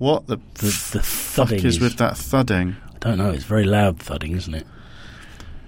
What 0.00 0.28
the, 0.28 0.38
The, 0.54 0.66
the 0.92 1.02
fuck 1.02 1.48
thudding 1.50 1.66
is 1.66 1.78
with 1.78 1.98
that 1.98 2.16
thudding? 2.16 2.78
I 2.94 2.98
don't 3.00 3.18
know. 3.18 3.32
It's 3.32 3.44
very 3.44 3.64
loud 3.64 3.98
thudding, 3.98 4.32
isn't 4.32 4.54
it? 4.54 4.66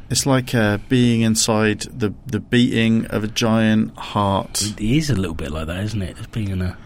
It's 0.08 0.24
like 0.24 0.54
uh, 0.54 0.78
being 0.88 1.20
inside 1.20 1.82
the 1.82 2.14
the 2.27 2.40
beating 2.40 3.04
of 3.08 3.24
a 3.24 3.29
giant 3.29 3.95
heart. 3.98 4.62
It 4.62 4.80
is 4.80 5.10
a 5.10 5.14
little 5.14 5.34
bit 5.34 5.50
like 5.50 5.66
that, 5.66 5.84
isn't 5.84 6.00
it? 6.00 6.16
It's 6.16 6.26
being 6.29 6.48
in 6.48 6.62
a 6.62 6.79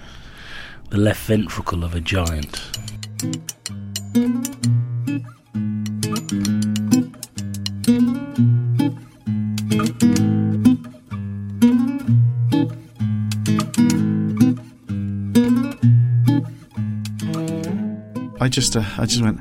the 0.90 0.96
left 0.96 1.24
ventricle 1.24 1.85
of 1.85 1.95
a 1.95 2.01
giant. 2.01 2.61
I 18.47 18.49
just 18.49 18.77
uh, 18.77 18.85
I 18.97 19.07
just 19.07 19.23
went. 19.23 19.41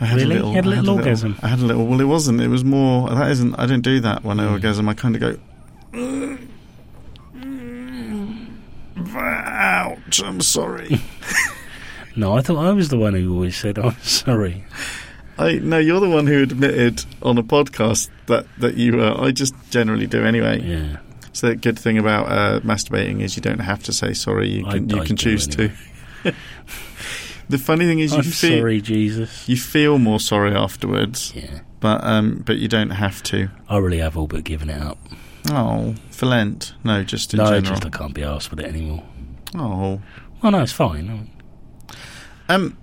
I 0.00 0.04
had 0.04 0.16
Really? 0.18 0.36
a 0.36 0.38
little, 0.38 0.52
had 0.52 0.66
a 0.66 0.68
I 0.68 0.70
little 0.80 0.96
orgasm? 0.96 1.36
I 1.42 1.48
had 1.48 1.60
a 1.60 1.64
little. 1.64 1.86
Well, 1.86 2.00
it 2.00 2.04
wasn't. 2.04 2.40
It 2.40 2.48
was 2.48 2.62
more. 2.64 3.08
That 3.08 3.30
isn't. 3.30 3.54
I 3.58 3.64
don't 3.66 3.80
do 3.82 4.00
that 4.00 4.22
when 4.24 4.38
I 4.40 4.44
Mm. 4.44 4.52
orgasm. 4.52 4.88
I 4.88 4.94
kind 4.94 5.14
of 5.14 5.20
go. 5.20 5.38
Ouch! 9.06 10.22
I'm 10.22 10.40
sorry. 10.40 11.00
No, 12.14 12.36
I 12.36 12.42
thought 12.42 12.58
I 12.62 12.72
was 12.72 12.90
the 12.90 12.98
one 12.98 13.14
who 13.14 13.32
always 13.32 13.56
said, 13.56 13.78
"I'm 13.78 13.96
sorry." 14.02 14.64
I 15.38 15.52
no, 15.54 15.78
you're 15.78 15.98
the 15.98 16.10
one 16.10 16.26
who 16.26 16.42
admitted 16.42 17.02
on 17.22 17.38
a 17.38 17.42
podcast 17.42 18.10
that 18.26 18.44
that 18.58 18.76
you. 18.76 19.00
Uh, 19.00 19.16
I 19.18 19.30
just 19.30 19.54
generally 19.70 20.06
do 20.06 20.22
anyway. 20.22 20.60
Yeah, 20.62 20.98
So 21.32 21.46
the 21.48 21.56
good 21.56 21.78
thing 21.78 21.96
about 21.96 22.28
uh, 22.30 22.60
masturbating 22.60 23.20
is 23.22 23.34
you 23.34 23.40
don't 23.40 23.60
have 23.60 23.82
to 23.84 23.94
say 23.94 24.12
sorry. 24.12 24.50
You 24.50 24.66
I- 24.66 24.72
can 24.72 24.90
you 24.90 25.00
I 25.00 25.06
can 25.06 25.16
choose 25.16 25.48
anyway. 25.56 25.72
to. 26.24 26.34
the 27.48 27.58
funny 27.58 27.84
thing 27.86 27.98
is, 28.00 28.12
you 28.12 28.18
I'm 28.18 28.24
feel 28.24 28.58
sorry, 28.60 28.80
Jesus. 28.80 29.48
you 29.48 29.56
feel 29.56 29.98
more 29.98 30.20
sorry 30.20 30.54
afterwards, 30.54 31.32
Yeah, 31.34 31.60
but 31.80 32.02
um, 32.04 32.42
but 32.46 32.56
you 32.58 32.68
don't 32.68 32.90
have 32.90 33.22
to. 33.24 33.48
I 33.68 33.78
really 33.78 33.98
have 33.98 34.16
all 34.16 34.26
but 34.26 34.44
given 34.44 34.70
it 34.70 34.80
up. 34.80 34.98
Oh, 35.50 35.94
for 36.10 36.26
Lent? 36.26 36.74
No, 36.84 37.02
just 37.04 37.34
in 37.34 37.38
no, 37.38 37.46
general. 37.46 37.62
just 37.62 37.84
I 37.84 37.90
can't 37.90 38.14
be 38.14 38.22
asked 38.22 38.50
with 38.50 38.60
it 38.60 38.66
anymore. 38.66 39.02
Oh, 39.56 40.00
Well, 40.42 40.52
no, 40.52 40.62
it's 40.62 40.72
fine. 40.72 41.28
um, 42.48 42.76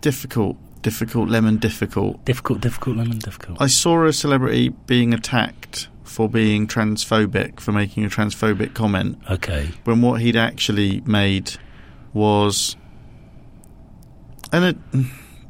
difficult, 0.00 0.56
difficult, 0.82 1.28
lemon, 1.28 1.56
difficult. 1.58 2.24
Difficult, 2.24 2.60
difficult, 2.60 2.96
lemon, 2.96 3.18
difficult. 3.18 3.60
I 3.60 3.66
saw 3.66 4.04
a 4.04 4.12
celebrity 4.12 4.68
being 4.86 5.14
attacked 5.14 5.88
for 6.04 6.28
being 6.28 6.66
transphobic, 6.66 7.60
for 7.60 7.72
making 7.72 8.04
a 8.04 8.08
transphobic 8.08 8.74
comment, 8.74 9.18
Okay, 9.30 9.70
when 9.84 10.02
what 10.02 10.20
he'd 10.20 10.36
actually 10.36 11.00
made 11.06 11.54
was 12.14 12.76
an, 14.52 14.62
ad- 14.64 14.78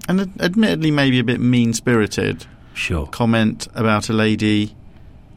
an 0.09 0.21
ad- 0.21 0.33
admittedly 0.41 0.91
maybe 0.91 1.19
a 1.19 1.25
bit 1.25 1.41
mean 1.41 1.73
spirited 1.75 2.47
sure. 2.75 3.07
comment 3.07 3.69
about 3.75 4.09
a 4.09 4.13
lady, 4.13 4.75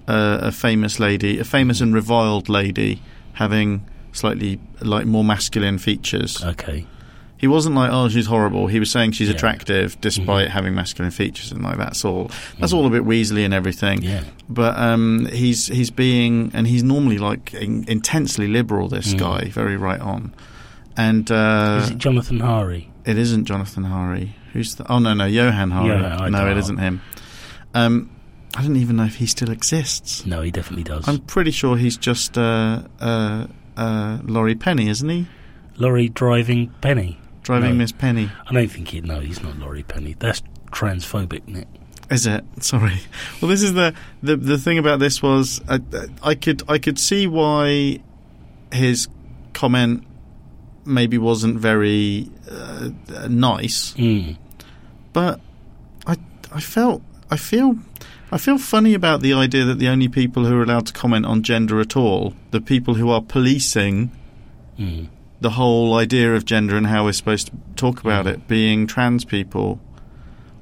uh, 0.08 0.40
a 0.42 0.52
famous 0.52 1.00
lady, 1.00 1.38
a 1.40 1.44
famous 1.44 1.82
and 1.82 1.94
reviled 1.94 2.50
lady, 2.50 3.02
having 3.34 3.86
slightly 4.14 4.60
like 4.82 5.06
more 5.06 5.24
masculine 5.24 5.78
features. 5.78 6.44
Okay, 6.44 6.88
He 7.40 7.46
wasn't 7.46 7.76
like, 7.76 7.92
oh, 7.94 8.10
she's 8.10 8.26
horrible. 8.26 8.66
He 8.66 8.80
was 8.80 8.90
saying 8.90 9.12
she's 9.12 9.28
Yeah. 9.30 9.36
attractive 9.36 9.96
despite 10.02 10.48
Mhm. 10.48 10.52
having 10.52 10.74
masculine 10.74 11.12
features, 11.12 11.52
and 11.52 11.62
like 11.62 11.78
that's 11.78 12.04
all. 12.04 12.32
That's 12.60 12.74
Mhm. 12.74 12.78
all 12.78 12.88
a 12.88 12.90
bit 12.90 13.04
weaselly 13.06 13.46
and 13.46 13.54
everything. 13.54 14.02
yeah, 14.02 14.24
But 14.50 14.76
um, 14.80 15.28
he's 15.32 15.68
he's 15.68 15.92
being, 15.92 16.50
and 16.56 16.66
he's 16.66 16.82
normally 16.82 17.20
like 17.20 17.54
in, 17.54 17.86
intensely 17.88 18.48
liberal. 18.48 18.88
This 18.88 19.14
Mm. 19.14 19.20
guy, 19.20 19.52
very 19.54 19.78
right 19.78 20.00
on, 20.00 20.34
and 20.98 21.30
uh, 21.32 21.80
is 21.84 21.92
it 21.92 21.98
Jonathan 21.98 22.40
Hari? 22.40 22.92
it 23.06 23.18
isn't 23.18 23.46
Jonathan 23.46 23.86
Hari. 23.86 24.36
Who's 24.54 24.76
the? 24.76 24.92
Oh 24.92 25.00
no, 25.00 25.14
no, 25.14 25.26
Johan 25.26 25.72
Hari. 25.72 25.92
I 25.92 26.30
no, 26.30 26.50
it 26.52 26.58
isn't 26.58 26.78
him. 26.78 27.02
Um, 27.74 28.10
I 28.56 28.64
don't 28.64 28.76
even 28.78 28.96
know 28.96 29.04
if 29.06 29.16
he 29.16 29.28
still 29.28 29.52
exists. 29.52 30.26
No, 30.26 30.42
he 30.42 30.50
definitely 30.52 30.84
does. 30.84 31.08
I'm 31.08 31.20
pretty 31.20 31.52
sure 31.52 31.78
he's 31.78 31.96
just 31.98 32.38
uh, 32.38 32.82
uh, 33.00 33.46
uh, 33.76 34.18
Laurie 34.24 34.56
Penny, 34.56 34.90
isn't 34.90 35.08
he? 35.08 35.28
Lorry 35.78 36.10
driving 36.10 36.74
Penny. 36.82 37.20
Driving 37.44 37.72
No. 37.72 37.76
Miss 37.78 37.92
Penny. 37.92 38.32
I 38.50 38.54
don't 38.54 38.68
think 38.68 38.88
he. 38.88 39.02
No, 39.02 39.20
he's 39.20 39.44
not 39.44 39.58
Laurie 39.60 39.84
Penny. 39.84 40.16
That's 40.18 40.42
transphobic, 40.72 41.48
Nick. 41.48 41.68
Is 42.10 42.26
it? 42.26 42.44
Sorry. 42.64 43.00
Well, 43.42 43.50
this 43.50 43.62
is 43.62 43.74
the 43.74 43.94
the 44.24 44.36
the 44.38 44.58
thing 44.58 44.80
about 44.80 45.00
this 45.00 45.22
was 45.22 45.62
I, 45.70 45.80
I 46.24 46.34
could 46.36 46.64
I 46.68 46.80
could 46.80 46.98
see 46.98 47.28
why 47.28 48.00
his 48.72 49.08
comment 49.54 50.04
maybe 50.88 51.18
wasn't 51.18 51.58
very 51.60 52.30
uh, 52.50 52.90
nice, 53.30 53.94
Mm. 53.98 54.38
but 55.14 55.40
I 56.06 56.16
I 56.54 56.60
felt 56.62 57.02
I 57.30 57.38
feel 57.38 57.76
I 58.32 58.38
feel 58.38 58.58
funny 58.58 58.94
about 58.94 59.22
the 59.22 59.34
idea 59.34 59.64
that 59.66 59.80
the 59.80 59.88
only 59.90 60.08
people 60.10 60.46
who 60.46 60.56
are 60.58 60.64
allowed 60.64 60.86
to 60.88 60.94
comment 60.94 61.26
on 61.26 61.44
gender 61.44 61.80
at 61.80 61.96
all, 61.96 62.34
the 62.52 62.62
people 62.62 62.96
who 62.96 63.10
are 63.10 63.22
policing 63.22 64.12
Mm. 64.80 65.08
the 65.42 65.52
whole 65.52 65.96
idea 65.96 66.36
of 66.36 66.46
gender 66.46 66.78
and 66.78 66.88
how 66.88 67.06
we're 67.06 67.12
supposed 67.14 67.48
to 67.48 67.54
talk 67.76 68.00
about 68.02 68.26
Mm. 68.26 68.30
it, 68.34 68.48
being 68.48 68.88
trans 68.88 69.26
people. 69.26 69.80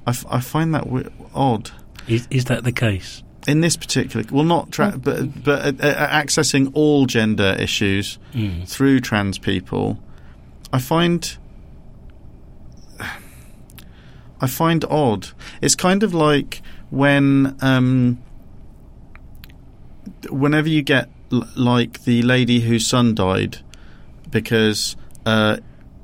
I, 0.08 0.12
f- 0.12 0.26
I 0.30 0.40
find 0.40 0.74
that 0.74 0.84
w- 0.86 1.10
odd. 1.34 1.72
Is 2.08 2.28
is 2.30 2.46
that 2.46 2.64
the 2.64 2.72
case? 2.72 3.22
in 3.48 3.62
this 3.62 3.78
particular 3.78 4.26
well 4.32 4.44
not 4.44 4.72
tra- 4.72 4.98
but 4.98 5.44
but 5.44 5.80
uh, 5.80 5.88
uh, 5.88 6.08
accessing 6.24 6.72
all 6.74 7.06
gender 7.06 7.56
issues 7.60 8.18
Mm. 8.34 8.68
through 8.68 9.00
trans 9.00 9.38
people 9.38 10.00
i 10.74 10.80
find 10.80 11.38
i 14.42 14.48
find 14.48 14.84
odd 14.86 15.30
it's 15.62 15.76
kind 15.76 16.04
of 16.04 16.14
like 16.14 16.62
when 16.90 17.56
um 17.62 18.18
whenever 20.30 20.68
you 20.70 20.82
get 20.82 21.10
l- 21.32 21.48
like 21.56 22.04
the 22.04 22.22
lady 22.22 22.60
whose 22.62 22.86
son 22.86 23.16
died 23.16 23.58
because 24.30 24.96
uh 25.26 25.58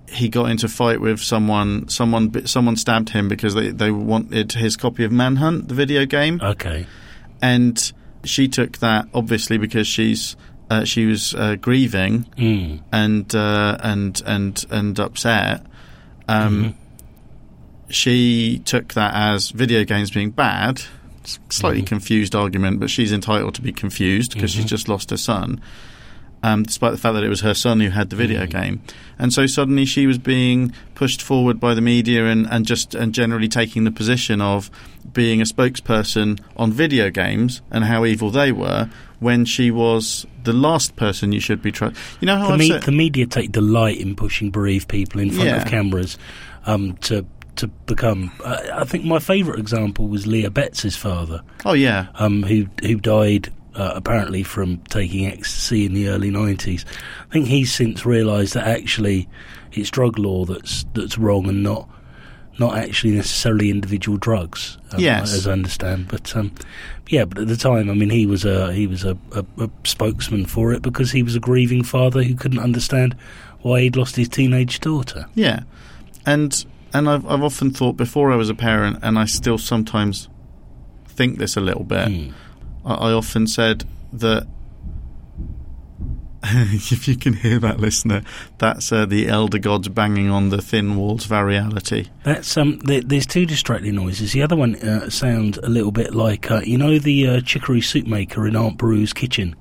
he 0.10 0.28
got 0.28 0.50
into 0.50 0.66
a 0.66 0.70
fight 0.70 1.00
with 1.00 1.20
someone 1.20 1.88
someone 1.88 2.46
someone 2.46 2.76
stabbed 2.76 3.10
him 3.10 3.28
because 3.28 3.54
they 3.54 3.70
they 3.70 3.92
wanted 3.92 4.52
his 4.54 4.76
copy 4.78 5.04
of 5.04 5.12
manhunt 5.12 5.68
the 5.68 5.74
video 5.76 6.06
game 6.06 6.40
Okay. 6.42 6.86
and 7.42 7.92
she 8.24 8.48
took 8.48 8.78
that 8.80 9.08
obviously 9.14 9.58
because 9.58 9.88
she's 9.88 10.36
uh, 10.72 10.84
she 10.86 11.06
was 11.06 11.34
uh, 11.36 11.56
grieving 11.68 12.26
Mm. 12.38 12.80
and 12.92 13.36
uh, 13.36 13.78
and 13.84 14.22
and 14.26 14.66
and 14.72 15.00
upset. 15.00 15.66
Um, 16.28 16.64
Mhm. 16.64 16.74
She 17.90 18.62
took 18.64 18.94
that 18.94 19.14
as 19.14 19.50
video 19.50 19.84
games 19.84 20.12
being 20.12 20.32
bad. 20.32 20.82
Slightly 21.50 21.82
Mhm. 21.82 21.88
confused 21.88 22.36
argument, 22.36 22.80
but 22.80 22.90
she's 22.90 23.12
entitled 23.12 23.54
to 23.56 23.62
be 23.62 23.72
confused 23.74 24.34
because 24.34 24.52
she's 24.52 24.64
Mhm. 24.66 24.70
just 24.70 24.88
lost 24.88 25.10
her 25.12 25.18
son. 25.18 25.60
Um, 26.44 26.64
despite 26.64 26.94
the 26.94 26.98
fact 26.98 27.14
that 27.16 27.24
it 27.24 27.30
was 27.30 27.42
her 27.42 27.54
son 27.54 27.82
who 27.82 27.90
had 27.90 28.10
the 28.10 28.16
video 28.16 28.46
Mhm. 28.48 28.50
game, 28.50 28.80
and 29.20 29.32
so 29.32 29.46
suddenly 29.46 29.86
she 29.86 30.08
was 30.08 30.18
being 30.18 30.72
pushed 30.96 31.22
forward 31.22 31.60
by 31.60 31.76
the 31.76 31.82
media 31.82 32.26
and, 32.28 32.48
and 32.50 32.66
just 32.66 32.96
and 32.96 33.14
generally 33.14 33.48
taking 33.48 33.84
the 33.84 33.92
position 33.92 34.42
of 34.42 34.72
being 35.14 35.40
a 35.42 35.46
spokesperson 35.46 36.40
on 36.58 36.72
video 36.72 37.12
games 37.12 37.62
and 37.70 37.84
how 37.84 38.06
evil 38.06 38.32
they 38.32 38.52
were 38.52 38.90
when 39.22 39.46
she 39.46 39.72
was 39.72 40.26
the 40.44 40.52
last 40.52 40.98
person 40.98 41.32
you 41.32 41.40
should 41.40 41.62
be 41.62 41.72
trying. 41.72 41.96
You 42.20 42.26
know 42.26 42.38
how 42.38 42.52
The, 42.52 42.58
me- 42.58 42.78
the 42.80 42.92
media 42.92 43.26
take 43.28 43.52
delight 43.54 43.98
in 43.98 44.16
pushing 44.16 44.50
bereaved 44.52 44.90
people 44.90 45.22
in 45.22 45.32
front 45.32 45.48
Yeah. 45.48 45.62
of 45.62 45.68
cameras 45.70 46.18
um, 46.66 46.98
to 47.04 47.26
to 47.58 47.68
become. 47.86 48.32
Uh, 48.44 48.60
I 48.74 48.84
think 48.86 49.06
my 49.06 49.20
favourite 49.20 49.60
example 49.60 50.08
was 50.08 50.26
Leah 50.28 50.50
Betts' 50.50 50.96
father, 50.96 51.42
oh 51.66 51.74
yeah, 51.74 52.08
um, 52.16 52.44
who 52.44 52.66
who 52.82 52.96
died 52.96 53.52
uh, 53.76 53.92
apparently 53.96 54.42
from 54.44 54.78
taking 54.90 55.26
ecstasy 55.28 55.86
in 55.86 55.94
the 55.94 56.08
early 56.10 56.32
nineties. 56.32 56.86
I 57.30 57.34
think 57.34 57.48
he's 57.48 57.72
since 57.74 58.06
realised 58.06 58.54
that 58.56 58.68
actually 58.68 59.30
it's 59.72 59.90
drug 59.92 60.18
law 60.18 60.46
that's 60.46 60.86
that's 60.94 61.18
wrong 61.18 61.48
and 61.48 61.62
not 61.64 61.88
not 62.60 62.78
actually 62.78 63.14
necessarily 63.14 63.70
individual 63.70 64.18
drugs. 64.18 64.78
Um, 64.92 65.00
Yes. 65.00 65.34
as 65.34 65.48
I 65.48 65.54
understand. 65.54 66.08
But 66.10 66.36
um, 66.36 66.52
yeah, 67.10 67.26
but 67.26 67.40
at 67.40 67.48
the 67.48 67.56
time, 67.58 67.90
I 67.90 67.94
mean, 67.94 68.10
he 68.10 68.26
was 68.26 68.46
a 68.46 68.72
he 68.74 68.88
was 68.88 69.04
a, 69.04 69.18
a, 69.34 69.46
a 69.58 69.70
spokesman 69.84 70.46
for 70.46 70.74
it 70.74 70.82
because 70.82 71.12
he 71.12 71.24
was 71.24 71.36
a 71.36 71.40
grieving 71.40 71.84
father 71.84 72.24
who 72.24 72.36
couldn't 72.36 72.60
understand 72.60 73.16
why 73.62 73.82
he'd 73.82 73.96
lost 73.96 74.16
his 74.16 74.28
teenage 74.30 74.80
daughter. 74.80 75.26
yeah, 75.36 75.62
and 76.26 76.66
and 76.94 77.10
I've 77.10 77.26
I've 77.26 77.44
often 77.44 77.72
thought 77.72 77.98
before 77.98 78.32
I 78.32 78.36
was 78.36 78.50
a 78.50 78.56
parent, 78.56 79.00
and 79.02 79.18
I 79.20 79.26
still 79.26 79.58
sometimes 79.58 80.28
think 81.08 81.38
this 81.38 81.56
a 81.58 81.62
little 81.62 81.84
bit. 81.84 82.08
Mm. 82.10 82.34
I, 82.86 82.94
I 82.94 83.12
often 83.14 83.48
said 83.48 83.86
that. 84.14 84.48
if 86.44 87.08
you 87.08 87.16
can 87.16 87.34
hear 87.34 87.60
that, 87.60 87.80
listener, 87.80 88.24
that's 88.58 88.92
uh, 88.92 89.06
the 89.06 89.28
elder 89.28 89.60
gods 89.60 89.88
banging 89.90 90.30
on 90.30 90.50
the 90.50 90.62
thin 90.62 90.96
walls 90.96 91.26
of 91.26 91.32
our 91.32 91.46
reality. 91.46 92.08
That's 92.24 92.58
um. 92.58 92.80
There, 92.80 93.02
there's 93.02 93.28
two 93.28 93.46
distracting 93.46 93.96
noises. 93.96 94.34
The 94.34 94.42
other 94.42 94.56
one 94.56 94.76
uh, 94.78 95.10
sounds 95.12 95.60
a 95.60 95.70
little 95.70 95.92
bit 95.92 96.16
like 96.16 96.50
uh, 96.50 96.62
you 96.62 96.80
know 96.80 96.98
the 96.98 97.28
uh, 97.28 97.42
chicory 97.42 97.82
soup 97.82 98.08
maker 98.08 98.48
in 98.48 98.56
Aunt 98.56 98.78
Beru's 98.78 99.14
kitchen. 99.14 99.56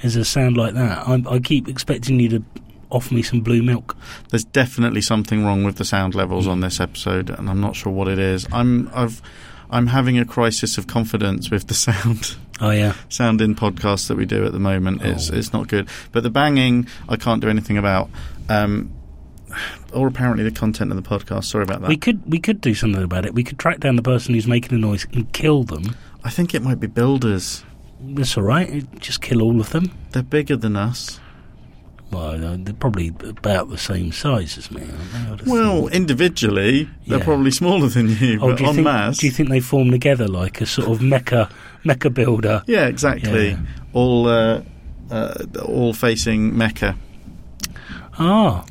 There's 0.00 0.16
a 0.16 0.24
sound 0.24 0.56
like 0.56 0.72
that. 0.72 1.06
I, 1.06 1.22
I 1.28 1.38
keep 1.38 1.68
expecting 1.68 2.18
you 2.18 2.30
to 2.30 2.44
offer 2.90 3.14
me 3.14 3.22
some 3.22 3.42
blue 3.42 3.62
milk. 3.62 3.94
There's 4.30 4.44
definitely 4.44 5.02
something 5.02 5.44
wrong 5.44 5.64
with 5.64 5.76
the 5.76 5.84
sound 5.84 6.14
levels 6.14 6.46
on 6.46 6.60
this 6.60 6.80
episode, 6.80 7.28
and 7.28 7.50
I'm 7.50 7.60
not 7.60 7.76
sure 7.76 7.92
what 7.92 8.08
it 8.08 8.18
is. 8.18 8.46
I'm 8.52 8.90
I've 8.94 9.20
I'm 9.70 9.86
having 9.88 10.18
a 10.18 10.24
crisis 10.24 10.76
of 10.78 10.86
confidence 10.86 11.50
with 11.50 11.66
the 11.68 11.74
sound. 11.74 12.36
Oh 12.62 12.68
yeah, 12.68 12.92
sound 13.08 13.40
in 13.40 13.54
podcasts 13.54 14.08
that 14.08 14.18
we 14.18 14.26
do 14.26 14.44
at 14.44 14.52
the 14.52 14.58
moment. 14.58 15.00
It's 15.02 15.30
Oh. 15.30 15.34
it's 15.34 15.50
not 15.54 15.66
good. 15.66 15.88
But 16.12 16.24
the 16.24 16.28
banging, 16.28 16.88
I 17.08 17.16
can't 17.16 17.40
do 17.40 17.48
anything 17.48 17.78
about. 17.78 18.10
Um, 18.50 18.92
or 19.94 20.06
apparently 20.06 20.44
the 20.44 20.50
content 20.50 20.92
of 20.92 21.02
the 21.02 21.08
podcast. 21.08 21.44
Sorry 21.44 21.64
about 21.64 21.80
that. 21.80 21.88
we 21.88 21.96
could 21.96 22.20
we 22.30 22.38
could 22.38 22.60
do 22.60 22.74
something 22.74 23.02
about 23.02 23.24
it. 23.24 23.32
We 23.32 23.44
could 23.44 23.58
track 23.58 23.80
down 23.80 23.96
the 23.96 24.02
person 24.02 24.34
who's 24.34 24.46
making 24.46 24.78
the 24.78 24.86
noise 24.86 25.06
and 25.14 25.32
kill 25.32 25.64
them. 25.64 25.96
I 26.22 26.28
think 26.28 26.54
it 26.54 26.62
might 26.62 26.80
be 26.80 26.86
builders. 26.86 27.64
That's 28.02 28.36
all 28.36 28.44
right. 28.44 28.84
Just 29.00 29.22
kill 29.22 29.40
all 29.40 29.58
of 29.58 29.70
them. 29.70 29.90
They're 30.10 30.22
bigger 30.22 30.56
than 30.56 30.76
us. 30.76 31.18
Well, 32.10 32.44
uh, 32.44 32.56
they're 32.58 32.74
probably 32.74 33.08
about 33.24 33.70
the 33.70 33.78
same 33.78 34.10
size 34.12 34.58
as 34.58 34.70
me. 34.70 34.82
Aren't 34.82 35.12
they? 35.12 35.18
I 35.18 35.30
would 35.30 35.40
have 35.40 35.48
Well, 35.48 35.80
thought. 35.82 35.92
individually, 35.92 36.88
they're 37.06 37.18
Yeah. 37.18 37.24
probably 37.24 37.50
smaller 37.52 37.88
than 37.88 38.08
you, 38.18 38.38
oh, 38.42 38.48
but 38.48 38.56
do 38.58 38.64
you 38.64 38.68
en 38.70 38.74
think 38.76 38.84
masse. 38.84 39.18
do 39.18 39.26
you 39.26 39.32
think 39.32 39.48
they 39.48 39.60
form 39.60 39.90
together 39.90 40.26
like 40.26 40.60
a 40.60 40.66
sort 40.66 40.88
of 40.88 40.98
mecha 41.00 41.48
mecha 41.84 42.12
builder? 42.12 42.62
yeah, 42.66 42.86
exactly. 42.86 43.50
Yeah. 43.50 43.56
All 43.92 44.26
uh, 44.28 44.62
uh, 45.10 45.34
all 45.64 45.92
facing 45.94 46.56
Mecca. 46.56 46.96
Ah, 48.18 48.64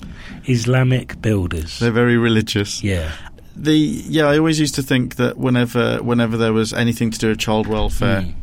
Islamic 0.47 1.21
builders. 1.21 1.79
They're 1.79 1.91
very 1.91 2.17
religious. 2.17 2.83
Yeah. 2.83 3.11
The 3.55 3.73
yeah, 3.75 4.25
I 4.25 4.37
always 4.37 4.59
used 4.59 4.75
to 4.75 4.83
think 4.83 5.15
that 5.15 5.37
whenever 5.37 5.97
whenever 6.03 6.37
there 6.37 6.53
was 6.53 6.71
anything 6.73 7.11
to 7.11 7.19
do 7.19 7.27
with 7.29 7.39
child 7.39 7.67
welfare, 7.67 8.21
Mm. 8.21 8.33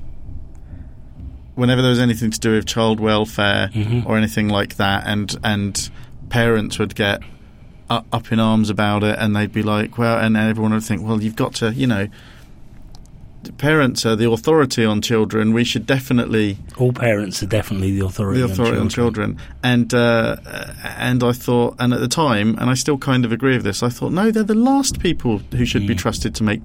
Whenever 1.56 1.82
there 1.82 1.91
was 1.91 1.99
anything 1.99 2.31
to 2.31 2.38
do 2.41 2.53
with 2.53 2.67
child 2.67 3.00
welfare 3.00 3.70
Mhm. 3.75 4.06
or 4.06 4.17
anything 4.17 4.49
like 4.49 4.76
that, 4.76 5.03
and 5.06 5.35
and 5.43 5.91
parents 6.29 6.79
would 6.79 6.94
get 6.94 7.20
up 7.91 8.32
in 8.32 8.38
arms 8.41 8.70
about 8.70 9.03
it, 9.05 9.17
and 9.19 9.35
they'd 9.37 9.53
be 9.53 9.62
like, 9.62 9.97
well, 9.99 10.19
and 10.19 10.37
everyone 10.37 10.73
would 10.73 10.82
think, 10.82 11.03
well, 11.06 11.23
you've 11.23 11.37
got 11.37 11.55
to, 11.55 11.73
you 11.73 11.87
know, 11.87 12.08
parents 13.58 14.05
are 14.05 14.17
the 14.17 14.29
authority 14.29 14.85
on 14.85 15.00
children. 15.00 15.53
We 15.53 15.62
should 15.62 15.87
definitely 15.87 16.58
All 16.79 16.93
parents 16.93 17.43
are 17.44 17.47
definitely 17.47 17.97
the 17.97 18.05
authority, 18.05 18.41
the 18.41 18.47
authority 18.47 18.79
on 18.79 18.88
children. 18.88 19.38
And 19.62 19.94
uh, 19.94 20.37
and 20.99 21.23
I 21.23 21.31
thought, 21.32 21.76
and 21.79 21.93
at 21.94 22.00
the 22.00 22.08
time, 22.08 22.56
and 22.58 22.69
I 22.69 22.75
still 22.75 22.99
kind 22.99 23.25
of 23.25 23.31
agree 23.32 23.55
with 23.55 23.64
this. 23.64 23.82
I 23.85 23.88
thought, 23.88 24.11
no, 24.12 24.31
they're 24.32 24.43
the 24.43 24.55
last 24.55 24.99
people 24.99 25.41
who 25.53 25.64
should 25.64 25.87
be 25.87 25.94
Mm. 25.94 25.99
trusted 25.99 26.35
to 26.37 26.43
make 26.44 26.62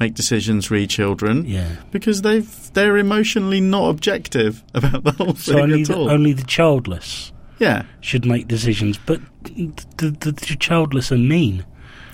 make 0.00 0.14
decisions 0.14 0.70
re 0.70 0.86
children 0.86 1.44
Yeah. 1.46 1.76
because 1.90 2.22
they've 2.22 2.72
they're 2.74 2.96
emotionally 2.96 3.60
not 3.60 3.90
objective 3.90 4.62
about 4.74 5.04
the 5.04 5.12
whole 5.12 5.34
So 5.34 5.52
thing 5.54 5.62
only 5.62 5.82
at 5.82 5.88
the, 5.88 5.94
all. 5.96 6.10
only 6.10 6.32
the 6.32 6.44
childless 6.44 7.32
yeah, 7.60 7.84
should 8.00 8.26
make 8.26 8.48
decisions, 8.48 8.98
but 8.98 9.20
the, 9.44 10.10
the, 10.20 10.32
the 10.32 10.56
childless 10.58 11.12
are 11.12 11.16
mean 11.18 11.64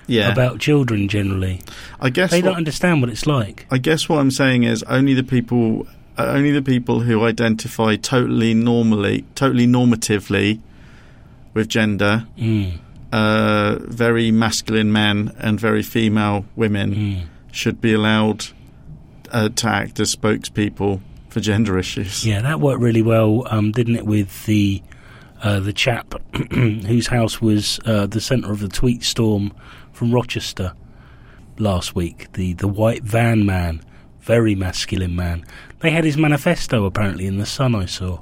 yeah. 0.06 0.30
about 0.30 0.60
children 0.60 1.08
generally. 1.08 1.62
I 1.98 2.10
guess 2.10 2.30
They 2.30 2.42
what, 2.42 2.48
don't 2.50 2.56
understand 2.58 3.00
what 3.00 3.08
it's 3.10 3.26
like. 3.26 3.64
I 3.70 3.78
guess 3.78 4.06
what 4.08 4.18
I'm 4.20 4.30
saying 4.30 4.64
is 4.64 4.82
only 4.84 5.14
the 5.14 5.22
people 5.24 5.86
uh, 6.18 6.26
only 6.26 6.50
the 6.50 6.60
people 6.62 7.00
who 7.00 7.24
identify 7.24 7.96
totally 7.96 8.52
normally, 8.52 9.24
totally 9.34 9.66
normatively 9.66 10.60
with 11.54 11.68
gender, 11.68 12.26
Mm, 12.38 12.78
uh, 13.10 13.76
very 13.88 14.30
masculine 14.30 14.92
men 14.92 15.32
and 15.38 15.58
very 15.58 15.82
female 15.82 16.44
women. 16.54 16.94
mm. 16.94 17.22
Should 17.52 17.80
be 17.80 17.92
allowed 17.92 18.46
uh, 19.32 19.48
to 19.48 19.68
act 19.68 20.00
as 20.00 20.14
spokespeople 20.14 21.00
for 21.28 21.40
gender 21.40 21.78
issues. 21.78 22.26
Yeah, 22.26 22.42
that 22.42 22.60
worked 22.60 22.80
really 22.80 23.02
well, 23.02 23.46
um, 23.50 23.72
didn't 23.72 23.96
it? 23.96 24.06
With 24.06 24.46
the 24.46 24.82
uh, 25.42 25.60
the 25.60 25.72
chap 25.72 26.14
whose 26.52 27.06
house 27.06 27.40
was 27.40 27.80
uh, 27.86 28.06
the 28.06 28.20
centre 28.20 28.52
of 28.52 28.60
the 28.60 28.68
tweet 28.68 29.02
storm 29.02 29.52
from 29.92 30.12
Rochester 30.12 30.74
last 31.58 31.94
week. 31.94 32.32
The 32.32 32.54
the 32.54 32.68
white 32.68 33.02
van 33.02 33.46
man, 33.46 33.82
very 34.20 34.54
masculine 34.54 35.16
man. 35.16 35.44
They 35.80 35.90
had 35.90 36.04
his 36.04 36.16
manifesto 36.16 36.84
apparently 36.84 37.26
in 37.26 37.38
the 37.38 37.46
Sun. 37.46 37.74
I 37.74 37.86
saw. 37.86 38.20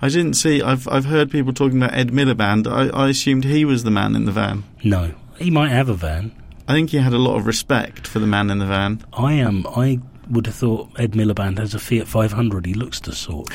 I 0.00 0.08
didn't 0.08 0.34
see. 0.34 0.62
I've 0.62 0.86
I've 0.88 1.06
heard 1.06 1.30
people 1.30 1.52
talking 1.52 1.78
about 1.78 1.94
Ed 1.94 2.10
Miliband. 2.10 2.66
I, 2.66 2.88
I 2.96 3.08
assumed 3.08 3.44
he 3.44 3.64
was 3.64 3.84
the 3.84 3.90
man 3.90 4.14
in 4.14 4.24
the 4.24 4.32
van. 4.32 4.64
No, 4.82 5.14
he 5.38 5.50
might 5.50 5.70
have 5.70 5.88
a 5.88 5.94
van. 5.94 6.32
I 6.66 6.72
think 6.72 6.90
he 6.90 6.98
had 6.98 7.12
a 7.12 7.18
lot 7.18 7.36
of 7.36 7.46
respect 7.46 8.06
for 8.06 8.18
the 8.18 8.26
man 8.26 8.50
in 8.50 8.58
the 8.58 8.66
van. 8.66 9.04
I 9.12 9.34
am. 9.34 9.66
I 9.66 10.00
would 10.30 10.46
have 10.46 10.54
thought 10.54 10.88
Ed 10.98 11.12
Miliband 11.12 11.58
has 11.58 11.74
a 11.74 11.78
Fiat 11.78 12.08
500. 12.08 12.64
He 12.66 12.74
looks 12.74 13.00
the 13.00 13.14
sort. 13.14 13.48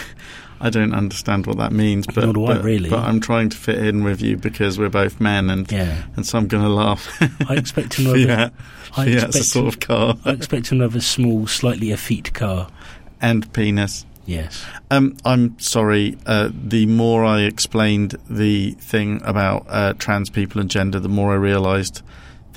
I 0.61 0.69
don't 0.69 0.93
understand 0.93 1.47
what 1.47 1.57
that 1.57 1.71
means, 1.71 2.05
but 2.05 2.25
Nor 2.25 2.33
do 2.33 2.45
I, 2.45 2.53
but, 2.55 2.63
really. 2.63 2.89
but 2.89 2.99
I'm 2.99 3.21
trying 3.21 3.49
to 3.49 3.57
fit 3.57 3.77
in 3.77 4.03
with 4.03 4.21
you 4.21 4.35
because 4.35 4.77
we're 4.77 4.89
both 4.89 5.21
men, 5.21 5.49
and 5.49 5.71
Yeah, 5.71 6.03
and 6.15 6.25
so 6.25 6.37
I'm 6.37 6.47
going 6.47 6.63
to 6.63 6.69
laugh. 6.69 7.07
I 7.49 7.55
expect 7.55 7.93
him 7.95 8.13
yeah, 8.17 8.49
it's 8.89 8.97
a 8.97 9.27
expect 9.27 9.45
sort 9.45 9.67
of 9.73 9.79
car 9.79 10.15
I 10.25 10.31
expect 10.31 10.71
him 10.71 10.79
to 10.79 10.83
have 10.83 10.95
a 10.95 11.01
small, 11.01 11.47
slightly 11.47 11.91
effete 11.91 12.33
car. 12.33 12.67
and 13.21 13.51
penis. 13.53 14.05
Yes. 14.25 14.63
Um, 14.91 15.17
I'm 15.25 15.57
sorry. 15.59 16.17
Uh, 16.25 16.49
the 16.53 16.85
more 16.85 17.25
I 17.25 17.41
explained 17.41 18.15
the 18.29 18.71
thing 18.73 19.21
about 19.23 19.65
uh, 19.67 19.93
trans 19.93 20.29
people 20.29 20.61
and 20.61 20.69
gender, 20.69 20.99
the 20.99 21.09
more 21.09 21.31
I 21.31 21.35
realised 21.35 22.03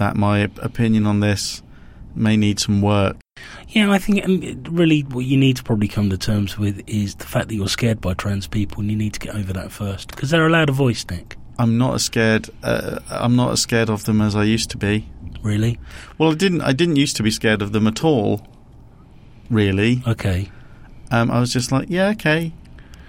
that 0.03 0.17
my 0.17 0.41
opinion 0.61 1.07
on 1.07 1.21
this 1.21 1.63
may 2.15 2.37
need 2.37 2.59
some 2.59 2.83
work. 2.83 3.17
Yeah, 3.69 3.91
I 3.91 3.99
think 3.99 4.25
um, 4.25 4.63
really 4.77 5.01
what 5.03 5.25
you 5.25 5.37
need 5.37 5.57
to 5.57 5.63
probably 5.63 5.89
come 5.89 6.11
to 6.11 6.19
terms 6.19 6.59
with 6.59 6.83
is 6.89 7.15
the 7.15 7.25
fact 7.27 7.49
that 7.49 7.55
you're 7.55 7.69
scared 7.69 8.01
by 8.01 8.15
trans 8.15 8.47
people, 8.49 8.81
and 8.81 8.91
you 8.91 8.97
need 8.97 9.15
to 9.15 9.21
get 9.21 9.35
over 9.35 9.53
that 9.55 9.71
first 9.73 10.09
because 10.09 10.31
they're 10.31 10.47
allowed 10.47 10.69
a 10.69 10.73
voice, 10.73 11.07
Nick. 11.09 11.37
I'm 11.59 11.79
not 11.79 11.95
as 11.95 12.05
scared. 12.05 12.51
Uh, 12.63 12.99
I'm 13.11 13.37
not 13.37 13.53
as 13.53 13.61
scared 13.61 13.89
of 13.91 14.05
them 14.05 14.21
as 14.21 14.35
I 14.35 14.43
used 14.45 14.71
to 14.71 14.77
be. 14.77 15.09
Really? 15.43 15.79
Well, 16.19 16.33
I 16.33 16.35
didn't. 16.35 16.61
I 16.63 16.73
didn't 16.73 16.97
used 16.97 17.17
to 17.17 17.23
be 17.23 17.31
scared 17.31 17.63
of 17.63 17.73
them 17.73 17.87
at 17.87 18.03
all. 18.05 18.47
Really, 19.51 20.03
Okay. 20.07 20.51
um, 21.11 21.31
I 21.31 21.39
was 21.39 21.53
just 21.53 21.71
like, 21.73 21.91
yeah, 21.91 22.09
okay. 22.11 22.53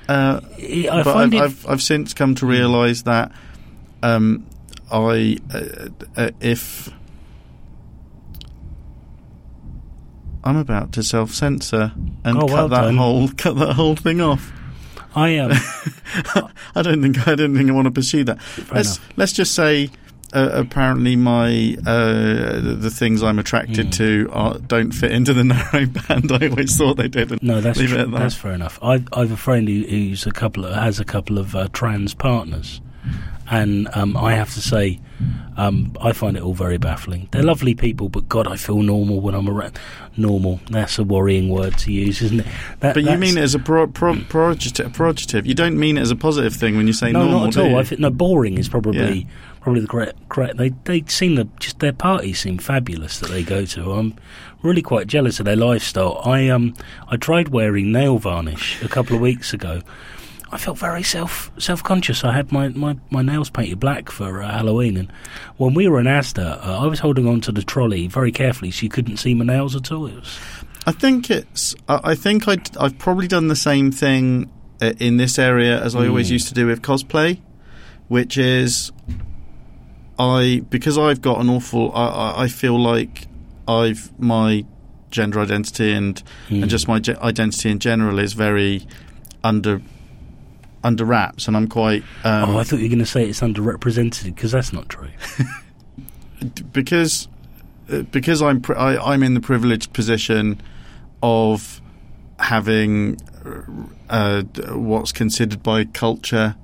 Uh, 0.10 0.42
I 0.60 1.01
but 1.04 1.16
I've. 1.16 1.34
I've 1.34 1.68
I've 1.68 1.81
since 1.81 2.13
come 2.13 2.36
to 2.36 2.45
realise 2.45 3.04
that 3.04 3.31
um, 4.01 4.45
I 4.94 5.38
uh, 5.54 5.88
uh, 6.16 6.31
if 6.40 6.90
I'm 10.44 10.57
about 10.57 10.92
to 10.94 11.04
self 11.04 11.31
censor 11.31 11.94
and 12.24 12.38
Oh, 12.38 12.42
cut 12.42 12.50
well 12.51 12.69
that 12.69 12.81
done. 12.81 12.98
whole 12.98 13.30
cut 13.30 13.56
that 13.57 13.74
whole 13.74 13.95
thing 13.95 14.22
off. 14.22 14.51
I 15.16 15.30
am. 15.30 15.51
I 16.75 16.81
don't 16.81 17.01
think 17.01 17.28
I 17.28 17.36
don't 17.36 17.56
think 17.56 17.69
I 17.69 17.74
want 17.74 17.86
to 17.86 17.92
pursue 17.92 18.24
that. 18.25 18.40
let's 18.72 18.98
enough. 18.98 19.13
let's 19.18 19.34
just 19.34 19.54
say. 19.56 19.90
Uh, 20.36 20.50
apparently, 20.54 21.16
my 21.16 21.78
uh, 21.85 22.59
the, 22.59 22.76
the 22.80 22.90
things 22.90 23.21
I'm 23.21 23.38
attracted 23.38 23.90
Mm. 23.90 23.92
to 23.97 24.30
are, 24.33 24.57
don't 24.57 24.92
fit 24.92 25.12
into 25.12 25.31
the 25.31 25.44
narrow 25.44 25.85
band 25.85 26.31
I 26.31 26.47
always 26.50 26.76
thought 26.76 26.97
they 26.97 27.07
did. 27.07 27.44
No, 27.44 27.62
that's 27.62 27.78
tr- 27.78 27.85
that. 27.97 28.09
that's 28.09 28.33
fair 28.33 28.54
enough. 28.54 28.80
I 28.81 29.04
I 29.14 29.19
have 29.19 29.31
a 29.31 29.38
friend 29.38 29.68
who, 29.68 29.83
who's 29.83 30.26
a 30.26 30.31
couple 30.31 30.66
of, 30.66 30.73
has 30.73 31.00
a 31.00 31.06
couple 31.06 31.38
of 31.38 31.56
uh, 31.56 31.68
trans 31.71 32.16
partners, 32.16 32.81
and 33.50 33.88
um, 33.94 34.16
I 34.18 34.35
have 34.35 34.54
to 34.54 34.62
say, 34.62 35.00
um, 35.57 35.95
I 36.02 36.12
find 36.14 36.35
it 36.38 36.44
all 36.44 36.54
very 36.54 36.78
baffling. 36.78 37.28
They're 37.31 37.44
lovely 37.44 37.76
people, 37.76 38.09
but 38.09 38.28
God, 38.30 38.47
I 38.47 38.56
feel 38.56 38.81
normal 38.81 39.19
when 39.21 39.35
I'm 39.35 39.47
around. 39.50 39.78
Normal. 40.18 40.59
That's 40.69 40.97
a 41.00 41.04
worrying 41.04 41.50
word 41.50 41.78
to 41.80 41.92
use, 41.92 42.21
isn't 42.21 42.42
it? 42.42 42.45
That, 42.80 42.94
But 42.94 43.04
you 43.04 43.18
mean 43.18 43.38
it 43.38 43.42
as 43.42 43.56
a 43.56 43.59
pro, 43.59 43.88
pro, 43.88 44.16
prerogative, 44.30 44.94
prerogative. 44.94 45.45
You 45.45 45.54
don't 45.56 45.78
mean 45.78 45.97
it 45.97 46.02
as 46.02 46.12
a 46.12 46.16
positive 46.16 46.56
thing 46.56 46.78
when 46.78 46.88
you 46.88 46.94
say 46.94 47.12
no, 47.12 47.21
normal, 47.21 47.40
not 47.45 47.57
at 47.57 47.64
all. 47.64 47.78
I 47.78 47.83
think 47.83 48.02
no, 48.02 48.09
boring 48.09 48.57
is 48.57 48.69
probably 48.69 49.19
Yeah. 49.19 49.23
probably 49.62 49.81
the 49.81 49.88
correct. 49.88 50.18
Correct. 50.30 50.57
They 50.57 50.69
they 50.85 51.04
seem 51.07 51.35
to 51.38 51.47
just 51.59 51.80
their 51.80 51.94
parties 51.94 52.40
seem 52.40 52.57
fabulous 52.59 53.19
that 53.19 53.30
they 53.30 53.44
go 53.44 53.66
to. 53.66 53.92
I'm 53.94 54.16
really 54.62 54.81
quite 54.81 55.07
jealous 55.07 55.40
of 55.40 55.45
their 55.45 55.56
lifestyle. 55.56 56.21
I 56.26 56.47
um 56.50 56.73
I 57.09 57.18
tried 57.18 57.50
wearing 57.50 57.92
nail 57.92 58.18
varnish 58.19 58.81
a 58.83 58.88
couple 58.88 59.16
of 59.16 59.21
weeks 59.21 59.54
ago. 59.54 59.81
I 60.54 60.57
felt 60.57 60.78
very 60.78 61.04
self 61.04 61.52
self 61.57 61.83
conscious. 61.83 62.24
I 62.24 62.31
had 62.33 62.52
my, 62.52 62.69
my, 62.69 62.95
my 63.10 63.22
nails 63.22 63.50
painted 63.50 63.80
black 63.80 64.10
for 64.12 64.42
uh, 64.44 64.52
Halloween, 64.52 64.98
and 64.98 65.12
when 65.57 65.74
we 65.74 65.88
were 65.88 66.00
in 66.00 66.06
Asda, 66.06 66.66
uh, 66.66 66.80
I 66.83 66.86
was 66.88 67.00
holding 67.00 67.28
on 67.28 67.42
to 67.42 67.52
the 67.52 67.64
trolley 67.64 68.07
very 68.07 68.31
carefully 68.31 68.72
so 68.72 68.83
you 68.83 68.90
couldn't 68.90 69.18
see 69.18 69.33
my 69.33 69.45
nails 69.45 69.76
at 69.76 69.92
all. 69.92 70.06
It 70.07 70.16
was 70.16 70.40
I 70.86 70.92
think 70.92 71.30
it's. 71.31 71.76
I 71.90 72.12
I 72.12 72.16
think 72.16 72.48
i 72.48 72.57
I've 72.80 72.98
probably 73.00 73.28
done 73.28 73.48
the 73.48 73.56
same 73.56 73.92
thing 73.92 74.52
uh, 74.81 74.94
in 75.00 75.18
this 75.18 75.40
area 75.40 75.81
as 75.81 75.95
I 75.95 76.07
always 76.07 76.28
Mm. 76.30 76.33
used 76.33 76.48
to 76.50 76.54
do 76.54 76.68
with 76.68 76.81
cosplay, 76.81 77.40
which 78.07 78.38
is 78.38 78.92
I 80.19 80.64
because 80.69 80.98
I've 80.98 81.22
got 81.22 81.40
an 81.42 81.50
awful. 81.50 81.92
I, 81.95 82.06
I, 82.07 82.44
I 82.44 82.48
feel 82.48 82.80
like 82.80 83.28
I've 83.68 84.12
my 84.19 84.66
gender 85.10 85.40
identity 85.40 85.92
and 85.94 86.22
Mm. 86.50 86.62
and 86.64 86.69
just 86.69 86.88
my 86.88 87.00
ge- 87.00 87.18
identity 87.31 87.69
in 87.72 87.80
general 87.80 88.19
is 88.19 88.33
very 88.33 88.86
under 89.44 89.81
under 90.83 91.06
wraps, 91.06 91.47
and 91.47 91.56
I'm 91.57 91.68
quite 91.68 92.04
um, 92.23 92.49
oh, 92.52 92.57
I 92.59 92.63
thought 92.63 92.78
you 92.78 92.83
were 92.83 92.90
going 92.90 92.99
to 92.99 93.06
say 93.06 93.28
it's 93.28 93.42
underrepresented 93.42 94.25
because 94.25 94.52
that's 94.52 94.73
not 94.73 94.90
true. 94.90 95.09
because 96.71 97.28
uh, 97.92 98.02
because 98.04 98.42
I'm 98.42 98.61
pri- 98.61 98.75
I, 98.75 99.13
I'm 99.13 99.23
in 99.23 99.33
the 99.33 99.40
privileged 99.42 99.94
position 99.94 100.61
of 101.21 101.81
having 102.40 103.18
uh, 104.09 104.42
what's 104.71 105.11
considered 105.11 105.63
by 105.63 105.85
culture 105.85 106.56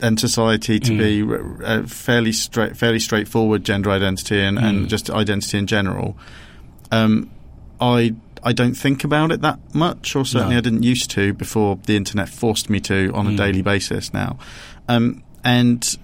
and 0.00 0.18
society 0.18 0.80
to 0.80 0.92
Mm. 0.92 0.98
be 0.98 1.22
r- 1.22 1.64
uh, 1.64 1.86
fairly 1.86 2.32
straight, 2.32 2.76
fairly 2.76 2.98
straightforward 2.98 3.64
gender 3.64 3.90
identity 3.90 4.40
and, 4.40 4.58
and 4.58 4.86
Mm. 4.86 4.88
just 4.88 5.08
identity 5.10 5.58
in 5.58 5.66
general. 5.66 6.16
Um, 6.90 7.30
I 7.80 8.14
I 8.44 8.52
don't 8.52 8.74
think 8.74 9.04
about 9.04 9.30
it 9.30 9.40
that 9.42 9.58
much, 9.74 10.16
or 10.16 10.24
certainly 10.24 10.54
No. 10.54 10.58
I 10.58 10.62
didn't 10.62 10.82
used 10.82 11.10
to 11.12 11.32
before 11.32 11.78
the 11.86 11.96
internet 11.96 12.28
forced 12.28 12.68
me 12.68 12.80
to 12.80 13.10
on 13.14 13.26
a 13.26 13.30
Mm. 13.30 13.36
daily 13.36 13.62
basis 13.62 14.12
now, 14.12 14.36
um, 14.88 15.22
and 15.44 15.96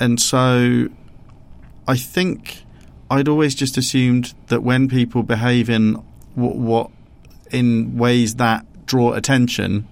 and 0.00 0.20
so 0.20 0.88
I 1.86 1.96
think 1.96 2.64
I'd 3.10 3.28
always 3.28 3.54
just 3.54 3.76
assumed 3.78 4.34
that 4.48 4.62
when 4.62 4.88
people 4.88 5.22
behave 5.22 5.70
in 5.70 5.98
what, 6.34 6.56
what 6.56 6.90
in 7.52 7.96
ways 7.96 8.34
that 8.36 8.66
draw 8.86 9.12
attention, 9.12 9.86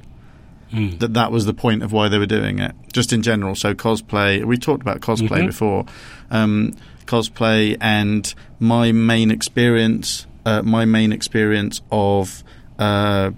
Mm. 0.73 0.99
that 1.00 1.12
that 1.14 1.30
was 1.30 1.44
the 1.44 1.52
point 1.54 1.82
of 1.82 1.92
why 1.92 2.09
they 2.09 2.18
were 2.18 2.26
doing 2.26 2.59
it. 2.59 2.75
Just 2.94 3.12
in 3.12 3.21
general, 3.23 3.54
so 3.54 3.75
cosplay. 3.75 4.42
We 4.44 4.56
talked 4.56 4.80
about 4.82 5.00
cosplay 5.00 5.42
Mhm. 5.42 5.47
before. 5.47 5.85
Um, 6.30 6.73
cosplay 7.06 7.76
and 7.80 8.35
my 8.59 8.90
main 8.90 9.30
experience, 9.30 10.26
uh, 10.44 10.62
my 10.62 10.84
main 10.84 11.12
experience 11.12 11.80
of 11.90 12.42
uh, 12.78 13.30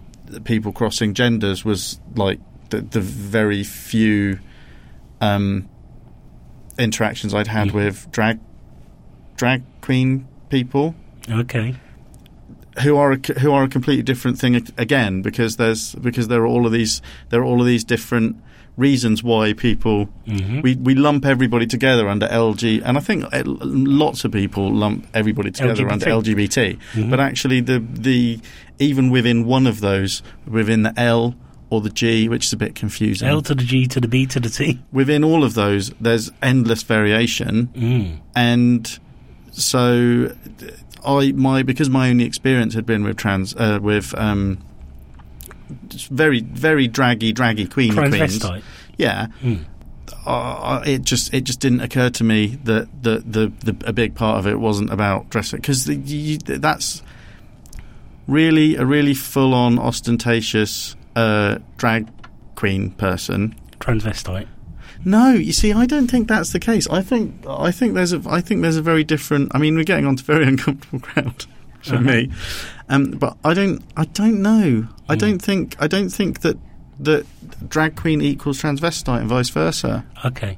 people 0.44 0.72
crossing 0.72 1.14
genders 1.14 1.64
was 1.64 2.00
like 2.16 2.40
the, 2.70 2.80
the 2.80 3.00
very 3.00 3.62
few 3.64 4.38
um, 5.20 5.68
interactions 6.78 7.34
I'd 7.34 7.46
had 7.46 7.72
with 7.72 8.10
drag 8.10 8.40
drag 9.36 9.62
queen 9.80 10.26
people 10.48 10.94
Okay. 11.30 11.74
who 12.82 12.96
are 12.96 13.14
who 13.40 13.52
are 13.52 13.64
a 13.64 13.68
completely 13.68 14.02
different 14.02 14.38
thing 14.38 14.56
again 14.76 15.22
because 15.22 15.56
there's 15.56 15.94
because 15.96 16.28
there 16.28 16.42
are 16.42 16.46
all 16.46 16.66
of 16.66 16.72
these 16.72 17.00
there 17.30 17.40
are 17.40 17.44
all 17.44 17.60
of 17.60 17.66
these 17.66 17.84
different 17.84 18.36
reasons 18.76 19.22
why 19.22 19.52
people 19.52 20.06
hmm 20.26 20.60
we 20.62 20.74
we 20.76 20.94
lump 20.94 21.24
everybody 21.24 21.66
together 21.66 22.08
under 22.08 22.26
LG 22.26 22.82
and 22.84 22.96
I 22.98 23.00
think 23.00 23.24
uh, 23.32 23.42
lots 23.44 24.24
of 24.24 24.32
people 24.32 24.72
lump 24.72 25.06
everybody 25.14 25.50
together 25.52 25.88
under 25.88 26.06
LGBT 26.06 26.76
Mhm. 26.94 27.10
but 27.10 27.20
actually 27.20 27.60
the 27.60 27.78
the 28.08 28.40
even 28.80 29.10
within 29.10 29.44
one 29.46 29.66
of 29.68 29.80
those 29.80 30.22
within 30.46 30.82
the 30.82 30.92
L 30.98 31.34
or 31.70 31.80
the 31.80 31.90
G 31.90 32.28
which 32.28 32.46
is 32.46 32.52
a 32.52 32.56
bit 32.56 32.74
confusing 32.74 33.28
L 33.28 33.42
to 33.42 33.54
the 33.54 33.64
G 33.64 33.86
to 33.86 34.00
the 34.00 34.08
B 34.08 34.26
to 34.26 34.40
the 34.40 34.50
T. 34.50 34.80
within 34.92 35.22
all 35.24 35.44
of 35.44 35.54
those 35.54 35.90
there's 36.00 36.30
endless 36.42 36.82
variation 36.82 37.68
Mm. 37.76 38.18
and 38.34 38.98
so 39.52 40.34
I 41.06 41.32
my 41.32 41.62
because 41.62 41.88
my 41.90 42.10
only 42.10 42.24
experience 42.24 42.74
had 42.74 42.86
been 42.86 43.04
with 43.04 43.16
trans 43.16 43.54
uh, 43.56 43.78
with 43.80 44.14
um, 44.18 44.58
very 46.10 46.40
very 46.40 46.86
draggy 46.88 47.32
draggy 47.32 47.66
queen 47.66 47.92
queens. 47.94 48.14
Transvestite. 48.14 48.62
Yeah, 48.96 49.26
Mm. 49.42 49.64
uh, 50.26 50.82
it 50.86 51.02
just 51.02 51.32
it 51.34 51.44
just 51.44 51.60
didn't 51.60 51.80
occur 51.80 52.10
to 52.10 52.24
me 52.24 52.58
that 52.64 52.88
the 53.02 53.22
the, 53.26 53.72
the 53.72 53.88
a 53.88 53.92
big 53.92 54.14
part 54.14 54.38
of 54.38 54.46
it 54.46 54.60
wasn't 54.60 54.90
about 54.92 55.30
dressing 55.30 55.60
because 55.60 55.84
that's 55.86 57.02
really 58.26 58.76
a 58.76 58.84
really 58.86 59.14
full 59.14 59.52
on 59.54 59.78
ostentatious 59.78 60.96
uh, 61.16 61.58
drag 61.76 62.08
queen 62.54 62.90
person 62.92 63.54
Transvestite. 63.80 64.46
no, 65.04 65.32
you 65.32 65.52
see, 65.52 65.72
I 65.72 65.84
don't 65.86 66.08
think 66.10 66.28
that's 66.28 66.52
the 66.52 66.60
case. 66.60 66.86
I 66.88 67.02
think 67.02 67.44
I 67.46 67.70
think 67.70 67.94
there's 67.94 68.12
a 68.12 68.22
I 68.26 68.40
think 68.40 68.62
there's 68.62 68.76
a 68.76 68.82
very 68.82 69.04
different. 69.04 69.52
I 69.54 69.58
mean, 69.58 69.76
we're 69.76 69.84
getting 69.84 70.06
onto 70.06 70.22
very 70.24 70.44
uncomfortable 70.52 71.00
ground 71.00 71.46
for 71.84 71.96
Uh-huh. 71.96 72.04
me, 72.04 72.30
um, 72.88 73.10
but 73.12 73.36
I 73.44 73.54
don't 73.54 73.82
I 73.96 74.04
don't 74.06 74.40
know. 74.42 74.86
I 75.08 75.14
Hmm. 75.14 75.18
don't 75.20 75.38
think 75.42 75.76
I 75.80 75.86
don't 75.86 76.10
think 76.10 76.40
that 76.40 76.56
that 77.00 77.26
drag 77.68 77.96
queen 77.96 78.20
equals 78.20 78.60
transvestite 78.62 79.20
and 79.20 79.28
vice 79.28 79.50
versa. 79.50 80.04
Okay. 80.24 80.56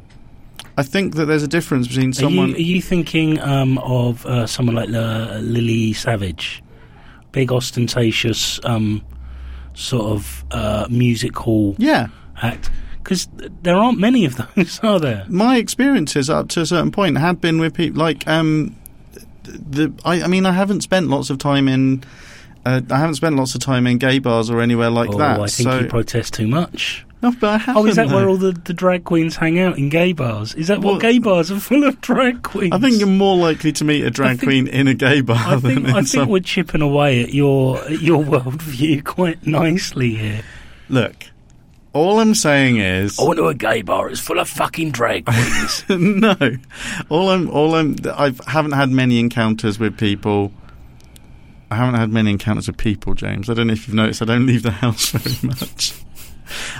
I 0.78 0.82
think 0.82 1.14
that 1.14 1.24
there's 1.24 1.42
a 1.42 1.48
difference 1.48 1.88
between 1.88 2.10
Are 2.10 2.14
someone. 2.14 2.50
you, 2.50 2.54
are 2.56 2.60
you 2.74 2.82
thinking 2.82 3.40
um, 3.40 3.78
of 3.78 4.26
uh, 4.26 4.46
someone 4.46 4.74
like 4.76 4.90
uh, 4.90 5.38
Lily 5.40 5.94
Savage? 5.94 6.62
Big, 7.32 7.50
ostentatious, 7.50 8.60
um, 8.64 9.00
sort 9.72 10.04
of 10.12 10.44
uh, 10.50 10.86
music 10.90 11.34
hall 11.36 11.74
yeah, 11.78 12.08
act? 12.42 12.70
Because 13.02 13.28
there 13.62 13.76
aren't 13.76 13.98
many 13.98 14.26
of 14.26 14.36
those, 14.36 14.78
are 14.82 15.00
there? 15.00 15.24
my 15.28 15.56
experiences 15.56 16.28
up 16.28 16.48
to 16.48 16.60
a 16.60 16.66
certain 16.66 16.90
point 16.90 17.16
have 17.18 17.40
been 17.40 17.58
with 17.58 17.72
people 17.74 18.00
like 18.02 18.26
um, 18.28 18.74
the. 19.46 19.92
I, 20.04 20.22
I 20.22 20.26
mean, 20.26 20.46
I 20.46 20.52
haven't 20.52 20.82
spent 20.82 21.08
lots 21.08 21.30
of 21.30 21.38
time 21.38 21.68
in. 21.68 22.04
Uh, 22.64 22.80
I 22.90 22.98
haven't 22.98 23.14
spent 23.14 23.36
lots 23.36 23.54
of 23.54 23.60
time 23.60 23.86
in 23.86 23.98
gay 23.98 24.18
bars 24.18 24.50
or 24.50 24.60
anywhere 24.60 24.90
like 24.90 25.10
oh, 25.10 25.18
that. 25.18 25.40
I 25.40 25.46
think 25.46 25.68
so 25.68 25.78
you 25.80 25.86
protest 25.86 26.34
too 26.34 26.48
much. 26.48 27.06
no, 27.22 27.30
but 27.40 27.48
I 27.48 27.58
haven't. 27.58 27.80
Oh, 27.80 27.86
is 27.86 27.94
that 27.94 28.08
where 28.08 28.28
all 28.28 28.36
the, 28.36 28.50
the 28.50 28.72
drag 28.74 29.04
queens 29.04 29.36
hang 29.36 29.60
out 29.60 29.78
in 29.78 29.88
gay 29.88 30.12
bars? 30.12 30.52
Is 30.54 30.66
that 30.66 30.80
Well- 30.80 30.94
what 30.94 31.02
gay 31.02 31.20
bars 31.20 31.52
are 31.52 31.60
full 31.60 31.84
of 31.84 32.00
drag 32.00 32.42
queens? 32.42 32.72
I 32.72 32.78
think 32.80 32.98
you're 32.98 33.06
more 33.06 33.36
likely 33.36 33.70
to 33.70 33.84
meet 33.84 34.04
a 34.04 34.10
drag 34.10 34.40
think- 34.40 34.48
queen 34.48 34.66
in 34.66 34.88
a 34.88 34.94
gay 34.94 35.20
bar 35.20 35.36
I 35.38 35.50
than 35.56 35.60
think, 35.60 35.78
in 35.78 35.86
I 35.90 35.92
think 35.98 36.08
some. 36.08 36.28
we're 36.28 36.40
chipping 36.40 36.82
away 36.82 37.22
at 37.22 37.32
your 37.32 37.78
at 37.84 38.00
your 38.02 38.24
worldview 38.24 39.04
quite 39.04 39.46
nicely 39.46 40.16
here. 40.16 40.42
Look, 40.88 41.26
all 41.96 42.20
I'm 42.20 42.34
saying 42.34 42.76
is 42.78 43.18
I 43.18 43.24
went 43.24 43.38
to 43.38 43.46
a 43.46 43.54
gay 43.54 43.82
bar. 43.82 44.08
It's 44.08 44.20
full 44.20 44.38
of 44.38 44.48
fucking 44.48 44.90
drag 44.92 45.26
queens. 45.26 45.84
no. 45.88 46.36
All 47.08 47.30
I'm, 47.30 47.48
all 47.50 47.74
I'm, 47.74 47.96
I 48.04 48.34
haven't 48.46 48.72
had 48.72 48.90
many 48.90 49.18
encounters 49.18 49.78
with 49.78 49.98
people. 49.98 50.52
I 51.70 51.76
haven't 51.76 51.98
had 51.98 52.10
many 52.10 52.30
encounters 52.30 52.68
with 52.68 52.76
people, 52.76 53.14
James. 53.14 53.50
I 53.50 53.54
don't 53.54 53.66
know 53.66 53.72
if 53.72 53.88
you've 53.88 53.96
noticed. 53.96 54.22
I 54.22 54.24
don't 54.24 54.46
leave 54.46 54.62
the 54.62 54.70
house 54.70 55.10
very 55.10 55.36
much. 55.42 55.94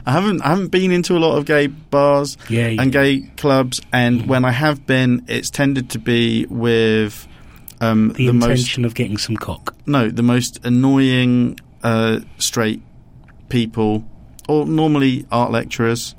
I 0.06 0.12
haven't, 0.12 0.42
I 0.42 0.50
haven't 0.50 0.68
been 0.68 0.92
into 0.92 1.16
a 1.16 1.18
lot 1.18 1.36
of 1.36 1.44
gay 1.44 1.66
bars 1.66 2.36
yeah, 2.48 2.68
and 2.68 2.92
gay 2.92 3.22
clubs, 3.36 3.80
and 3.92 4.26
when 4.26 4.44
I 4.44 4.52
have 4.52 4.86
been, 4.86 5.24
it's 5.26 5.50
tended 5.50 5.90
to 5.90 5.98
be 5.98 6.46
with 6.46 7.26
um, 7.80 8.12
the, 8.12 8.28
the 8.28 8.32
most 8.32 8.44
intention 8.44 8.84
of 8.84 8.94
getting 8.94 9.18
some 9.18 9.36
cock. 9.36 9.74
no, 9.86 10.08
the 10.08 10.22
most 10.22 10.64
annoying 10.64 11.58
uh, 11.82 12.20
straight 12.38 12.80
people, 13.48 14.04
or 14.48 14.66
normally 14.66 15.26
art 15.32 15.50
lecturers, 15.50 16.14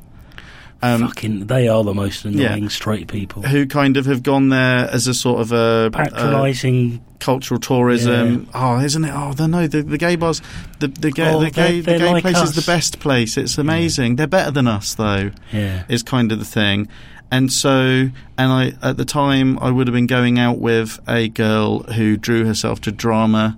um, 0.81 1.01
Fucking, 1.07 1.47
they 1.47 1.67
are 1.67 1.83
the 1.83 1.93
most 1.93 2.23
annoying 2.23 2.63
yeah. 2.63 2.69
straight 2.69 3.07
people. 3.07 3.41
who 3.41 3.65
kind 3.65 3.97
of 3.97 4.05
have 4.05 4.21
gone 4.21 4.49
there 4.49 4.87
as 4.91 5.07
a 5.07 5.13
sort 5.13 5.41
of 5.41 5.51
a, 5.51 5.89
Patronising. 5.91 7.03
cultural 7.19 7.59
tourism. 7.59 8.47
Oh, 8.53 8.79
isn't 8.79 9.03
it? 9.03 9.11
Oh, 9.11 9.33
the, 9.33 9.47
no, 9.47 9.65
the, 9.65 9.81
the 9.81 9.97
gay 9.97 10.15
bars, 10.15 10.39
the 10.79 10.87
the 10.87 11.09
gay, 11.09 11.33
Oh, 11.33 11.39
the 11.39 11.49
gay, 11.49 11.81
they're- 11.81 11.97
the 11.97 12.05
gay 12.05 12.11
like 12.11 12.21
place 12.21 12.37
is 12.41 12.53
the 12.53 12.61
best 12.71 12.99
place. 12.99 13.37
It's 13.37 13.57
amazing. 13.57 14.17
They're 14.17 14.27
better 14.27 14.51
than 14.51 14.67
us, 14.67 14.93
though. 14.93 15.31
yeah. 15.51 15.83
Is 15.89 16.03
kind 16.03 16.31
of 16.31 16.37
the 16.39 16.45
thing. 16.45 16.87
And 17.31 17.51
so, 17.51 17.71
and 17.71 18.11
I 18.37 18.73
at 18.81 18.97
the 18.97 19.03
time 19.03 19.57
I 19.59 19.71
would 19.71 19.87
have 19.87 19.93
been 19.95 20.07
going 20.07 20.37
out 20.39 20.59
with 20.59 20.99
a 21.09 21.27
girl 21.27 21.79
who 21.79 22.15
drew 22.17 22.45
herself 22.45 22.79
to 22.81 22.91
drama, 22.91 23.57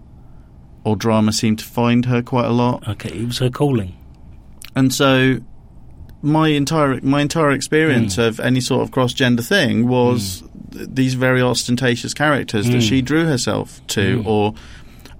or 0.85 0.95
drama 0.95 1.33
seemed 1.33 1.59
to 1.59 1.65
find 1.65 2.05
her 2.05 2.21
quite 2.23 2.45
a 2.45 2.51
lot. 2.53 2.87
Okay, 2.87 3.09
it 3.09 3.25
was 3.27 3.39
her 3.39 3.49
calling. 3.49 3.93
And 4.75 4.93
so 4.93 5.37
my 6.21 6.49
entire 6.49 6.99
my 7.01 7.21
entire 7.21 7.51
experience 7.51 8.17
Mm. 8.17 8.27
of 8.27 8.39
any 8.39 8.59
sort 8.61 8.81
of 8.83 8.91
cross 8.91 9.13
gender 9.13 9.41
thing 9.41 9.87
was 9.87 10.43
th- 10.71 10.89
these 10.93 11.13
very 11.13 11.41
ostentatious 11.41 12.13
characters 12.13 12.67
that 12.67 12.77
Mm. 12.77 12.89
she 12.89 13.01
drew 13.01 13.25
herself 13.25 13.81
to, 13.87 14.17
Mm. 14.19 14.25
or 14.25 14.53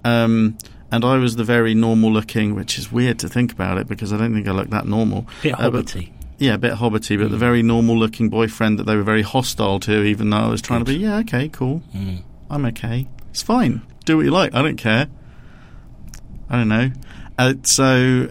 um, 0.04 0.56
and 0.92 1.04
I 1.04 1.16
was 1.18 1.36
the 1.36 1.44
very 1.44 1.74
normal 1.74 2.12
looking, 2.12 2.54
which 2.54 2.78
is 2.78 2.90
weird 2.92 3.18
to 3.20 3.28
think 3.28 3.52
about 3.52 3.78
it 3.78 3.86
because 3.88 4.12
I 4.12 4.16
don't 4.18 4.32
think 4.34 4.48
I 4.48 4.52
look 4.52 4.70
that 4.70 4.86
normal. 4.86 5.26
Bit 5.42 5.54
Uh, 5.54 5.70
hobbity. 5.70 6.10
Yeah, 6.38 6.54
a 6.54 6.58
bit 6.58 6.74
hobbity, 6.74 7.18
but 7.18 7.30
the 7.30 7.36
Mm. 7.36 7.40
very 7.48 7.62
normal 7.62 7.98
looking 7.98 8.28
boyfriend 8.30 8.78
that 8.78 8.84
they 8.86 8.96
were 8.96 9.02
very 9.02 9.22
hostile 9.22 9.78
to, 9.80 10.02
even 10.04 10.30
though 10.30 10.38
I 10.38 10.48
was 10.48 10.62
trying 10.62 10.84
to 10.84 10.90
be, 10.92 10.98
yeah, 10.98 11.16
okay, 11.18 11.48
cool, 11.48 11.82
Mm. 11.94 12.22
I'm 12.50 12.64
okay, 12.66 13.06
it's 13.30 13.42
fine, 13.42 13.82
do 14.06 14.16
what 14.16 14.24
you 14.24 14.30
like, 14.32 14.54
I 14.54 14.62
don't 14.62 14.76
care. 14.78 15.06
I 16.48 16.56
don't 16.56 16.68
know. 16.68 16.90
Uh, 17.38 17.54
so, 17.62 18.28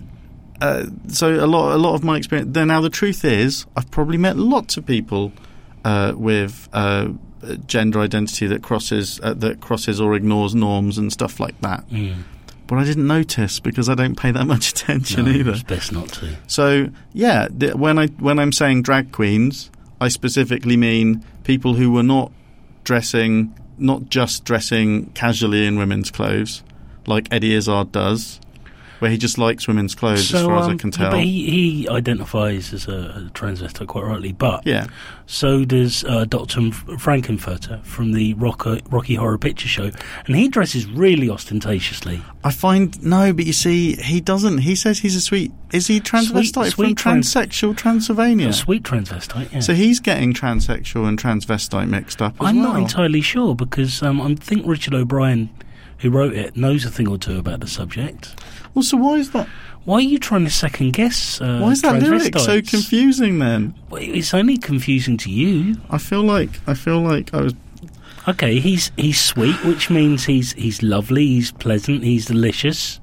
uh, 0.62 0.86
so 1.08 1.44
a 1.44 1.48
lot, 1.48 1.74
a 1.74 1.78
lot 1.78 1.96
of 1.96 2.04
my 2.04 2.18
experience. 2.18 2.50
Then 2.54 2.68
now 2.68 2.82
the 2.82 2.89
truth 2.89 3.24
is, 3.24 3.66
I've 3.75 3.89
probably 3.92 4.18
met 4.18 4.38
lots 4.38 4.78
of 4.78 4.86
people 4.86 5.32
uh, 5.86 6.13
with 6.16 6.68
uh, 6.74 7.10
gender 7.68 8.00
identity 8.00 8.48
that 8.48 8.62
crosses 8.62 9.20
uh, 9.24 9.34
that 9.36 9.62
crosses 9.62 10.01
or 10.01 10.16
ignores 10.16 10.54
norms 10.56 10.98
and 10.98 11.12
stuff 11.12 11.39
like 11.39 11.60
that. 11.62 11.88
Mm. 11.89 12.24
But 12.68 12.78
I 12.78 12.84
didn't 12.84 13.08
notice 13.08 13.60
because 13.60 13.89
I 13.89 13.96
don't 13.96 14.16
pay 14.16 14.32
that 14.32 14.46
much 14.54 14.72
attention 14.72 15.25
No, 15.25 15.32
either. 15.32 15.51
It's 15.51 15.63
best 15.63 15.92
not 15.92 16.10
to. 16.10 16.36
So 16.48 16.89
yeah, 17.13 17.48
th- 17.48 17.75
when 17.75 17.98
I 17.98 18.08
when 18.08 18.39
I'm 18.39 18.51
saying 18.51 18.84
drag 18.84 19.12
queens, 19.12 19.72
I 20.01 20.10
specifically 20.10 20.78
mean 20.78 21.24
people 21.44 21.75
who 21.75 21.92
were 21.92 22.04
not 22.04 22.32
dressing, 22.84 23.56
not 23.78 24.10
just 24.10 24.44
dressing 24.44 25.08
casually 25.12 25.66
in 25.66 25.78
women's 25.78 26.12
clothes, 26.12 26.63
like 27.08 27.28
Eddie 27.32 27.56
Izzard 27.56 27.92
does, 27.92 28.39
where 29.00 29.10
he 29.12 29.18
just 29.18 29.38
likes 29.38 29.68
women's 29.68 29.96
clothes, 29.96 30.34
as 30.34 30.44
far 30.44 30.58
as 30.60 30.68
I 30.68 30.72
um, 30.72 30.77
can 30.77 30.91
tell. 30.91 31.12
But 31.12 31.22
he, 31.22 31.50
he 31.50 31.89
identifies 31.89 32.74
as 32.74 32.88
a, 32.88 32.91
a 33.27 33.29
transvestite 33.34 33.88
quite 33.88 34.03
rightly, 34.06 34.32
but 34.34 34.65
yeah, 34.65 34.88
so 35.25 35.65
does 35.65 36.03
uh, 36.06 36.25
Dr. 36.25 36.72
Frank-N-Furter 36.72 37.84
from 37.84 38.12
the 38.13 38.34
Rocky, 38.36 38.82
Rocky 38.89 39.15
Horror 39.15 39.38
Picture 39.38 39.68
Show, 39.68 39.91
and 40.25 40.36
he 40.36 40.48
dresses 40.48 40.86
really 40.86 41.27
ostentatiously. 41.29 42.22
I 42.44 42.51
find 42.51 43.01
no, 43.03 43.34
but 43.34 43.46
you 43.46 43.53
see, 43.53 43.96
he 43.96 44.22
doesn't. 44.22 44.60
He 44.60 44.75
says 44.75 45.00
he's 45.00 45.15
a 45.15 45.22
sweet. 45.22 45.51
Is 45.74 45.88
he 45.88 46.00
transvestite 46.00 46.53
Sweet- 46.53 46.72
sweet 46.72 46.88
from 46.88 46.96
trans- 46.96 47.34
transsexual 47.34 47.75
Transylvania? 47.77 48.48
A 48.50 48.53
sweet 48.53 48.84
transvestite, 48.84 49.51
yeah. 49.53 49.60
So 49.60 49.74
he's 49.74 50.00
getting 50.00 50.34
transsexual 50.34 51.08
and 51.08 51.20
transvestite 51.20 51.89
mixed 51.89 52.22
up 52.22 52.36
as 52.41 52.48
I'm 52.48 52.62
well. 52.62 52.74
not 52.74 52.79
entirely 52.82 53.22
sure 53.22 53.56
because 53.56 54.01
um, 54.01 54.22
I 54.22 54.34
think 54.36 54.65
Richard 54.65 54.94
O'Brien, 54.94 55.50
who 56.00 56.10
wrote 56.10 56.34
it, 56.34 56.56
knows 56.56 56.86
a 56.86 56.89
thing 56.89 57.08
or 57.08 57.18
two 57.18 57.38
about 57.38 57.60
the 57.60 57.68
subject. 57.68 58.36
Well, 58.74 58.84
so 58.84 58.98
why 58.98 59.15
is 59.15 59.32
that? 59.32 59.48
Why 59.86 59.96
are 59.96 60.01
you 60.01 60.20
trying 60.20 60.44
to 60.44 60.51
second 60.51 60.94
guess? 60.94 61.41
Uh, 61.41 61.60
Why 61.60 61.72
is 61.72 61.82
that 61.82 62.01
lyric 62.01 62.38
so 62.38 62.62
confusing? 62.62 63.39
Then 63.39 63.74
Well, 63.89 64.01
It's 64.01 64.34
only 64.34 64.58
confusing 64.58 65.18
to 65.18 65.29
you. 65.32 65.77
I 65.89 65.98
feel 65.98 66.22
like 66.22 66.50
I 66.68 66.74
feel 66.74 67.00
like 67.01 67.34
I 67.34 67.41
was. 67.41 67.53
Okay, 68.27 68.60
he's 68.60 68.91
he's 68.98 69.20
sweet, 69.20 69.56
which 69.65 69.89
means 69.89 70.25
he's 70.25 70.53
he's 70.53 70.84
lovely, 70.84 71.25
he's 71.25 71.51
pleasant, 71.51 72.03
he's 72.03 72.25
delicious. 72.25 73.00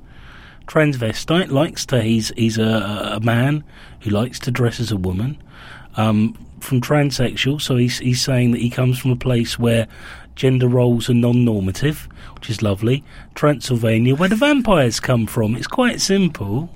Transvestite 0.66 1.50
likes 1.50 1.86
to 1.86 2.02
he's 2.02 2.28
he's 2.36 2.58
a, 2.58 3.14
a 3.16 3.20
man 3.20 3.64
who 4.00 4.10
likes 4.10 4.38
to 4.40 4.50
dress 4.50 4.78
as 4.78 4.92
a 4.92 4.96
woman. 4.96 5.42
Um, 5.96 6.36
from 6.60 6.80
transsexual, 6.80 7.60
so 7.60 7.76
he's 7.76 7.98
he's 7.98 8.20
saying 8.20 8.52
that 8.52 8.60
he 8.60 8.70
comes 8.70 8.98
from 8.98 9.10
a 9.10 9.16
place 9.16 9.58
where 9.58 9.86
gender 10.36 10.68
roles 10.68 11.10
are 11.10 11.14
non-normative, 11.14 12.08
which 12.36 12.48
is 12.50 12.62
lovely. 12.62 13.02
Transylvania, 13.34 14.14
where 14.14 14.28
the 14.28 14.36
vampires 14.36 15.00
come 15.00 15.26
from, 15.26 15.56
it's 15.56 15.66
quite 15.66 16.00
simple. 16.00 16.70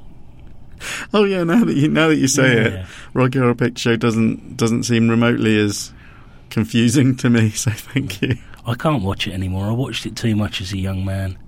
Oh 1.13 1.25
yeah, 1.25 1.45
now 1.45 1.65
that 1.65 1.77
you 1.77 1.89
now 1.89 2.09
that 2.09 2.17
you 2.17 2.27
say 2.27 2.55
Yeah. 2.55 2.63
it, 2.81 2.87
Rocky 3.15 3.39
Horror 3.39 3.55
Picture 3.55 3.91
Show 3.93 3.97
doesn't 3.97 4.57
doesn't 4.57 4.85
seem 4.85 5.09
remotely 5.09 5.59
as 5.59 5.93
confusing 6.49 7.17
to 7.17 7.29
me. 7.31 7.51
So 7.55 7.71
thank 7.71 8.23
you. 8.23 8.37
I 8.67 8.75
can't 8.75 9.03
watch 9.03 9.27
it 9.27 9.33
anymore. 9.33 9.67
I 9.67 9.73
watched 9.73 10.07
it 10.07 10.17
too 10.17 10.35
much 10.37 10.61
as 10.61 10.73
a 10.73 10.79
young 10.79 11.05
man. 11.05 11.39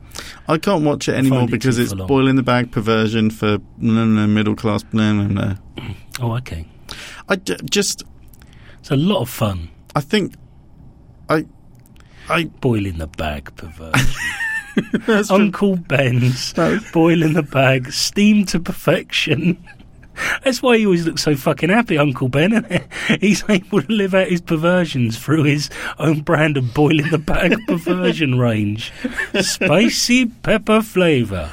I 0.46 0.58
can't 0.58 0.84
watch 0.84 1.08
it 1.08 1.14
anymore 1.14 1.44
it 1.44 1.50
because 1.50 1.78
it's 1.78 1.94
boiling 1.94 2.36
the 2.36 2.42
bag 2.42 2.70
perversion 2.72 3.30
for 3.30 3.58
no, 3.78 4.04
no, 4.04 4.26
middle 4.26 4.54
class. 4.54 4.84
No, 4.92 5.14
no, 5.14 5.26
no. 5.28 5.54
Oh, 6.20 6.36
okay. 6.36 6.66
I 7.28 7.36
d- 7.36 7.56
just 7.70 8.02
It's 8.80 8.90
a 8.90 8.96
lot 8.96 9.22
of 9.22 9.30
fun. 9.30 9.70
I 9.96 10.00
think 10.02 10.34
I 11.30 11.46
I 12.28 12.44
boil 12.44 12.86
in 12.86 12.98
the 12.98 13.06
bag 13.06 13.54
perversion. 13.56 14.14
true. 15.04 15.22
Uncle 15.30 15.76
Ben's 15.76 16.52
boil 16.92 17.22
in 17.22 17.34
the 17.34 17.42
bag, 17.42 17.92
steamed 17.92 18.48
to 18.48 18.60
perfection. 18.60 19.62
That's 20.44 20.62
why 20.62 20.76
he 20.78 20.84
always 20.84 21.06
looks 21.06 21.22
so 21.22 21.34
fucking 21.34 21.70
happy, 21.70 21.96
Uncle 21.96 22.28
Ben. 22.28 22.86
He's 23.20 23.42
able 23.48 23.82
to 23.82 23.92
live 23.92 24.14
out 24.14 24.28
his 24.28 24.40
perversions 24.42 25.18
through 25.18 25.44
his 25.44 25.70
own 25.98 26.20
brand 26.20 26.56
of 26.56 26.74
boil 26.74 27.00
in 27.00 27.10
the 27.10 27.18
bag 27.18 27.54
perversion 27.66 28.38
range. 28.38 28.92
Spicy 29.40 30.26
pepper 30.26 30.82
flavour. 30.82 31.50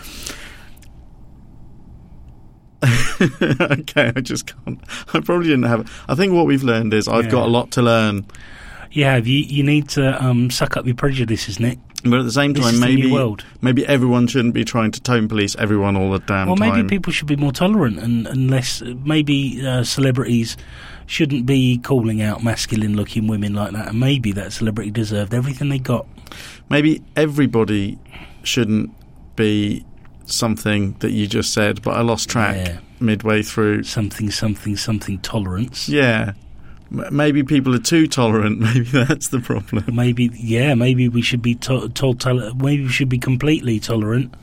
okay, 3.42 4.12
I 4.16 4.22
just 4.22 4.48
can't. 4.48 4.80
I 5.14 5.20
probably 5.20 5.48
didn't 5.48 5.64
have. 5.64 5.82
it. 5.82 5.88
I 6.08 6.16
think 6.16 6.34
what 6.34 6.46
we've 6.46 6.64
learned 6.64 6.94
is 6.94 7.08
I've 7.08 7.30
got 7.30 7.46
a 7.46 7.52
lot 7.52 7.72
to 7.72 7.82
learn, 7.82 8.26
Yeah, 8.92 9.18
you, 9.18 9.40
you 9.40 9.64
need 9.64 9.90
to 9.90 10.24
um, 10.24 10.50
suck 10.50 10.76
up 10.78 10.86
your 10.86 10.96
prejudices, 10.96 11.60
Nick. 11.60 11.78
but 12.04 12.20
at 12.20 12.24
the 12.24 12.32
same 12.32 12.54
time, 12.56 12.74
is 12.74 12.80
the 12.80 12.88
new 12.96 13.10
maybe 13.10 13.44
maybe 13.62 13.86
everyone 13.88 14.26
shouldn't 14.28 14.54
be 14.56 14.64
trying 14.66 14.92
to 14.92 15.02
tone 15.02 15.28
police 15.28 15.56
everyone 15.58 15.96
all 15.96 16.12
the 16.12 16.20
damn 16.20 16.48
Well, 16.48 16.56
time. 16.58 16.76
maybe 16.76 16.88
people 16.88 17.14
should 17.14 17.28
be 17.28 17.36
more 17.36 17.52
tolerant, 17.52 18.00
and 18.00 18.26
unless 18.28 18.82
maybe 18.82 19.66
uh, 19.66 19.84
celebrities 19.84 20.58
shouldn't 21.06 21.46
be 21.46 21.78
calling 21.80 22.22
out 22.22 22.44
masculine-looking 22.44 23.28
women 23.28 23.54
like 23.54 23.74
that. 23.74 23.90
And 23.90 24.00
maybe 24.00 24.32
that 24.34 24.54
celebrity 24.54 24.92
deserved 24.92 25.34
everything 25.34 25.70
they 25.70 25.80
got. 25.80 26.06
maybe 26.70 27.02
everybody 27.16 27.98
shouldn't 28.44 28.92
be 29.36 29.84
something 30.26 30.94
that 31.00 31.12
you 31.12 31.28
just 31.28 31.54
said, 31.54 31.82
but 31.82 31.92
I 31.96 32.02
lost 32.02 32.30
track 32.30 32.56
Yeah. 32.58 32.78
midway 33.00 33.42
through. 33.42 33.84
Something, 33.84 34.30
something, 34.32 34.76
something 34.78 35.20
tolerance. 35.20 35.90
Yeah. 35.90 36.34
Maybe 36.92 37.44
people 37.44 37.76
are 37.76 37.80
too 37.80 38.08
tolerant. 38.08 38.60
Maybe 38.68 38.82
that's 38.84 39.28
the 39.30 39.40
problem. 39.40 39.84
Maybe, 39.96 40.32
yeah, 40.34 40.74
maybe 40.74 41.08
we 41.08 41.22
should 41.22 41.42
be 41.42 41.56
to- 41.56 41.90
total. 41.90 42.54
Maybe 42.56 42.84
we 42.84 42.90
should 42.90 43.10
be 43.10 43.20
completely 43.20 43.80
tolerant. 43.80 44.34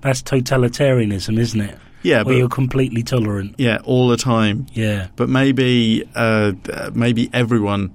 That's 0.00 0.22
totalitarianism, 0.22 1.38
isn't 1.38 1.60
it? 1.60 1.76
Yeah, 2.02 2.22
Where 2.22 2.34
you're 2.38 2.48
completely 2.48 3.02
tolerant. 3.02 3.54
yeah, 3.58 3.78
all 3.84 4.08
the 4.08 4.16
time. 4.16 4.64
Yeah, 4.72 5.08
But 5.16 5.28
maybe 5.28 6.08
uh, 6.14 6.52
maybe 6.94 7.28
everyone 7.34 7.94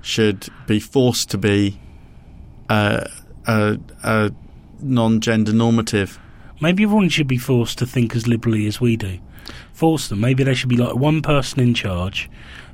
should 0.00 0.48
be 0.66 0.80
forced 0.80 1.30
to 1.32 1.38
be 1.38 1.78
uh, 2.70 3.04
uh, 3.46 3.76
uh, 4.02 4.30
non-gender 4.80 5.52
normative. 5.52 6.18
maybe 6.62 6.84
everyone 6.84 7.10
should 7.10 7.28
be 7.28 7.36
forced 7.36 7.76
to 7.78 7.86
think 7.86 8.16
as 8.16 8.26
liberally 8.26 8.66
as 8.66 8.80
we 8.80 8.96
do. 8.96 9.18
Force 9.74 10.08
them. 10.08 10.20
Maybe 10.20 10.44
there 10.44 10.54
should 10.54 10.70
be 10.70 10.76
like 10.78 10.94
one 10.96 11.20
person 11.20 11.60
in 11.60 11.74
charge 11.74 12.30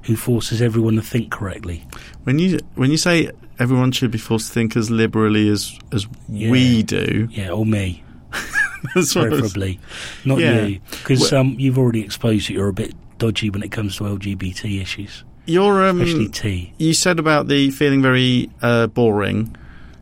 who 0.09 0.17
forces 0.17 0.61
everyone 0.61 0.97
to 0.97 1.03
think 1.03 1.31
correctly. 1.31 1.85
When 2.25 2.41
you 2.41 2.59
when 2.75 2.91
you 2.91 2.97
say 2.97 3.31
everyone 3.61 3.93
should 3.93 4.11
be 4.11 4.19
forced 4.19 4.49
to 4.49 4.53
think 4.55 4.77
as 4.77 4.91
liberally 4.91 5.49
as 5.49 5.79
as 5.93 6.07
Yeah. 6.29 6.51
we 6.51 6.83
do, 6.83 7.29
Yeah, 7.31 7.51
or 7.51 7.65
me, 7.65 8.03
that's 8.95 9.15
what 9.15 9.31
was- 9.31 9.41
preferably, 9.41 9.79
not 10.25 10.39
Yeah. 10.39 10.67
you, 10.67 10.81
because 10.91 11.31
Well- 11.31 11.43
um, 11.43 11.55
you've 11.59 11.79
already 11.79 12.01
exposed 12.01 12.49
that 12.49 12.55
you're 12.55 12.69
a 12.69 12.73
bit 12.73 12.95
dodgy 13.19 13.51
when 13.51 13.63
it 13.63 13.71
comes 13.71 13.97
to 13.97 14.05
LGBT 14.05 14.81
issues, 14.81 15.25
you're 15.47 15.87
um, 15.87 16.01
especially 16.01 16.29
T. 16.29 16.73
you 16.79 16.95
said 16.95 17.19
about 17.19 17.49
the 17.49 17.71
feeling 17.71 18.01
very 18.03 18.49
uh, 18.63 18.87
boring, 18.89 19.55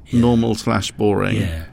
Yeah. 0.08 0.20
normal 0.20 0.54
slash 0.54 0.92
boring. 0.92 1.36
Yeah, 1.38 1.64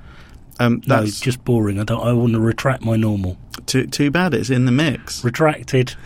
Um, 0.60 0.82
no, 0.88 1.02
that's 1.02 1.20
just 1.20 1.44
boring. 1.46 1.80
I 1.80 1.84
don't. 1.84 2.02
I 2.02 2.14
want 2.14 2.34
to 2.34 2.40
retract 2.40 2.84
my 2.84 2.96
normal. 2.96 3.38
too 3.68 3.86
too 3.88 4.10
bad. 4.10 4.34
It's 4.34 4.50
in 4.50 4.66
the 4.66 4.72
mix, 4.72 5.24
Retracted. 5.24 5.94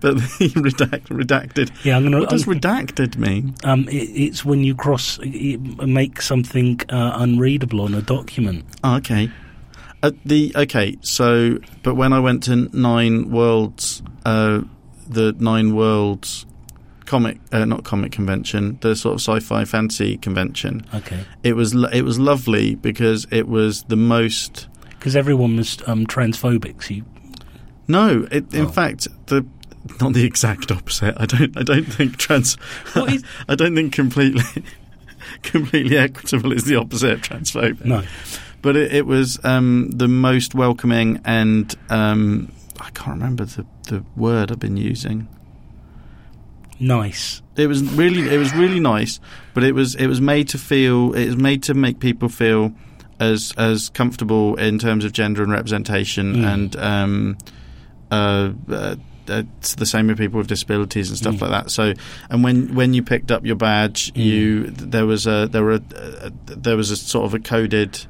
but 0.00 0.16
the 0.16 0.20
redact, 0.56 1.08
redacted. 1.08 1.70
Yeah, 1.84 1.96
I'm 1.96 2.04
gonna. 2.04 2.20
What 2.20 2.30
does 2.30 2.46
I'm- 2.48 2.58
redacted 2.58 3.16
mean? 3.16 3.54
um, 3.64 3.88
it, 3.88 3.94
it's 4.10 4.44
when 4.44 4.64
you 4.64 4.74
cross, 4.74 5.18
it, 5.22 5.58
make 5.86 6.20
something 6.22 6.80
uh, 6.88 7.12
unreadable 7.16 7.80
on 7.82 7.94
a 7.94 8.02
document. 8.02 8.64
Oh, 8.84 8.96
okay. 8.96 9.30
Uh, 10.02 10.10
the 10.24 10.52
okay, 10.56 10.96
so 11.00 11.58
but 11.82 11.94
when 11.94 12.12
I 12.12 12.18
went 12.20 12.42
to 12.44 12.56
Nine 12.76 13.30
Worlds, 13.30 14.02
uh, 14.24 14.62
the 15.08 15.32
Nine 15.38 15.76
Worlds 15.76 16.44
comic, 17.06 17.38
uh, 17.52 17.64
not 17.64 17.84
comic 17.84 18.10
convention, 18.10 18.78
the 18.80 18.96
sort 18.96 19.14
of 19.14 19.20
sci-fi 19.20 19.64
fantasy 19.64 20.16
convention, 20.16 20.84
Okay, 20.94 21.24
it 21.44 21.52
was 21.54 21.72
lo- 21.74 21.88
it 21.92 22.02
was 22.02 22.18
lovely 22.18 22.74
because 22.74 23.26
it 23.30 23.46
was 23.46 23.84
the 23.84 23.96
most. 23.96 24.66
because 24.98 25.14
everyone 25.14 25.56
was 25.56 25.78
um, 25.86 26.04
transphobic. 26.06 26.82
So 26.82 26.94
you, 26.94 27.04
No, 27.86 28.26
it, 28.32 28.52
in 28.54 28.66
Oh. 28.66 28.68
fact, 28.70 29.06
the 29.26 29.44
not 30.00 30.12
the 30.12 30.24
exact 30.24 30.70
opposite. 30.70 31.14
I 31.18 31.26
don't. 31.26 31.56
I 31.56 31.62
don't 31.62 31.84
think 31.84 32.16
trans. 32.16 32.56
Is- 32.96 33.24
I 33.48 33.54
don't 33.54 33.74
think 33.74 33.92
completely. 33.92 34.42
completely 35.42 35.96
equitable 35.96 36.52
is 36.52 36.64
the 36.64 36.76
opposite 36.76 37.12
of 37.12 37.20
transphobic. 37.22 37.84
no, 37.84 38.02
but 38.60 38.76
it, 38.76 38.92
it 38.92 39.06
was 39.06 39.38
um, 39.44 39.88
the 39.90 40.08
most 40.08 40.54
welcoming 40.54 41.20
and 41.24 41.74
um, 41.90 42.50
I 42.80 42.90
can't 42.90 43.18
remember 43.20 43.44
the, 43.44 43.64
the 43.88 44.04
word 44.16 44.50
I've 44.52 44.58
been 44.58 44.76
using. 44.76 45.28
nice. 46.78 47.40
It 47.56 47.66
was 47.66 47.82
really 47.94 48.34
it 48.34 48.38
was 48.38 48.52
really 48.54 48.80
nice, 48.80 49.20
but 49.54 49.62
it 49.64 49.74
was 49.74 49.94
it 49.94 50.06
was 50.06 50.20
made 50.20 50.48
to 50.50 50.58
feel 50.58 51.12
it 51.14 51.26
was 51.26 51.36
made 51.36 51.62
to 51.64 51.74
make 51.74 52.00
people 52.00 52.28
feel 52.28 52.72
as 53.20 53.52
as 53.56 53.90
comfortable 53.90 54.56
in 54.56 54.78
terms 54.78 55.04
of 55.04 55.12
gender 55.12 55.42
and 55.42 55.52
representation 55.52 56.34
Mm. 56.36 56.44
and 56.54 56.76
um, 56.76 57.38
uh, 58.10 58.52
uh, 58.70 58.96
it's 59.40 59.74
the 59.74 59.86
same 59.86 60.06
with 60.08 60.18
people 60.18 60.38
with 60.38 60.46
disabilities 60.48 61.08
and 61.08 61.18
stuff 61.18 61.34
Mm. 61.36 61.40
like 61.42 61.50
that. 61.50 61.70
So, 61.70 61.94
and 62.30 62.42
when 62.44 62.74
when 62.74 62.94
you 62.94 63.02
picked 63.02 63.30
up 63.30 63.44
your 63.46 63.56
badge, 63.56 64.12
Mm. 64.14 64.24
you 64.24 64.70
there 64.70 65.06
was 65.06 65.26
a 65.26 65.48
there 65.50 65.62
were 65.64 65.74
a, 65.74 65.82
uh, 66.26 66.30
there 66.46 66.76
was 66.76 66.90
a 66.90 66.96
sort 66.96 67.24
of 67.26 67.34
a 67.34 67.38
coded. 67.38 68.06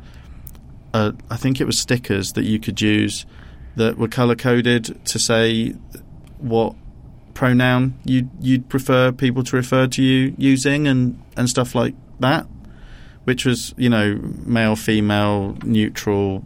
Uh, 0.95 1.13
I 1.31 1.37
think 1.37 1.61
it 1.61 1.65
was 1.67 1.79
stickers 1.79 2.33
that 2.33 2.45
you 2.45 2.59
could 2.59 2.81
use 2.81 3.25
that 3.77 3.97
were 3.97 4.09
color 4.09 4.35
coded 4.37 4.99
to 5.07 5.19
say 5.19 5.75
what 6.39 6.75
pronoun 7.35 7.95
you 8.05 8.29
you'd 8.41 8.69
prefer 8.69 9.11
people 9.11 9.43
to 9.43 9.57
refer 9.57 9.87
to 9.87 10.03
you 10.03 10.35
using 10.37 10.87
and 10.87 11.19
and 11.37 11.49
stuff 11.49 11.75
like 11.75 11.95
that, 12.21 12.47
which 13.25 13.47
was 13.47 13.75
you 13.79 13.89
know 13.89 14.19
male, 14.45 14.77
female, 14.77 15.57
neutral, 15.65 16.45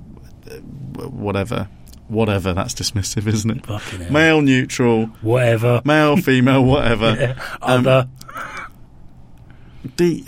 whatever, 0.95 1.69
whatever. 2.09 2.53
That's 2.53 2.75
dismissive, 2.75 3.27
isn't 3.27 3.51
it? 3.51 3.66
Fucking 3.66 4.01
hell. 4.01 4.12
Male, 4.12 4.40
neutral, 4.42 5.07
Whatever. 5.23 5.83
male, 5.85 6.16
female, 6.16 6.64
whatever. 6.73 7.14
Yeah. 7.19 7.57
Um, 7.62 7.87
Other. 7.87 8.09
The 9.97 10.25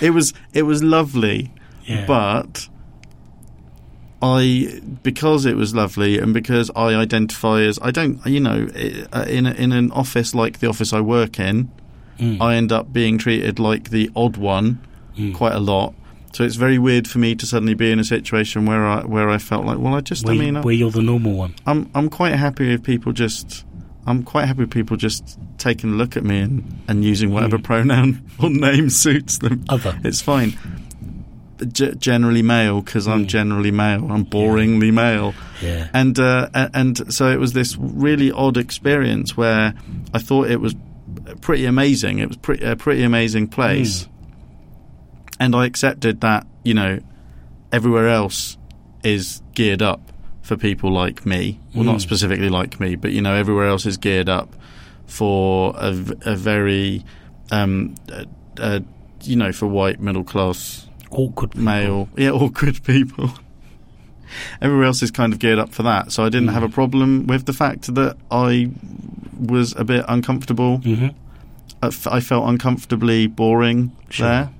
it 0.00 0.10
was 0.10 0.32
it 0.52 0.62
was 0.62 0.82
lovely, 0.82 1.52
yeah. 1.84 2.04
but 2.06 2.68
I 4.22 4.80
because 5.02 5.46
it 5.46 5.56
was 5.56 5.74
lovely 5.74 6.18
and 6.18 6.34
because 6.34 6.70
I 6.74 6.94
identify 6.94 7.60
as 7.62 7.78
I 7.80 7.90
don't 7.90 8.24
you 8.26 8.40
know 8.40 8.68
uh, 9.12 9.24
in 9.28 9.46
a, 9.46 9.52
in 9.52 9.72
an 9.72 9.92
office 9.92 10.34
like 10.34 10.58
the 10.58 10.68
office 10.68 10.92
I 10.92 11.00
work 11.00 11.38
in, 11.38 11.70
Mm. 12.18 12.38
I 12.38 12.56
end 12.56 12.70
up 12.70 12.92
being 12.92 13.16
treated 13.16 13.58
like 13.58 13.88
the 13.88 14.10
odd 14.14 14.36
one 14.36 14.86
Mm. 15.16 15.34
quite 15.34 15.54
a 15.54 15.58
lot. 15.58 15.94
So 16.32 16.44
it's 16.44 16.54
very 16.56 16.78
weird 16.78 17.08
for 17.08 17.18
me 17.18 17.34
to 17.34 17.44
suddenly 17.46 17.74
be 17.74 17.90
in 17.90 17.98
a 17.98 18.04
situation 18.04 18.64
where 18.66 18.86
I 18.86 19.04
where 19.04 19.28
I 19.28 19.38
felt 19.38 19.64
like 19.66 19.78
well 19.78 19.94
I 19.94 20.00
just 20.00 20.24
where, 20.26 20.34
I 20.34 20.38
mean 20.38 20.62
where 20.62 20.74
you're 20.74 20.90
the 20.92 21.02
normal 21.02 21.32
one. 21.34 21.54
I'm 21.66 21.90
I'm 21.94 22.08
quite 22.08 22.34
happy 22.34 22.72
if 22.72 22.82
people 22.82 23.12
just 23.12 23.64
I'm 24.06 24.22
quite 24.22 24.46
happy 24.46 24.60
with 24.60 24.70
people 24.70 24.96
just 24.96 25.38
taking 25.58 25.90
a 25.90 25.94
look 25.94 26.16
at 26.16 26.24
me 26.24 26.40
and, 26.40 26.80
and 26.88 27.04
using 27.04 27.32
whatever 27.32 27.58
Mm. 27.58 27.64
pronoun 27.64 28.22
or 28.42 28.48
name 28.50 28.90
suits 28.90 29.38
them. 29.38 29.64
Other. 29.68 29.98
It's 30.04 30.22
fine. 30.22 30.56
G- 31.72 31.94
generally 31.96 32.40
male 32.42 32.80
because 32.80 33.06
I'm 33.06 33.24
Mm. 33.24 33.28
generally 33.28 33.70
male. 33.70 34.10
I'm 34.10 34.24
boringly 34.24 34.90
male, 34.92 35.34
Yeah. 35.60 35.88
and 35.92 36.18
uh, 36.18 36.48
and 36.72 37.12
so 37.12 37.28
it 37.30 37.38
was 37.38 37.52
this 37.52 37.76
really 37.76 38.32
odd 38.32 38.56
experience 38.56 39.36
where 39.36 39.74
I 40.14 40.18
thought 40.20 40.48
it 40.50 40.60
was 40.60 40.74
pretty 41.42 41.66
amazing. 41.66 42.18
It 42.20 42.28
was 42.28 42.38
pretty 42.38 42.64
a 42.64 42.76
pretty 42.76 43.02
amazing 43.02 43.48
place, 43.48 44.08
and 45.40 45.56
I 45.56 45.64
accepted 45.66 46.20
that 46.20 46.46
you 46.62 46.74
know 46.74 47.00
everywhere 47.72 48.08
else 48.08 48.56
is 49.02 49.42
geared 49.54 49.82
up 49.82 50.00
for 50.42 50.56
people 50.56 50.92
like 50.92 51.24
me. 51.26 51.58
Well, 51.74 51.84
not 51.84 51.96
Mm. 51.96 52.00
specifically 52.02 52.48
like 52.50 52.78
me, 52.80 52.94
but 52.96 53.10
you 53.12 53.22
know 53.22 53.34
everywhere 53.34 53.66
else 53.68 53.86
is 53.86 53.96
geared 53.96 54.28
up 54.28 54.54
for 55.06 55.74
a 55.76 56.36
very 56.36 57.04
um, 57.50 57.94
uh, 58.12 58.24
uh, 58.60 58.80
you 59.24 59.34
know 59.36 59.50
for 59.52 59.66
white 59.66 60.00
middle 60.00 60.22
class 60.24 60.86
Awkward 61.10 61.50
people. 61.52 61.64
male, 61.64 62.08
yeah, 62.16 62.30
awkward 62.42 62.82
people. 62.84 63.30
Everywhere 64.62 64.84
else 64.86 65.02
is 65.02 65.10
kind 65.10 65.32
of 65.32 65.40
geared 65.40 65.58
up 65.58 65.70
for 65.72 65.82
that, 65.82 66.12
so 66.12 66.24
I 66.24 66.28
didn't 66.28 66.50
Mm. 66.50 66.52
have 66.54 66.62
a 66.62 66.68
problem 66.68 67.26
with 67.26 67.46
the 67.46 67.52
fact 67.52 67.92
that 67.94 68.16
I 68.30 68.70
was 69.38 69.74
a 69.76 69.84
bit 69.84 70.04
uncomfortable. 70.08 70.78
hmm 70.78 71.08
I 71.82 71.86
f- 71.86 72.06
I 72.06 72.20
felt 72.20 72.46
uncomfortably 72.48 73.26
boring 73.26 73.90
Sure. 74.10 74.28
there, 74.28 74.50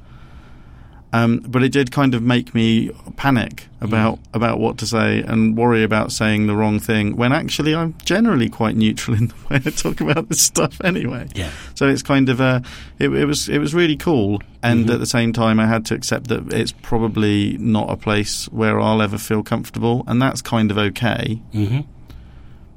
um, 1.12 1.40
but 1.48 1.62
it 1.62 1.72
did 1.72 1.90
kind 1.90 2.14
of 2.14 2.22
make 2.22 2.54
me 2.54 2.90
panic 3.16 3.66
about 3.80 4.18
Mm. 4.18 4.34
about 4.34 4.60
what 4.60 4.76
to 4.78 4.86
say 4.86 5.20
and 5.22 5.56
worry 5.56 5.82
about 5.82 6.12
saying 6.12 6.46
the 6.46 6.54
wrong 6.54 6.78
thing. 6.78 7.16
When 7.16 7.32
actually, 7.32 7.74
I'm 7.74 7.94
generally 8.04 8.48
quite 8.48 8.76
neutral 8.76 9.16
in 9.20 9.28
the 9.28 9.34
way 9.48 9.56
I 9.64 9.70
talk 9.70 10.00
about 10.00 10.28
this 10.28 10.42
stuff 10.42 10.80
anyway. 10.84 11.28
Yeah. 11.34 11.50
So 11.74 11.88
it's 11.88 12.02
kind 12.02 12.28
of 12.28 12.40
a, 12.40 12.62
it, 12.98 13.08
it 13.10 13.24
was 13.24 13.48
it 13.48 13.58
was 13.58 13.72
really 13.74 13.96
cool, 13.96 14.40
and 14.62 14.86
Mhm. 14.86 14.94
at 14.94 15.00
the 15.00 15.06
same 15.06 15.32
time, 15.32 15.58
I 15.58 15.66
had 15.66 15.84
to 15.86 15.94
accept 15.94 16.28
that 16.28 16.52
it's 16.52 16.72
probably 16.82 17.56
not 17.58 17.90
a 17.90 17.96
place 17.96 18.46
where 18.52 18.78
I'll 18.80 19.02
ever 19.02 19.18
feel 19.18 19.42
comfortable, 19.42 20.04
and 20.06 20.20
that's 20.22 20.42
kind 20.42 20.70
of 20.70 20.78
okay. 20.78 21.40
hmm 21.52 21.80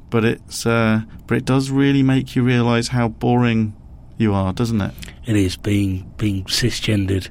But 0.09 0.23
it's 0.25 0.65
uh, 0.65 1.01
but 1.27 1.37
it 1.37 1.45
does 1.45 1.69
really 1.71 2.03
make 2.03 2.35
you 2.35 2.43
realise 2.43 2.89
how 2.89 3.09
boring 3.09 3.73
you 4.17 4.33
are, 4.33 4.53
doesn't 4.53 4.79
it? 4.81 4.93
It 5.25 5.35
is 5.35 5.57
being 5.57 6.11
being 6.17 6.43
cisgendered 6.45 7.27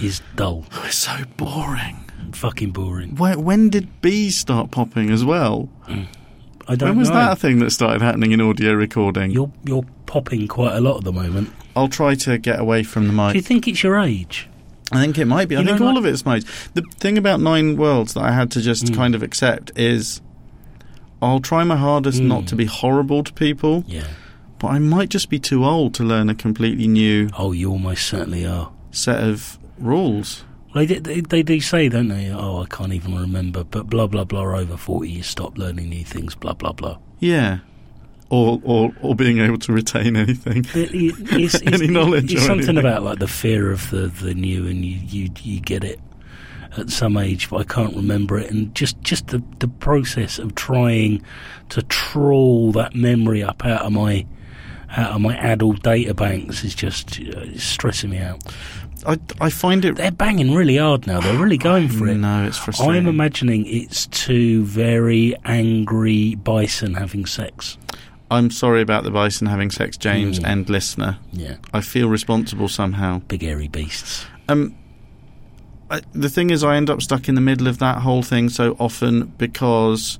is 0.00 0.20
dull, 0.36 0.64
it's 0.84 0.96
so 0.98 1.16
boring. 1.36 2.04
fucking 2.32 2.70
boring. 2.72 3.14
When, 3.16 3.44
when 3.44 3.68
did 3.70 4.00
bees 4.02 4.36
start 4.36 4.70
popping 4.70 5.10
as 5.10 5.24
well? 5.24 5.68
I 5.88 6.74
don't 6.74 6.80
know. 6.80 6.86
When 6.88 6.98
was 6.98 7.08
know. 7.08 7.14
that 7.16 7.32
a 7.32 7.36
thing 7.36 7.58
that 7.60 7.70
started 7.70 8.02
happening 8.02 8.32
in 8.32 8.40
audio 8.40 8.72
recording? 8.74 9.30
You're 9.30 9.52
you're 9.64 9.84
popping 10.06 10.48
quite 10.48 10.74
a 10.76 10.80
lot 10.80 10.98
at 10.98 11.04
the 11.04 11.12
moment. 11.12 11.50
I'll 11.76 11.88
try 11.88 12.14
to 12.16 12.38
get 12.38 12.58
away 12.58 12.82
from 12.82 13.06
the 13.06 13.12
mic. 13.12 13.32
Do 13.32 13.38
you 13.38 13.42
think 13.42 13.68
it's 13.68 13.82
your 13.82 13.98
age? 13.98 14.48
I 14.92 15.00
think 15.02 15.18
it 15.18 15.24
might 15.26 15.48
be. 15.48 15.56
I 15.56 15.64
think 15.64 15.80
all 15.80 15.88
like- 15.88 15.98
of 15.98 16.06
it's 16.06 16.24
mine. 16.24 16.42
The 16.74 16.82
thing 16.98 17.18
about 17.18 17.40
Nine 17.40 17.76
Worlds 17.76 18.14
that 18.14 18.22
I 18.22 18.32
had 18.32 18.50
to 18.52 18.60
just 18.60 18.86
Mm. 18.86 18.94
kind 18.94 19.14
of 19.14 19.22
accept 19.22 19.72
is 19.78 20.20
I'll 21.22 21.40
try 21.40 21.64
my 21.64 21.76
hardest 21.76 22.20
Mm. 22.20 22.26
not 22.26 22.46
to 22.48 22.56
be 22.56 22.66
horrible 22.66 23.24
to 23.24 23.32
people, 23.32 23.84
Yeah. 23.88 24.04
but 24.58 24.68
I 24.68 24.78
might 24.78 25.08
just 25.08 25.28
be 25.28 25.38
too 25.38 25.64
old 25.64 25.92
to 25.94 26.04
learn 26.04 26.28
a 26.28 26.34
completely 26.34 26.86
new 26.88 27.30
Oh, 27.38 27.52
you 27.52 27.70
almost 27.70 28.06
certainly 28.06 28.46
are. 28.46 28.70
set 28.90 29.22
of 29.22 29.58
rules. 29.78 30.44
They, 30.74 30.84
do- 30.86 31.00
they 31.00 31.20
they 31.22 31.42
do 31.42 31.58
say, 31.60 31.88
don't 31.88 32.08
they? 32.08 32.30
Oh, 32.30 32.62
I 32.62 32.66
can't 32.66 32.92
even 32.92 33.16
remember. 33.18 33.64
But 33.64 33.88
blah 33.88 34.06
blah 34.06 34.24
blah. 34.24 34.42
Over 34.42 34.76
forty, 34.76 35.10
you 35.10 35.22
stop 35.22 35.56
learning 35.56 35.88
new 35.88 36.04
things. 36.04 36.34
Blah 36.34 36.52
blah 36.54 36.72
blah. 36.72 36.98
Yeah. 37.18 37.58
Or, 38.28 38.60
or, 38.64 38.92
or 39.02 39.14
being 39.14 39.38
able 39.38 39.56
to 39.58 39.72
retain 39.72 40.16
anything. 40.16 40.66
It- 40.74 40.92
it- 40.94 41.14
it's, 41.32 41.54
it's, 41.62 41.66
Any 41.80 41.86
knowledge 41.86 42.32
It's 42.32 42.42
something 42.44 42.68
anything. 42.70 42.78
about 42.78 43.04
like 43.04 43.20
the 43.20 43.28
fear 43.28 43.70
of 43.70 43.88
the, 43.90 44.08
the 44.08 44.34
new, 44.34 44.66
and 44.66 44.84
you, 44.84 44.98
you 45.06 45.30
you 45.42 45.60
get 45.60 45.82
it 45.84 46.00
at 46.76 46.90
some 46.90 47.16
age, 47.16 47.48
but 47.48 47.56
I 47.58 47.64
can't 47.64 47.94
remember 47.96 48.36
it. 48.38 48.50
And 48.50 48.74
just 48.74 49.00
just 49.00 49.28
the 49.28 49.42
the 49.60 49.68
process 49.68 50.38
of 50.38 50.54
trying 50.56 51.22
to 51.70 51.82
trawl 51.82 52.72
that 52.72 52.94
memory 52.94 53.42
up 53.42 53.64
out 53.64 53.82
of 53.86 53.92
my 53.92 54.26
out 54.90 55.12
of 55.12 55.20
my 55.20 55.36
adult 55.38 55.82
data 55.82 56.12
banks 56.12 56.64
is 56.64 56.74
just 56.74 57.18
uh, 57.20 57.56
stressing 57.58 58.10
me 58.10 58.18
out. 58.18 58.42
I, 59.06 59.18
I 59.40 59.50
find 59.50 59.84
it. 59.84 59.96
They're 59.96 60.10
banging 60.10 60.52
really 60.54 60.76
hard 60.78 61.06
now. 61.06 61.20
They're 61.20 61.38
really 61.38 61.58
going 61.58 61.88
for 61.88 62.08
it. 62.08 62.16
No, 62.26 62.44
it's 62.44 62.58
frustrating. 62.58 62.96
I'm 62.96 63.06
imagining 63.06 63.64
it's 63.66 64.06
two 64.08 64.64
very 64.64 65.34
angry 65.44 66.34
bison 66.34 66.94
having 66.94 67.24
sex. 67.26 67.78
I'm 68.30 68.50
sorry 68.50 68.82
about 68.82 69.04
the 69.04 69.10
bison 69.12 69.46
having 69.46 69.70
sex, 69.70 69.96
James 69.96 70.40
Mm. 70.40 70.46
and 70.48 70.68
listener. 70.68 71.18
Yeah, 71.32 71.56
I 71.72 71.80
feel 71.80 72.08
responsible 72.08 72.68
somehow. 72.68 73.20
big 73.28 73.44
airy 73.44 73.68
beasts. 73.68 74.26
Um, 74.48 74.74
I, 75.88 76.00
the 76.12 76.28
thing 76.28 76.50
is, 76.50 76.64
I 76.64 76.74
end 76.76 76.90
up 76.90 77.00
stuck 77.00 77.28
in 77.28 77.36
the 77.36 77.40
middle 77.40 77.68
of 77.68 77.78
that 77.78 77.98
whole 77.98 78.22
thing 78.24 78.48
so 78.48 78.74
often 78.80 79.26
because, 79.38 80.18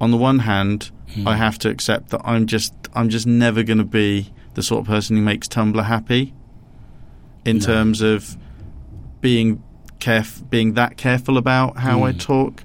on 0.00 0.10
the 0.12 0.16
one 0.16 0.40
hand, 0.40 0.90
Mm. 1.16 1.26
I 1.26 1.34
have 1.34 1.58
to 1.58 1.68
accept 1.68 2.10
that 2.10 2.20
I'm 2.24 2.46
just 2.46 2.72
I'm 2.94 3.08
just 3.08 3.26
never 3.26 3.64
going 3.64 3.78
to 3.78 3.84
be 3.84 4.32
the 4.54 4.62
sort 4.62 4.82
of 4.82 4.86
person 4.86 5.16
who 5.16 5.22
makes 5.22 5.48
Tumblr 5.48 5.84
happy. 5.84 6.32
In 7.44 7.58
No. 7.58 7.64
terms 7.64 8.00
of 8.02 8.36
being 9.20 9.62
caref- 9.98 10.48
being 10.50 10.74
that 10.74 10.96
careful 10.96 11.36
about 11.38 11.78
how 11.78 12.04
I 12.04 12.12
Mm. 12.12 12.18
talk. 12.20 12.64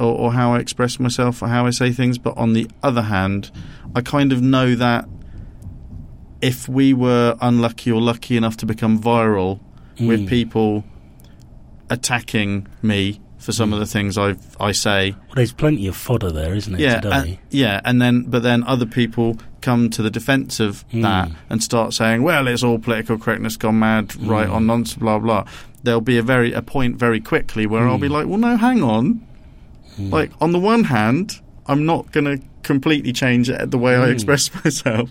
Or, 0.00 0.06
or 0.12 0.32
how 0.32 0.54
I 0.54 0.58
express 0.58 0.98
myself, 0.98 1.40
or 1.40 1.46
how 1.48 1.66
I 1.66 1.70
say 1.70 1.92
things. 1.92 2.18
But 2.18 2.36
on 2.36 2.52
the 2.52 2.66
other 2.82 3.02
hand, 3.02 3.52
I 3.94 4.00
kind 4.00 4.32
of 4.32 4.42
know 4.42 4.74
that 4.74 5.08
if 6.42 6.68
we 6.68 6.92
were 6.92 7.36
unlucky 7.40 7.92
or 7.92 8.00
lucky 8.00 8.36
enough 8.36 8.56
to 8.58 8.66
become 8.66 8.98
viral, 9.00 9.60
with 10.00 10.22
Mm. 10.22 10.28
people 10.28 10.84
attacking 11.88 12.66
me 12.82 13.20
for 13.44 13.52
some 13.52 13.70
Mm. 13.70 13.74
of 13.74 13.78
the 13.80 13.86
things 13.86 14.16
I 14.16 14.34
I 14.58 14.72
say. 14.72 15.10
Well, 15.12 15.36
there's 15.36 15.52
plenty 15.52 15.86
of 15.86 15.94
fodder 15.96 16.30
there, 16.32 16.54
isn't 16.54 16.74
it, 16.74 16.80
Yeah, 16.80 17.00
today? 17.00 17.14
and, 17.16 17.38
yeah, 17.50 17.80
and 17.84 18.00
then 18.02 18.24
but 18.26 18.42
then 18.42 18.64
other 18.64 18.86
people 18.86 19.36
come 19.60 19.90
to 19.90 20.02
the 20.02 20.10
defence 20.10 20.60
of 20.60 20.84
Mm. 20.92 21.02
that 21.02 21.30
and 21.50 21.62
start 21.62 21.92
saying, 21.94 22.22
"Well, 22.22 22.48
it's 22.48 22.62
all 22.62 22.78
political 22.78 23.18
correctness 23.18 23.56
gone 23.56 23.78
mad, 23.78 24.14
right 24.16 24.48
Mm. 24.48 24.54
on 24.54 24.66
nonsense, 24.66 24.98
blah 25.00 25.18
blah." 25.18 25.44
There'll 25.82 26.00
be 26.00 26.16
a 26.18 26.22
very 26.22 26.52
a 26.54 26.62
point 26.62 26.98
very 26.98 27.20
quickly 27.20 27.66
where 27.66 27.86
I'll 27.88 27.98
be 27.98 28.08
Mm. 28.08 28.12
like, 28.18 28.26
"Well, 28.26 28.38
no, 28.38 28.56
hang 28.56 28.82
on. 28.82 29.20
Mm. 30.00 30.10
Like 30.10 30.30
on 30.40 30.52
the 30.52 30.58
one 30.58 30.84
hand, 30.84 31.40
I'm 31.66 31.84
not 31.84 32.10
going 32.12 32.24
to 32.24 32.38
completely 32.62 33.12
change 33.12 33.48
the 33.48 33.78
way 33.78 33.94
I 33.96 34.06
Mm. 34.08 34.12
express 34.12 34.50
myself, 34.64 35.10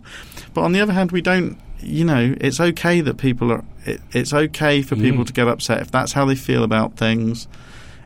but 0.55 0.61
on 0.61 0.71
the 0.73 0.81
other 0.81 0.93
hand, 0.93 1.11
we 1.11 1.21
don't." 1.21 1.57
You 1.85 2.05
know, 2.05 2.33
it's 2.39 2.59
okay 2.61 3.01
that 3.01 3.17
people 3.17 3.51
are. 3.51 3.63
It, 3.85 3.99
it's 4.13 4.33
okay 4.33 4.81
for 4.81 4.95
people 4.95 5.23
Mm. 5.23 5.27
to 5.27 5.33
get 5.33 5.47
upset 5.49 5.81
if 5.81 5.91
that's 5.91 6.13
how 6.13 6.23
they 6.25 6.35
feel 6.35 6.63
about 6.63 6.95
things. 6.95 7.47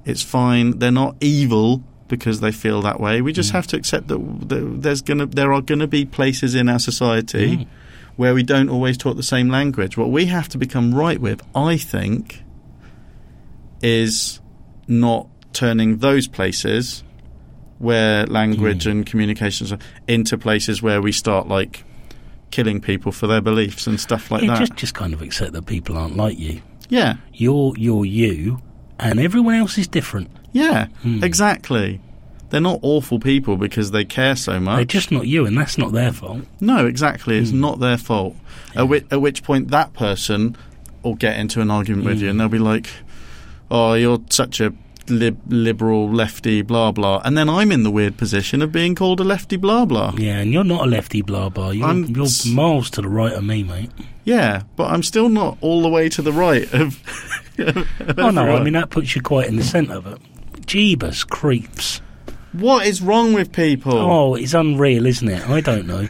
It's 0.07 0.23
fine. 0.23 0.79
They're 0.79 0.91
not 0.91 1.15
evil 1.21 1.83
because 2.07 2.39
they 2.39 2.51
feel 2.53 2.81
that 2.83 2.99
way. 2.99 3.21
We 3.21 3.33
just 3.33 3.49
Mm. 3.49 3.53
have 3.53 3.67
to 3.67 3.75
accept 3.77 4.07
that 4.07 4.19
there's 4.81 5.01
gonna 5.01 5.25
there 5.25 5.51
are 5.53 5.61
gonna 5.61 5.87
be 5.87 6.05
places 6.05 6.55
in 6.55 6.69
our 6.69 6.79
society 6.79 7.57
Mm. 7.57 7.67
where 8.15 8.33
we 8.33 8.43
don't 8.43 8.69
always 8.69 8.97
talk 8.97 9.17
the 9.17 9.23
same 9.35 9.49
language. 9.49 9.97
What 9.97 10.09
we 10.09 10.25
have 10.27 10.47
to 10.49 10.57
become 10.57 10.95
right 10.95 11.19
with, 11.19 11.41
I 11.53 11.75
think, 11.77 12.43
is 13.81 14.39
not 14.87 15.27
turning 15.53 15.97
those 15.97 16.27
places 16.27 17.03
where 17.79 18.25
language 18.25 18.85
Mm. 18.85 18.91
and 18.91 19.05
communications 19.05 19.71
are 19.71 19.79
into 20.07 20.37
places 20.37 20.81
where 20.81 21.01
we 21.01 21.11
start 21.11 21.47
like 21.47 21.83
killing 22.49 22.79
people 22.79 23.11
for 23.11 23.27
their 23.27 23.41
beliefs 23.41 23.85
and 23.87 23.99
stuff 23.99 24.31
like 24.31 24.41
yeah, 24.43 24.49
that. 24.53 24.59
just 24.59 24.75
just 24.77 24.93
kind 24.93 25.13
of 25.13 25.21
accept 25.21 25.51
that 25.53 25.65
people 25.65 25.97
aren't 25.97 26.15
like 26.15 26.39
you. 26.39 26.61
yeah, 26.89 27.15
You're 27.33 27.73
you're 27.77 28.05
you, 28.05 28.59
and 28.99 29.19
everyone 29.19 29.55
else 29.55 29.77
is 29.77 29.87
different. 29.87 30.29
yeah, 30.53 30.87
Hmm. 31.03 31.23
exactly. 31.23 31.99
They're 32.49 32.61
not 32.61 32.79
awful 32.81 33.19
people 33.19 33.57
because 33.57 33.91
they 33.91 34.05
care 34.05 34.35
so 34.37 34.59
much. 34.59 34.77
They're 34.77 34.85
just 34.85 35.11
not 35.11 35.27
you, 35.27 35.45
and 35.45 35.57
that's 35.57 35.77
not 35.77 35.91
their 35.91 36.13
fault. 36.13 36.43
No, 36.61 36.85
exactly. 36.87 37.37
It's 37.37 37.51
Mm. 37.51 37.59
not 37.59 37.79
their 37.81 37.97
fault. 37.97 38.35
Yeah. 38.73 38.81
At, 38.83 38.87
which, 38.87 39.05
at 39.11 39.21
which 39.21 39.43
point, 39.43 39.69
that 39.71 39.93
person 39.93 40.55
will 41.03 41.15
get 41.15 41.37
into 41.37 41.59
an 41.61 41.69
argument 41.69 42.05
with 42.05 42.21
you, 42.21 42.27
Mm. 42.27 42.31
and 42.31 42.39
they'll 42.39 42.47
be 42.49 42.57
like, 42.57 42.87
"Oh, 43.69 43.93
you're 43.93 44.21
such 44.29 44.61
a 44.61 44.71
lib- 45.09 45.41
liberal 45.47 46.11
lefty, 46.11 46.61
blah 46.61 46.91
blah." 46.91 47.21
And 47.23 47.37
then 47.37 47.49
I'm 47.49 47.71
in 47.71 47.83
the 47.83 47.91
weird 47.91 48.17
position 48.17 48.61
of 48.61 48.71
being 48.71 48.95
called 48.95 49.19
a 49.19 49.23
lefty, 49.23 49.57
blah 49.57 49.85
blah. 49.85 50.13
Yeah, 50.17 50.39
and 50.39 50.51
you're 50.51 50.63
not 50.63 50.85
a 50.85 50.89
lefty, 50.89 51.21
blah 51.21 51.49
blah. 51.49 51.71
You're, 51.71 51.87
I'm 51.87 52.05
you're 52.05 52.27
miles 52.47 52.89
to 52.91 53.01
the 53.01 53.09
right 53.09 53.33
of 53.33 53.43
me, 53.43 53.63
mate. 53.63 53.91
Yeah, 54.23 54.63
but 54.75 54.91
I'm 54.91 55.03
still 55.03 55.29
not 55.29 55.57
all 55.61 55.81
the 55.81 55.89
way 55.89 56.09
to 56.09 56.21
the 56.21 56.33
right 56.33 56.71
of. 56.73 57.01
of 57.57 58.19
Oh 58.19 58.29
no, 58.29 58.55
I 58.55 58.63
mean 58.63 58.73
that 58.73 58.89
puts 58.89 59.15
you 59.15 59.21
quite 59.21 59.47
in 59.47 59.55
the 59.55 59.63
centre 59.63 59.93
of 59.93 60.07
it. 60.07 60.19
Jeebus 60.65 61.27
creeps. 61.27 62.01
What 62.53 62.87
is 62.87 63.01
wrong 63.01 63.33
with 63.33 63.51
people? 63.51 63.93
Oh, 63.93 64.35
it's 64.35 64.53
unreal, 64.53 65.05
isn't 65.05 65.27
it? 65.27 65.47
I 65.47 65.61
don't 65.61 65.85
know. 65.85 66.07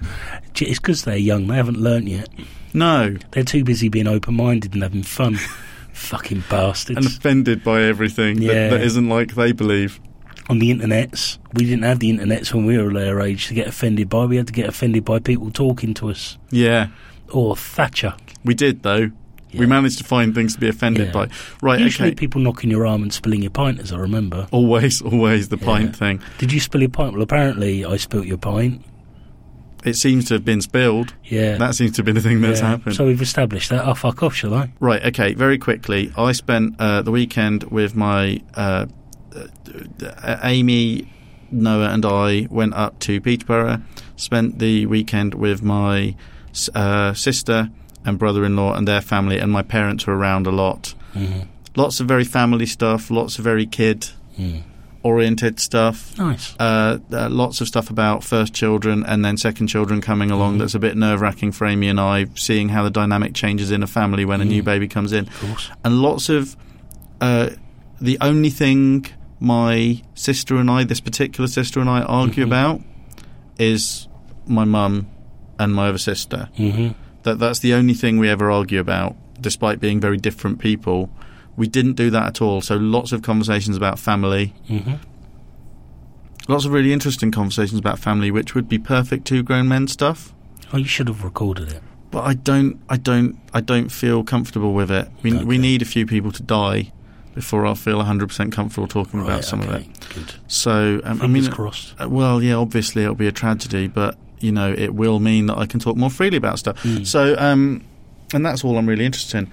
It's 0.56 0.80
because 0.80 1.04
they're 1.04 1.18
young. 1.18 1.48
They 1.48 1.56
haven't 1.56 1.78
learnt 1.78 2.08
yet. 2.08 2.30
No. 2.74 3.18
They're 3.32 3.44
too 3.44 3.64
busy 3.64 3.90
being 3.90 4.08
open-minded 4.08 4.74
and 4.74 4.84
having 4.84 5.04
fun. 5.04 5.38
Fucking 5.98 6.44
bastards. 6.50 6.98
And 6.98 7.06
offended 7.06 7.64
by 7.64 7.82
everything 7.84 8.42
Yeah. 8.42 8.54
that, 8.70 8.70
that 8.78 8.82
isn't 8.82 9.10
like 9.10 9.36
they 9.36 9.52
believe. 9.52 10.00
on 10.50 10.60
the 10.60 10.72
internets. 10.74 11.38
We 11.56 11.66
didn't 11.66 11.84
have 11.84 12.00
the 12.00 12.10
internets 12.14 12.54
when 12.54 12.66
we 12.66 12.78
were 12.78 12.94
their 12.94 13.20
age 13.20 13.48
to 13.48 13.54
get 13.54 13.68
offended 13.68 14.08
by. 14.10 14.26
We 14.26 14.38
had 14.38 14.48
to 14.48 14.54
get 14.54 14.70
offended 14.70 15.04
by 15.04 15.20
people 15.20 15.52
talking 15.52 15.94
to 15.96 16.10
us. 16.10 16.38
Yeah. 16.52 16.88
Or 17.32 17.56
Thatcher. 17.58 18.14
We 18.46 18.54
did, 18.54 18.84
though. 18.84 19.12
Yeah. 19.52 19.60
We 19.60 19.66
managed 19.66 19.98
to 19.98 20.04
find 20.06 20.34
things 20.36 20.54
to 20.54 20.60
be 20.62 20.70
offended 20.70 21.08
Yeah. 21.08 21.12
by. 21.14 21.30
Right, 21.62 21.80
Usually 21.82 22.10
okay. 22.10 22.16
people 22.16 22.40
knocking 22.40 22.70
your 22.70 22.86
arm 22.86 23.02
and 23.04 23.12
spilling 23.12 23.42
your 23.42 23.52
pint, 23.52 23.80
as 23.80 23.92
I 23.92 23.98
remember. 23.98 24.48
always, 24.52 25.02
always 25.12 25.50
the 25.50 25.58
pint 25.58 25.96
thing. 25.96 26.22
Did 26.38 26.54
you 26.54 26.60
spill 26.62 26.80
your 26.82 26.90
pint? 26.92 27.14
Well, 27.14 27.24
apparently 27.24 27.84
I 27.84 27.98
spilt 27.98 28.26
your 28.26 28.38
pint. 28.38 28.84
It 29.86 29.96
seems 29.96 30.26
to 30.26 30.34
have 30.34 30.44
been 30.46 30.62
spilled. 30.62 31.14
Yeah. 31.24 31.58
That 31.58 31.76
seems 31.76 31.92
to 31.94 31.98
have 32.00 32.06
been 32.06 32.16
the 32.16 32.22
thing 32.22 32.42
that's 32.42 32.60
Yeah. 32.62 32.70
happened. 32.70 32.96
So 32.96 33.06
we've 33.06 33.22
established 33.22 33.70
that. 33.70 33.86
I'll 33.86 33.96
fuck 33.96 34.24
off, 34.24 34.34
shall 34.36 34.54
I? 34.54 34.72
Right, 34.80 35.04
okay, 35.06 35.34
very 35.34 35.58
quickly. 35.58 36.12
I 36.18 36.32
spent 36.34 36.76
uh, 36.80 37.02
the 37.04 37.12
weekend 37.12 37.64
with 37.66 37.96
my 37.96 38.42
uh, 38.56 38.88
uh, 39.36 40.38
Amy, 40.44 41.12
Noah, 41.52 41.90
and 41.90 42.06
I 42.06 42.48
went 42.50 42.74
up 42.74 43.00
to 43.02 43.22
Peterborough. 43.22 43.82
Spent 44.16 44.60
the 44.60 44.86
weekend 44.88 45.36
with 45.36 45.62
my 45.62 46.16
uh, 46.74 47.14
sister 47.14 47.70
and 48.04 48.18
brother 48.18 48.44
in 48.46 48.56
law 48.56 48.74
and 48.74 48.88
their 48.88 49.02
family, 49.02 49.38
and 49.38 49.52
my 49.52 49.62
parents 49.62 50.08
were 50.08 50.18
around 50.18 50.48
a 50.48 50.52
lot. 50.52 50.96
Mm. 51.14 51.48
Lots 51.76 52.00
of 52.00 52.08
very 52.08 52.24
family 52.24 52.66
stuff, 52.66 53.12
lots 53.12 53.38
of 53.38 53.44
very 53.44 53.66
kid 53.66 54.10
Mm. 54.40 54.62
Oriented 55.08 55.60
stuff. 55.60 55.98
Nice. 56.18 56.56
Uh, 56.60 56.98
uh, 57.12 57.30
lots 57.30 57.62
of 57.62 57.68
stuff 57.68 57.90
about 57.90 58.24
first 58.24 58.54
children 58.54 59.04
and 59.06 59.24
then 59.26 59.36
second 59.38 59.68
children 59.68 60.02
coming 60.02 60.32
along 60.32 60.56
Mhm. 60.56 60.60
that's 60.60 60.76
a 60.76 60.80
bit 60.80 60.96
nerve 60.98 61.22
wracking 61.22 61.52
for 61.52 61.66
Amy 61.66 61.88
and 61.88 62.00
I, 62.00 62.26
seeing 62.36 62.70
how 62.70 62.84
the 62.84 62.90
dynamic 63.02 63.34
changes 63.34 63.70
in 63.72 63.82
a 63.84 63.88
family 63.88 64.26
when 64.26 64.42
a 64.42 64.46
new 64.46 64.62
Mm. 64.62 64.66
baby 64.66 64.88
comes 64.88 65.12
in 65.14 65.24
Of 65.28 65.40
course. 65.42 65.70
and 65.84 66.02
lots 66.02 66.30
of 66.30 66.56
uh, 67.22 67.50
the 68.00 68.18
only 68.22 68.50
thing 68.52 69.06
my 69.40 70.02
sister 70.14 70.58
and 70.58 70.70
I, 70.70 70.84
this 70.84 71.00
particular 71.00 71.48
sister 71.48 71.80
and 71.80 71.90
I, 71.90 72.02
argue 72.02 72.44
Mhm. 72.44 72.48
about 72.48 72.82
is 73.60 74.08
my 74.48 74.66
mum 74.66 75.08
and 75.60 75.74
my 75.74 75.88
other 75.90 75.98
sister. 76.12 76.50
hmm 76.58 76.90
That 77.24 77.40
that's 77.40 77.60
the 77.60 77.74
only 77.74 77.94
thing 77.96 78.20
we 78.20 78.30
ever 78.30 78.50
argue 78.52 78.80
about, 78.80 79.16
despite 79.42 79.80
being 79.80 80.00
very 80.00 80.18
different 80.18 80.60
people. 80.60 81.10
We 81.58 81.68
didn't 81.68 81.94
do 81.94 82.10
that 82.12 82.26
at 82.28 82.42
all. 82.42 82.62
So 82.62 82.78
lots 82.78 83.12
of 83.12 83.22
conversations 83.22 83.76
about 83.76 84.00
family, 84.00 84.54
hmm 84.68 84.94
lots 86.48 86.64
of 86.64 86.72
really 86.72 86.94
interesting 86.94 87.30
conversations 87.30 87.78
about 87.78 88.00
family, 88.00 88.32
which 88.32 88.56
would 88.56 88.70
be 88.70 88.78
perfect 88.78 89.26
two 89.26 89.44
grown 89.44 89.68
men 89.68 89.86
stuff. 89.88 90.34
Oh, 90.72 90.78
you 90.78 90.86
should 90.86 91.08
have 91.10 91.24
recorded 91.24 91.72
it. 91.74 91.84
But 92.10 92.22
I 92.24 92.36
don't, 92.36 92.80
I 92.90 92.96
don't, 92.96 93.38
I 93.54 93.60
don't 93.60 93.90
feel 93.90 94.24
comfortable 94.24 94.74
with 94.74 94.90
it. 94.90 95.10
We 95.24 95.34
we 95.44 95.58
need 95.58 95.82
a 95.82 95.86
few 95.86 96.06
people 96.06 96.32
to 96.32 96.42
die 96.44 96.94
before 97.36 97.66
I'll 97.68 97.76
feel 97.76 98.02
100% 98.02 98.52
comfortable 98.52 98.88
talking 98.88 99.20
about 99.20 99.30
Right, 99.36 99.44
some 99.46 99.60
of 99.62 99.70
okay, 99.70 99.84
it. 99.84 100.10
Good. 100.16 100.34
So, 100.48 101.02
um, 101.04 101.18
I 101.18 101.26
Fingers 101.26 101.44
mean, 101.44 101.52
crossed. 101.52 101.94
uh, 102.02 102.10
well, 102.10 102.42
yeah, 102.42 102.56
obviously 102.56 103.04
it'll 103.04 103.14
be 103.14 103.28
a 103.28 103.32
tragedy, 103.32 103.88
but 103.88 104.18
you 104.40 104.52
know, 104.52 104.74
it 104.76 104.96
will 104.96 105.20
mean 105.20 105.46
that 105.48 105.58
I 105.58 105.66
can 105.68 105.80
talk 105.80 105.98
more 105.98 106.10
freely 106.10 106.38
about 106.38 106.58
stuff. 106.60 106.82
Mm. 106.84 107.06
So, 107.06 107.36
um, 107.38 107.84
and 108.34 108.44
that's 108.46 108.64
all 108.64 108.78
I'm 108.78 108.88
really 108.88 109.06
interested 109.06 109.38
in. 109.38 109.52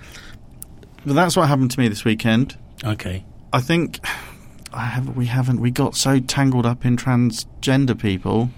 But 1.07 1.15
that's 1.15 1.37
what 1.37 1.49
happened 1.49 1.71
to 1.73 1.81
me 1.81 1.89
this 1.89 2.05
weekend. 2.05 2.57
Okay. 2.83 3.25
I 3.53 3.61
think 3.61 4.01
I 4.73 4.87
have, 4.87 5.17
we 5.17 5.27
haven't, 5.27 5.61
we 5.61 5.71
got 5.71 5.95
so 5.97 6.19
tangled 6.19 6.67
up 6.67 6.85
in 6.85 6.97
transgender 6.97 7.99
people, 7.99 8.51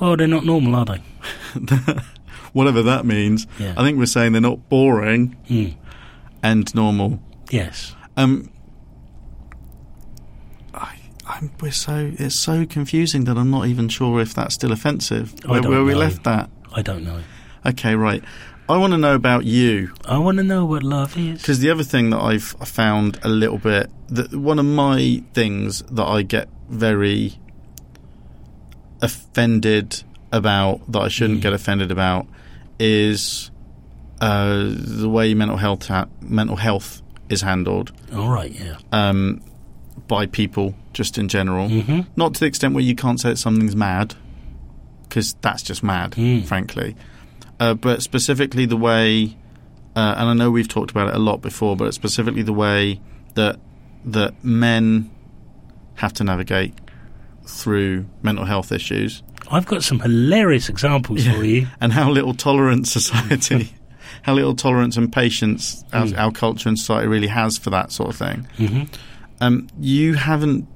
Well, 0.00 0.16
they're 0.16 0.26
not 0.26 0.44
normal, 0.44 0.74
are 0.76 0.84
they? 0.84 1.02
whatever 2.52 2.82
that 2.82 3.04
means. 3.06 3.46
Yeah. 3.58 3.74
I 3.76 3.84
think 3.84 3.98
we're 3.98 4.06
saying 4.06 4.32
they're 4.32 4.40
not 4.40 4.68
boring 4.68 5.36
Mm. 5.48 5.74
and 6.42 6.74
normal. 6.74 7.20
Yes. 7.50 7.94
Um, 8.16 8.50
I, 10.74 10.96
I'm, 11.26 11.52
we're 11.60 11.70
so 11.72 12.12
it's 12.18 12.34
so 12.34 12.64
confusing 12.66 13.24
that 13.24 13.36
I'm 13.36 13.50
not 13.50 13.66
even 13.66 13.88
sure 13.88 14.20
if 14.20 14.34
that's 14.34 14.54
still 14.54 14.72
offensive. 14.72 15.34
Where, 15.44 15.62
where 15.62 15.84
we 15.84 15.94
left 15.94 16.24
that? 16.24 16.50
I 16.74 16.82
don't 16.82 17.04
know. 17.04 17.20
Okay, 17.66 17.94
right. 17.94 18.24
I 18.70 18.76
want 18.76 18.92
to 18.92 18.98
know 18.98 19.14
about 19.14 19.44
you 19.44 19.92
I 20.04 20.18
want 20.18 20.36
to 20.38 20.44
know 20.44 20.64
what 20.64 20.82
love 20.82 21.16
is. 21.16 21.40
because 21.40 21.58
the 21.60 21.70
other 21.70 21.82
thing 21.84 22.10
that 22.10 22.20
I've 22.20 22.44
found 22.80 23.18
a 23.22 23.28
little 23.28 23.58
bit 23.58 23.90
that 24.08 24.32
one 24.34 24.58
of 24.58 24.66
my 24.66 25.22
things 25.34 25.82
that 25.90 26.04
I 26.06 26.22
get 26.22 26.48
very 26.68 27.38
offended 29.02 30.02
about 30.32 30.80
that 30.92 31.00
I 31.00 31.08
shouldn't 31.08 31.40
Mm. 31.40 31.42
get 31.42 31.52
offended 31.52 31.90
about 31.90 32.26
is 32.78 33.50
uh, 34.20 34.64
the 34.68 35.08
way 35.08 35.32
mental 35.34 35.56
health 35.56 35.86
ha- 35.88 36.06
mental 36.20 36.56
health 36.56 37.02
is 37.30 37.40
handled 37.40 37.92
All 38.14 38.28
right, 38.28 38.52
yeah. 38.52 38.76
um, 38.92 39.40
by 40.08 40.26
people 40.26 40.74
just 40.92 41.16
in 41.18 41.28
general. 41.28 41.68
hmm 41.68 42.00
Not 42.16 42.34
to 42.34 42.40
the 42.40 42.46
extent 42.46 42.74
where 42.74 42.82
you 42.84 42.94
can't 42.94 43.18
say 43.20 43.30
that 43.30 43.36
something's 43.38 43.74
mad, 43.76 44.14
because 45.08 45.34
that's 45.40 45.62
just 45.62 45.82
mad, 45.82 46.12
Mm. 46.12 46.44
frankly. 46.44 46.96
Uh, 47.60 47.74
but 47.74 48.02
specifically 48.02 48.64
the 48.66 48.76
way, 48.76 49.36
uh, 49.94 50.14
and 50.16 50.28
I 50.30 50.34
know 50.34 50.50
we've 50.50 50.66
talked 50.68 50.90
about 50.90 51.08
it 51.08 51.14
a 51.14 51.18
lot 51.18 51.42
before, 51.42 51.76
but 51.76 51.92
specifically 51.94 52.42
the 52.42 52.52
way 52.54 53.00
that 53.34 53.60
that 54.04 54.42
men 54.42 55.10
have 55.96 56.12
to 56.14 56.24
navigate 56.24 56.72
through 57.46 58.06
mental 58.22 58.44
health 58.46 58.72
issues, 58.72 59.22
I've 59.50 59.66
got 59.66 59.82
some 59.82 60.00
hilarious 60.00 60.68
examples 60.68 61.26
Yeah. 61.26 61.34
for 61.34 61.44
you. 61.44 61.66
and 61.80 61.92
how 61.92 62.10
little 62.10 62.32
tolerance 62.34 62.90
society, 62.92 63.74
how 64.22 64.34
little 64.34 64.54
tolerance 64.54 64.96
and 64.96 65.12
patience 65.12 65.84
our, 65.92 66.06
Mm. 66.06 66.18
our 66.18 66.30
culture 66.32 66.68
and 66.68 66.78
society 66.78 67.08
really 67.08 67.26
has 67.28 67.58
for 67.58 67.70
that 67.70 67.92
sort 67.92 68.10
of 68.10 68.16
thing. 68.16 68.46
hmm 68.56 68.82
Um, 69.40 69.66
you 69.80 70.14
haven't. 70.14 70.66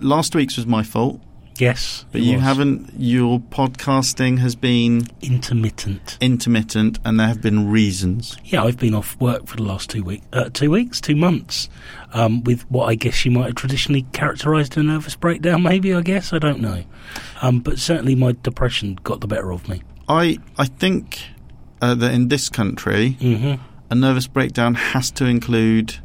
Last 0.00 0.34
week's 0.34 0.56
was 0.56 0.66
my 0.66 0.82
fault. 0.82 1.20
Yes, 1.58 2.04
But 2.10 2.22
you 2.22 2.34
was. 2.34 2.42
haven't. 2.42 2.92
Your 2.98 3.38
podcasting 3.38 4.38
has 4.40 4.56
been 4.56 5.06
intermittent. 5.22 6.18
intermittent, 6.20 6.98
and 7.04 7.20
there 7.20 7.28
have 7.28 7.40
been 7.40 7.70
reasons. 7.70 8.36
Yeah, 8.44 8.64
I've 8.64 8.78
been 8.78 8.94
off 8.94 9.16
work 9.20 9.46
for 9.46 9.56
the 9.56 9.62
last 9.62 9.88
two 9.90 10.02
weeks, 10.02 10.26
uh, 10.32 10.50
two 10.52 10.70
weeks, 10.70 11.00
two 11.00 11.14
months, 11.14 11.68
um, 12.12 12.42
with 12.42 12.68
what 12.70 12.86
I 12.88 12.96
guess 12.96 13.24
you 13.24 13.30
might 13.30 13.46
have 13.46 13.54
traditionally 13.54 14.02
characterised 14.12 14.76
a 14.76 14.82
nervous 14.82 15.14
breakdown. 15.14 15.62
Maybe 15.62 15.94
I 15.94 16.00
guess 16.02 16.32
I 16.32 16.38
don't 16.40 16.60
know, 16.60 16.82
um, 17.40 17.60
but 17.60 17.78
certainly 17.78 18.14
my 18.16 18.34
depression 18.42 18.98
got 19.04 19.20
the 19.20 19.26
better 19.28 19.52
of 19.52 19.68
me. 19.68 19.82
I 20.08 20.38
I 20.58 20.64
think 20.64 21.22
uh, 21.80 21.94
that 21.94 22.12
in 22.12 22.28
this 22.28 22.48
country, 22.48 23.10
hmm 23.20 23.54
a 23.90 23.94
nervous 23.94 24.26
breakdown 24.26 24.74
has 24.74 25.10
to 25.12 25.24
include 25.26 25.96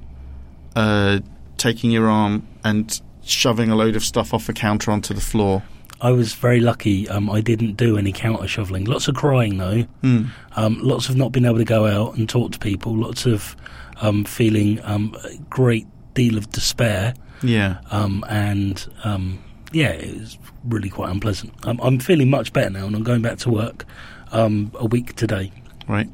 uh, 0.75 1.19
taking 1.57 1.89
your 1.91 2.07
arm 2.07 2.45
and 2.63 3.01
shoving 3.29 3.69
a 3.69 3.75
load 3.75 3.95
of 3.95 4.03
stuff 4.03 4.33
off 4.33 4.49
a 4.49 4.53
counter 4.53 4.91
onto 4.91 5.13
the 5.13 5.21
floor. 5.21 5.63
I 6.01 6.11
was 6.11 6.33
very 6.33 6.61
lucky. 6.61 7.09
Um, 7.09 7.29
I 7.29 7.41
didn't 7.41 7.73
do 7.73 7.97
any 7.97 8.11
counter 8.13 8.47
shoveling. 8.47 8.85
Lots 8.85 9.07
of 9.09 9.15
crying 9.15 9.57
though. 9.57 9.81
Hmm. 10.01 10.23
Um, 10.55 10.79
lots 10.81 11.09
of 11.09 11.17
not 11.17 11.31
being 11.33 11.45
able 11.45 11.57
to 11.57 11.65
go 11.65 11.85
out 11.87 12.15
and 12.15 12.27
talk 12.29 12.53
to 12.53 12.59
people. 12.59 12.95
Lots 12.95 13.25
of 13.25 13.55
um, 14.01 14.23
feeling 14.23 14.79
um, 14.83 15.15
a 15.25 15.37
great 15.49 15.87
deal 16.13 16.37
of 16.37 16.49
despair. 16.51 17.13
Yeah. 17.43 17.79
um, 17.91 18.23
and 18.29 18.85
um, 19.03 19.39
yeah, 19.71 19.89
it 19.91 20.19
was 20.19 20.37
really 20.65 20.89
quite 20.89 21.09
unpleasant. 21.09 21.53
Um, 21.65 21.79
I'm 21.83 21.99
feeling 21.99 22.29
much 22.29 22.51
better 22.53 22.69
now, 22.69 22.85
and 22.85 22.95
I'm 22.95 23.03
going 23.03 23.21
back 23.21 23.37
to 23.39 23.49
work 23.49 23.85
um, 24.31 24.71
a 24.75 24.85
week 24.85 25.15
today, 25.15 25.51
Right. 25.87 26.09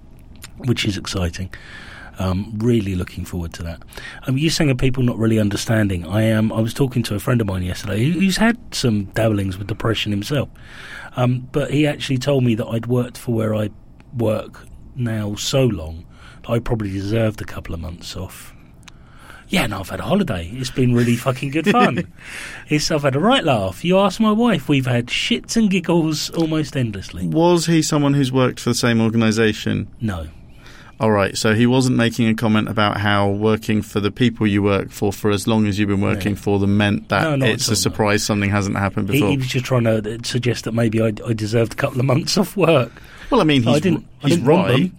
which 0.58 0.86
is 0.86 0.98
exciting. 0.98 1.52
Um, 2.18 2.54
really 2.58 2.96
looking 2.96 3.26
forward 3.26 3.54
to 3.54 3.64
that. 3.64 3.82
Um, 4.26 4.38
you're 4.38 4.50
saying 4.50 4.70
of 4.70 4.78
people 4.78 5.04
not 5.04 5.18
really 5.18 5.38
understanding. 5.38 6.06
I 6.06 6.22
am. 6.22 6.52
I 6.54 6.62
was 6.62 6.74
talking 6.74 7.04
to 7.04 7.16
a 7.16 7.20
friend 7.20 7.42
of 7.42 7.48
mine 7.48 7.64
yesterday 7.64 8.06
who's 8.10 8.38
had 8.38 8.58
some 8.74 9.06
dabblings 9.06 9.58
with 9.58 9.68
depression 9.68 10.12
himself, 10.12 10.50
um, 11.18 11.50
but 11.52 11.72
he 11.72 11.86
actually 11.86 12.18
told 12.18 12.44
me 12.44 12.56
that 12.56 12.68
I'd 12.68 12.86
worked 12.86 13.18
for 13.18 13.34
where 13.34 13.54
I 13.54 13.70
work 14.16 14.66
now 14.96 15.36
so 15.36 15.66
long 15.66 16.06
that 16.44 16.52
I 16.52 16.60
probably 16.60 16.92
deserved 16.92 17.42
a 17.42 17.46
couple 17.46 17.74
of 17.74 17.82
months 17.82 18.16
off. 18.16 18.54
Yeah, 19.48 19.68
no, 19.68 19.80
I've 19.80 19.90
had 19.90 20.00
a 20.00 20.04
holiday. 20.04 20.50
It's 20.54 20.72
been 20.72 20.96
really 20.96 21.16
fucking 21.16 21.52
good 21.52 21.70
fun. 21.70 22.12
it's, 22.68 22.90
I've 22.90 23.04
had 23.04 23.16
a 23.16 23.20
right 23.20 23.44
laugh. 23.44 23.86
You 23.86 24.00
ask 24.00 24.20
my 24.20 24.32
wife, 24.32 24.68
we've 24.68 24.88
had 24.88 25.08
shits 25.08 25.56
and 25.56 25.70
giggles 25.70 26.32
almost 26.32 26.76
endlessly. 26.76 27.28
Was 27.28 27.68
he 27.68 27.82
someone 27.82 28.16
who's 28.16 28.32
worked 28.32 28.60
for 28.60 28.70
the 28.70 28.76
same 28.76 29.00
organisation? 29.00 29.88
No. 30.02 30.28
All 30.98 31.12
right, 31.12 31.38
so 31.38 31.54
he 31.54 31.66
wasn't 31.68 31.98
making 31.98 32.30
a 32.30 32.36
comment 32.36 32.70
about 32.70 32.98
how 33.02 33.30
working 33.30 33.82
for 33.82 34.00
the 34.00 34.12
people 34.12 34.48
you 34.48 34.64
work 34.64 34.92
for 34.92 35.12
for 35.12 35.30
as 35.30 35.46
long 35.46 35.68
as 35.68 35.78
you've 35.78 35.90
been 35.90 36.00
working 36.00 36.34
No. 36.34 36.38
for 36.40 36.60
them 36.60 36.78
meant 36.78 37.10
that 37.10 37.38
No, 37.40 37.46
it's 37.46 37.68
a 37.68 37.72
no. 37.72 37.76
surprise 37.76 38.24
something 38.24 38.50
hasn't 38.50 38.78
happened 38.78 39.10
He, 39.10 39.16
before. 39.18 39.30
he 39.32 39.38
was 39.38 39.48
just 39.48 39.66
trying 39.66 39.84
to 39.84 40.20
suggest 40.24 40.64
that 40.64 40.74
maybe 40.74 41.02
I, 41.02 41.08
I 41.28 41.34
deserved 41.34 41.74
a 41.74 41.76
couple 41.76 42.00
of 42.00 42.06
months 42.06 42.38
off 42.38 42.56
work. 42.56 42.94
well, 43.30 43.42
I 43.42 43.44
mean, 43.44 43.68
I 43.68 43.74
he's, 43.74 43.82
didn't- 43.82 44.08
I 44.24 44.30
didn't 44.30 44.46
right. 44.46 44.92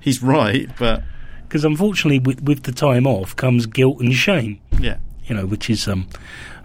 He's 0.00 0.22
right, 0.22 0.68
but 0.78 1.02
Because 1.48 1.64
unfortunately, 1.64 2.18
with, 2.18 2.42
with 2.42 2.64
the 2.64 2.72
time 2.72 3.06
off 3.06 3.34
comes 3.36 3.64
guilt 3.66 4.00
and 4.00 4.12
shame. 4.12 4.60
yeah, 4.78 4.98
you 5.24 5.34
know, 5.34 5.46
which 5.46 5.70
is 5.70 5.88
um, 5.88 6.06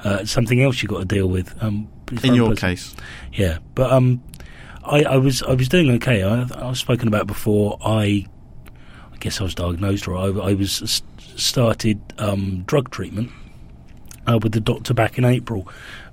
uh, 0.03 0.25
something 0.25 0.61
else 0.61 0.81
you've 0.81 0.91
got 0.91 0.99
to 0.99 1.05
deal 1.05 1.27
with. 1.27 1.55
Um, 1.63 1.87
In 2.23 2.33
your 2.35 2.47
pleasant. 2.53 2.59
case, 2.59 2.95
Yeah, 3.33 3.59
but 3.75 3.89
um, 3.91 4.21
I, 4.83 5.03
I 5.03 5.17
was 5.17 5.41
I 5.43 5.53
was 5.53 5.69
doing 5.69 5.89
okay. 5.91 6.21
I, 6.23 6.41
I 6.55 6.67
was 6.69 6.79
spoken 6.79 7.07
about 7.07 7.25
before. 7.27 7.77
I 7.83 7.87
I 8.03 8.27
guess 9.21 9.39
I 9.39 9.43
was 9.45 9.55
diagnosed, 9.55 10.07
or 10.07 10.15
I, 10.15 10.25
I 10.49 10.53
was 10.53 11.03
started 11.35 12.01
um, 12.17 12.63
drug 12.63 12.89
treatment 12.89 13.31
uh, 14.27 14.39
with 14.41 14.51
the 14.51 14.59
doctor 14.59 14.93
back 14.93 15.17
in 15.17 15.23
April. 15.23 15.67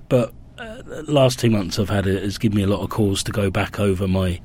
But 0.07 0.33
uh, 0.57 0.81
the 0.81 1.11
last 1.11 1.39
two 1.39 1.49
months 1.49 1.79
I've 1.79 1.89
had 1.89 2.07
it 2.07 2.23
has 2.23 2.37
given 2.37 2.57
me 2.57 2.63
a 2.63 2.67
lot 2.67 2.81
of 2.81 2.89
cause 2.89 3.23
to 3.23 3.31
go 3.31 3.49
back 3.49 3.79
over 3.79 4.07
my 4.07 4.39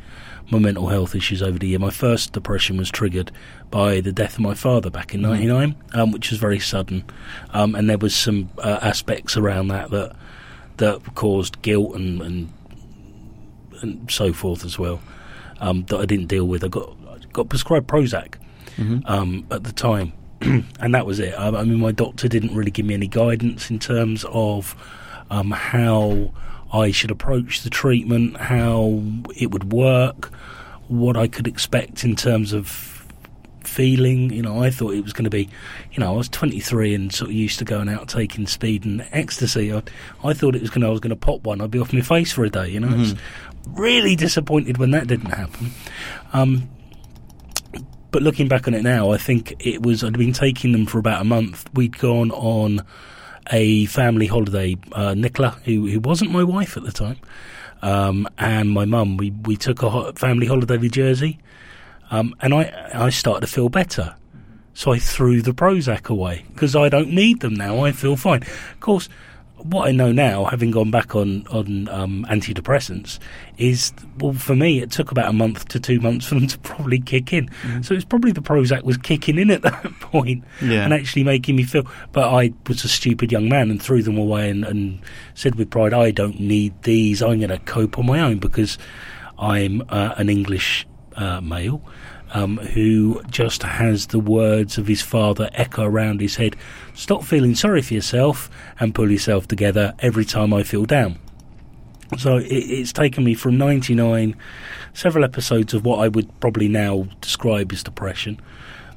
my 0.51 0.59
mental 0.59 0.89
health 0.89 1.15
issues 1.15 1.43
over 1.43 1.59
the 1.59 1.69
year. 1.69 1.79
My 1.79 1.91
first 1.91 2.33
depression 2.33 2.77
was 2.77 2.91
triggered 2.91 3.33
by 3.71 4.01
the 4.01 4.13
death 4.13 4.35
of 4.35 4.41
my 4.41 4.55
father 4.55 4.91
back 4.91 5.15
in 5.15 5.23
'99, 5.23 5.75
um, 5.93 6.11
which 6.11 6.31
was 6.31 6.39
very 6.39 6.59
sudden, 6.59 7.05
um, 7.51 7.75
and 7.75 7.89
there 7.89 7.99
was 7.99 8.15
some 8.15 8.51
uh, 8.59 8.79
aspects 8.83 9.37
around 9.37 9.69
that 9.69 9.91
that 9.91 10.17
that 10.77 11.15
caused 11.15 11.63
guilt 11.63 11.95
and, 11.95 12.21
and 12.21 12.53
and 13.81 14.11
so 14.11 14.33
forth 14.33 14.65
as 14.65 14.79
well 14.79 15.01
um, 15.61 15.85
that 15.87 15.99
I 15.99 16.07
didn't 16.07 16.27
deal 16.27 16.47
with. 16.47 16.65
I 16.65 16.69
got 16.69 16.97
I 17.09 17.19
got 17.33 17.49
prescribed 17.49 17.89
Prozac 17.89 18.35
um, 19.07 19.47
at 19.51 19.65
the 19.65 19.73
time, 19.73 20.13
and 20.41 20.95
that 20.95 21.07
was 21.07 21.21
it. 21.21 21.35
I, 21.35 21.49
I 21.49 21.65
mean, 21.65 21.81
my 21.81 21.93
doctor 21.93 22.29
didn't 22.29 22.55
really 22.55 22.71
give 22.71 22.87
me 22.87 22.95
any 22.95 23.09
guidance 23.09 23.71
in 23.71 23.79
terms 23.79 24.25
of 24.29 24.75
um, 25.31 25.51
how 25.51 26.33
I 26.73 26.91
should 26.91 27.11
approach 27.11 27.63
the 27.63 27.71
treatment, 27.71 28.37
how 28.37 29.03
it 29.37 29.51
would 29.53 29.73
work, 29.73 30.33
what 30.89 31.17
I 31.17 31.29
could 31.29 31.47
expect 31.47 32.05
in 32.05 32.17
terms 32.17 32.53
of 32.53 32.67
feeling. 33.63 34.33
You 34.33 34.43
know, 34.43 34.63
I 34.63 34.71
thought 34.71 34.95
it 34.95 35.03
was 35.03 35.13
going 35.13 35.25
to 35.25 35.31
be, 35.31 35.49
you 35.93 36.01
know, 36.01 36.13
I 36.13 36.17
was 36.17 36.29
23 36.29 36.95
and 36.95 37.13
sort 37.13 37.31
of 37.31 37.35
used 37.35 37.59
to 37.61 37.65
going 37.65 37.89
out 37.89 38.09
taking 38.09 38.47
speed 38.47 38.85
and 38.85 39.07
ecstasy. 39.13 39.73
I, 39.73 39.83
I 40.23 40.35
thought 40.35 40.55
it 40.55 40.61
was 40.61 40.71
going 40.71 40.83
to, 40.83 40.89
I 40.89 40.91
was 40.91 41.01
going 41.01 41.11
to 41.11 41.17
pop 41.17 41.45
one. 41.45 41.61
I'd 41.61 41.71
be 41.71 41.79
off 41.79 41.93
my 41.93 42.01
face 42.01 42.33
for 42.33 42.45
a 42.45 42.51
day. 42.51 42.69
You 42.69 42.81
know, 42.81 42.89
I 42.89 42.97
was 42.99 43.15
really 43.69 44.17
disappointed 44.17 44.79
when 44.79 44.91
that 44.93 45.07
didn't 45.07 45.31
happen. 45.31 45.71
Um, 46.33 46.69
but 48.15 48.23
looking 48.23 48.47
back 48.47 48.69
on 48.69 48.75
it 48.75 48.85
now, 48.85 49.11
I 49.11 49.17
think 49.19 49.57
it 49.59 49.83
was 49.83 50.05
I'd 50.05 50.17
been 50.17 50.33
taking 50.33 50.71
them 50.71 50.87
for 50.87 51.01
about 51.01 51.21
a 51.21 51.25
month. 51.25 51.69
We'd 51.75 51.99
gone 51.99 52.31
on 52.31 52.87
a 53.51 53.87
family 53.87 54.29
holiday. 54.29 54.77
Uh, 54.93 55.15
Nicola, 55.15 55.59
who 55.65 55.89
who 55.89 55.99
wasn't 55.99 56.31
my 56.31 56.45
wife 56.45 56.77
at 56.77 56.85
the 56.85 56.93
time, 56.93 57.17
um, 57.83 58.29
and 58.39 58.71
my 58.71 58.85
mum, 58.85 59.17
we 59.17 59.33
we 59.33 59.57
took 59.57 59.83
a 59.83 59.91
ho- 59.91 60.13
family 60.13 60.47
holiday 60.47 60.79
to 60.79 60.89
Jersey, 60.89 61.41
um, 62.13 62.37
and 62.41 62.55
I 62.55 62.91
I 62.95 63.11
started 63.11 63.41
to 63.49 63.53
feel 63.53 63.69
better. 63.69 64.15
So 64.75 64.93
I 64.93 65.01
threw 65.01 65.43
the 65.43 65.51
Prozac 65.51 66.09
away 66.09 66.45
because 66.55 66.77
I 66.77 66.89
don't 66.89 67.11
need 67.11 67.41
them 67.41 67.55
now. 67.55 67.85
I 67.85 67.91
feel 67.91 68.15
fine. 68.15 68.43
Of 68.43 68.79
course, 68.79 69.09
what 69.65 69.89
I 69.89 69.93
know 69.93 70.13
now, 70.13 70.45
having 70.45 70.71
gone 70.71 70.91
back 70.91 71.15
on 71.17 71.47
on 71.49 71.89
um, 71.89 72.25
antidepressants, 72.31 73.19
is 73.59 73.93
well 74.19 74.33
for 74.35 74.55
me 74.55 74.81
it 74.83 74.91
took 74.91 75.11
about 75.11 75.29
a 75.29 75.33
month 75.33 75.69
to 75.69 75.81
two 75.81 76.01
months 76.01 76.27
for 76.27 76.35
them 76.37 76.47
to 76.55 76.59
probably 76.61 77.01
kick 77.01 77.33
in. 77.33 77.49
So 77.83 77.95
it's 77.95 78.05
probably 78.05 78.33
the 78.33 78.43
Prozac 78.43 78.83
was 78.83 78.97
kicking 78.97 79.39
in 79.39 79.51
at 79.51 79.63
that 79.63 79.83
point 80.01 80.45
Yeah. 80.63 80.85
and 80.85 80.93
actually 80.95 81.25
making 81.25 81.57
me 81.57 81.63
feel. 81.65 81.87
But 82.13 82.33
I 82.33 82.53
was 82.69 82.85
a 82.85 82.89
stupid 82.89 83.33
young 83.33 83.49
man 83.49 83.71
and 83.71 83.83
threw 83.83 84.03
them 84.03 84.19
away 84.19 84.51
and, 84.51 84.65
and 84.65 85.01
said 85.35 85.55
with 85.57 85.71
pride, 85.71 85.95
I 85.95 86.11
don't 86.11 86.39
need 86.41 86.83
these. 86.83 87.23
I'm 87.23 87.39
going 87.39 87.49
to 87.51 87.59
cope 87.59 87.99
on 87.99 88.07
my 88.07 88.21
own 88.21 88.39
because 88.39 88.79
I'm 89.39 89.83
uh, 89.89 90.15
an 90.17 90.29
English 90.29 90.87
uh, 91.17 91.41
male 91.41 91.83
um, 92.35 92.59
who 92.59 93.23
just 93.31 93.63
has 93.63 94.09
the 94.09 94.19
words 94.19 94.77
of 94.77 94.89
his 94.89 95.01
father 95.01 95.49
echo 95.55 95.85
around 95.85 96.21
his 96.21 96.35
head. 96.35 96.57
Stop 96.93 97.23
feeling 97.23 97.55
sorry 97.55 97.81
for 97.81 97.95
yourself 97.95 98.51
and 98.81 98.95
pull 98.95 99.11
yourself 99.11 99.47
together 99.47 99.95
every 100.01 100.25
time 100.25 100.53
I 100.53 100.65
feel 100.65 100.85
down. 100.85 101.19
So 102.19 102.37
it, 102.37 102.47
it's 102.49 102.93
taken 102.93 103.23
me 103.23 103.35
from 103.35 103.57
99, 103.57 104.37
several 104.95 105.25
episodes 105.25 105.75
of 105.75 105.85
what 105.85 106.01
I 106.01 106.09
would 106.09 106.29
probably 106.41 106.69
now 106.69 107.07
describe 107.21 107.73
as 107.73 107.85
depression, 107.85 108.41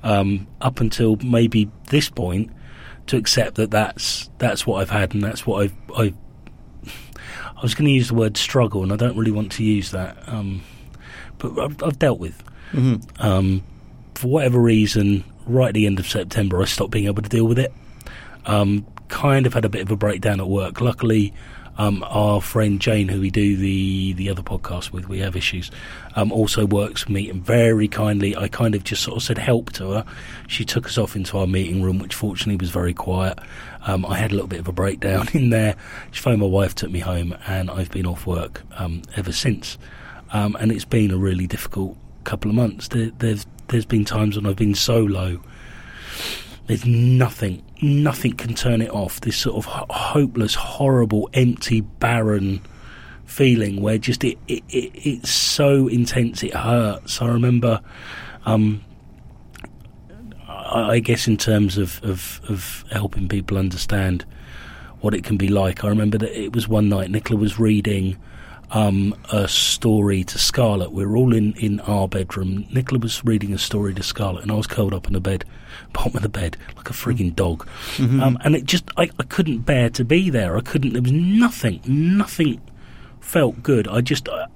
um, 0.02 0.47
up 0.60 0.80
until 0.80 1.17
maybe 1.17 1.69
this 1.89 2.10
point, 2.10 2.52
to 3.06 3.17
accept 3.17 3.56
that 3.56 3.71
that's 3.71 4.30
that's 4.38 4.67
what 4.67 4.82
I've 4.82 4.89
had 4.89 5.13
and 5.13 5.23
that's 5.23 5.45
what 5.45 5.63
I've. 5.63 5.76
I've 5.95 6.17
I 6.86 7.62
was 7.62 7.73
going 7.73 7.86
to 7.86 7.91
use 7.91 8.10
the 8.10 8.13
word 8.13 8.38
struggle, 8.38 8.84
and 8.84 8.93
I 8.93 8.97
don't 8.97 9.17
really 9.17 9.32
want 9.32 9.52
to 9.54 9.63
use 9.63 9.89
that, 9.89 10.15
um, 10.28 10.62
but 11.39 11.58
I've, 11.58 11.82
I've 11.82 11.97
dealt 11.97 12.19
with. 12.19 12.43
Um, 13.19 13.63
for 14.15 14.27
whatever 14.27 14.60
reason, 14.60 15.23
right 15.45 15.69
at 15.69 15.73
the 15.73 15.86
end 15.86 15.99
of 15.99 16.08
September, 16.08 16.62
I 16.62 16.65
stopped 16.65 16.91
being 16.91 17.06
able 17.06 17.21
to 17.21 17.30
deal 17.30 17.45
with 17.45 17.60
it. 17.60 17.73
Um, 18.45 18.86
kind 19.08 19.45
of 19.45 19.53
had 19.53 19.65
a 19.65 19.69
bit 19.69 19.82
of 19.82 19.91
a 19.91 19.95
breakdown 19.95 20.39
at 20.39 20.47
work. 20.47 20.82
Luckily, 20.82 21.34
um, 21.77 22.03
our 22.08 22.41
friend 22.41 22.82
Jane, 22.82 23.08
who 23.08 23.21
we 23.21 23.30
do 23.30 23.56
the 23.56 24.13
the 24.13 24.30
other 24.30 24.41
podcast 24.41 24.91
with, 24.91 25.08
we 25.08 25.19
have 25.19 25.36
issues, 25.36 25.69
um, 26.15 26.32
also 26.32 26.65
works 26.65 27.06
with 27.06 27.13
me 27.13 27.30
and 27.30 27.43
very 27.45 27.88
kindly. 27.88 28.36
I 28.36 28.47
kind 28.47 28.73
of 28.73 28.84
just 28.84 29.03
sort 29.03 29.17
of 29.17 29.23
said 29.23 29.38
help 29.38 29.71
to 29.73 29.91
her. 29.91 30.06
She 30.47 30.65
took 30.65 30.88
us 30.88 30.97
off 30.97 31.15
into 31.15 31.38
our 31.38 31.47
meeting 31.47 31.84
room, 31.84 31.99
which 31.99 32.15
fortunately 32.15 32.58
was 32.58 32.71
very 32.71 32.93
quiet. 32.93 33.38
Um, 33.86 34.06
I 34.06 34.17
had 34.17 34.32
a 34.32 34.34
little 34.34 34.47
bit 34.47 34.60
of 34.60 34.67
a 34.67 34.73
breakdown 34.73 35.27
in 35.34 35.51
there. 35.51 35.75
She 36.12 36.21
phoned 36.21 36.41
my 36.41 36.47
wife, 36.47 36.73
took 36.73 36.89
me 36.91 36.99
home, 36.99 37.36
and 37.47 37.69
I've 37.69 37.91
been 37.91 38.08
off 38.08 38.25
work 38.25 38.63
um, 38.77 39.03
ever 39.15 39.32
since. 39.32 39.77
Um, 40.32 40.58
and 40.60 40.71
it's 40.71 40.86
been 40.86 41.12
a 41.12 41.17
really 41.17 41.47
difficult 41.47 41.95
couple 42.27 42.51
of 42.51 42.55
months. 42.55 42.89
There, 42.89 43.09
there's 43.17 43.47
there's 43.69 43.85
been 43.85 44.05
times 44.05 44.35
when 44.35 44.45
I've 44.45 44.55
been 44.55 44.75
so 44.75 44.99
low. 44.99 45.39
There's 46.67 46.85
nothing, 46.85 47.63
nothing 47.81 48.33
can 48.33 48.53
turn 48.53 48.81
it 48.81 48.89
off. 48.91 49.21
This 49.21 49.37
sort 49.37 49.55
of 49.55 49.65
ho- 49.65 49.85
hopeless, 49.89 50.53
horrible, 50.53 51.29
empty, 51.33 51.81
barren 51.81 52.61
feeling 53.25 53.81
where 53.81 53.97
just 53.97 54.23
it, 54.23 54.37
it, 54.47 54.63
it 54.69 54.91
it's 54.95 55.29
so 55.29 55.87
intense 55.87 56.43
it 56.43 56.53
hurts. 56.53 57.21
I 57.21 57.27
remember, 57.27 57.81
um, 58.45 58.83
I, 60.47 60.91
I 60.91 60.99
guess 60.99 61.27
in 61.27 61.37
terms 61.37 61.77
of, 61.77 62.03
of 62.03 62.41
of 62.49 62.83
helping 62.91 63.29
people 63.29 63.57
understand 63.57 64.25
what 64.99 65.13
it 65.13 65.23
can 65.23 65.37
be 65.37 65.47
like. 65.47 65.85
I 65.85 65.87
remember 65.87 66.17
that 66.17 66.37
it 66.37 66.53
was 66.53 66.67
one 66.67 66.89
night 66.89 67.09
Nicola 67.09 67.39
was 67.39 67.57
reading 67.57 68.17
um, 68.71 69.15
a 69.32 69.47
story 69.47 70.23
to 70.25 70.38
Scarlett. 70.38 70.91
We 70.91 71.06
were 71.06 71.15
all 71.15 71.34
in, 71.34 71.53
in 71.53 71.80
our 71.82 72.08
bedroom. 72.08 72.67
Nicola 72.71 72.99
was 72.99 73.23
reading 73.23 73.53
a 73.53 73.58
story 73.58 73.93
to 73.93 74.03
Scarlett, 74.03 74.43
and 74.43 74.51
I 74.51 74.56
was 74.56 74.67
curled 74.67 74.93
up 74.93 75.08
in 75.08 75.13
the 75.13 75.21
bed, 75.21 75.45
bottom 75.93 76.15
of 76.17 76.21
the 76.21 76.30
bed, 76.30 76.58
like 76.75 76.89
a 76.89 76.93
frigging 76.93 77.36
dog. 77.36 77.67
Um, 78.21 78.38
and 78.43 78.56
it 78.56 78.65
just, 78.65 78.84
I, 78.97 79.10
I 79.19 79.23
couldn't 79.23 79.60
bear 79.60 79.89
to 79.91 80.03
be 80.03 80.30
there. 80.30 80.58
I 80.58 80.62
couldn't, 80.62 80.93
there 80.93 81.01
was 81.01 81.12
nothing, 81.13 81.82
nothing 81.86 82.62
felt 83.21 83.63
good. 83.63 83.88
I 83.88 84.01
just, 84.01 84.27
uh, 84.27 84.47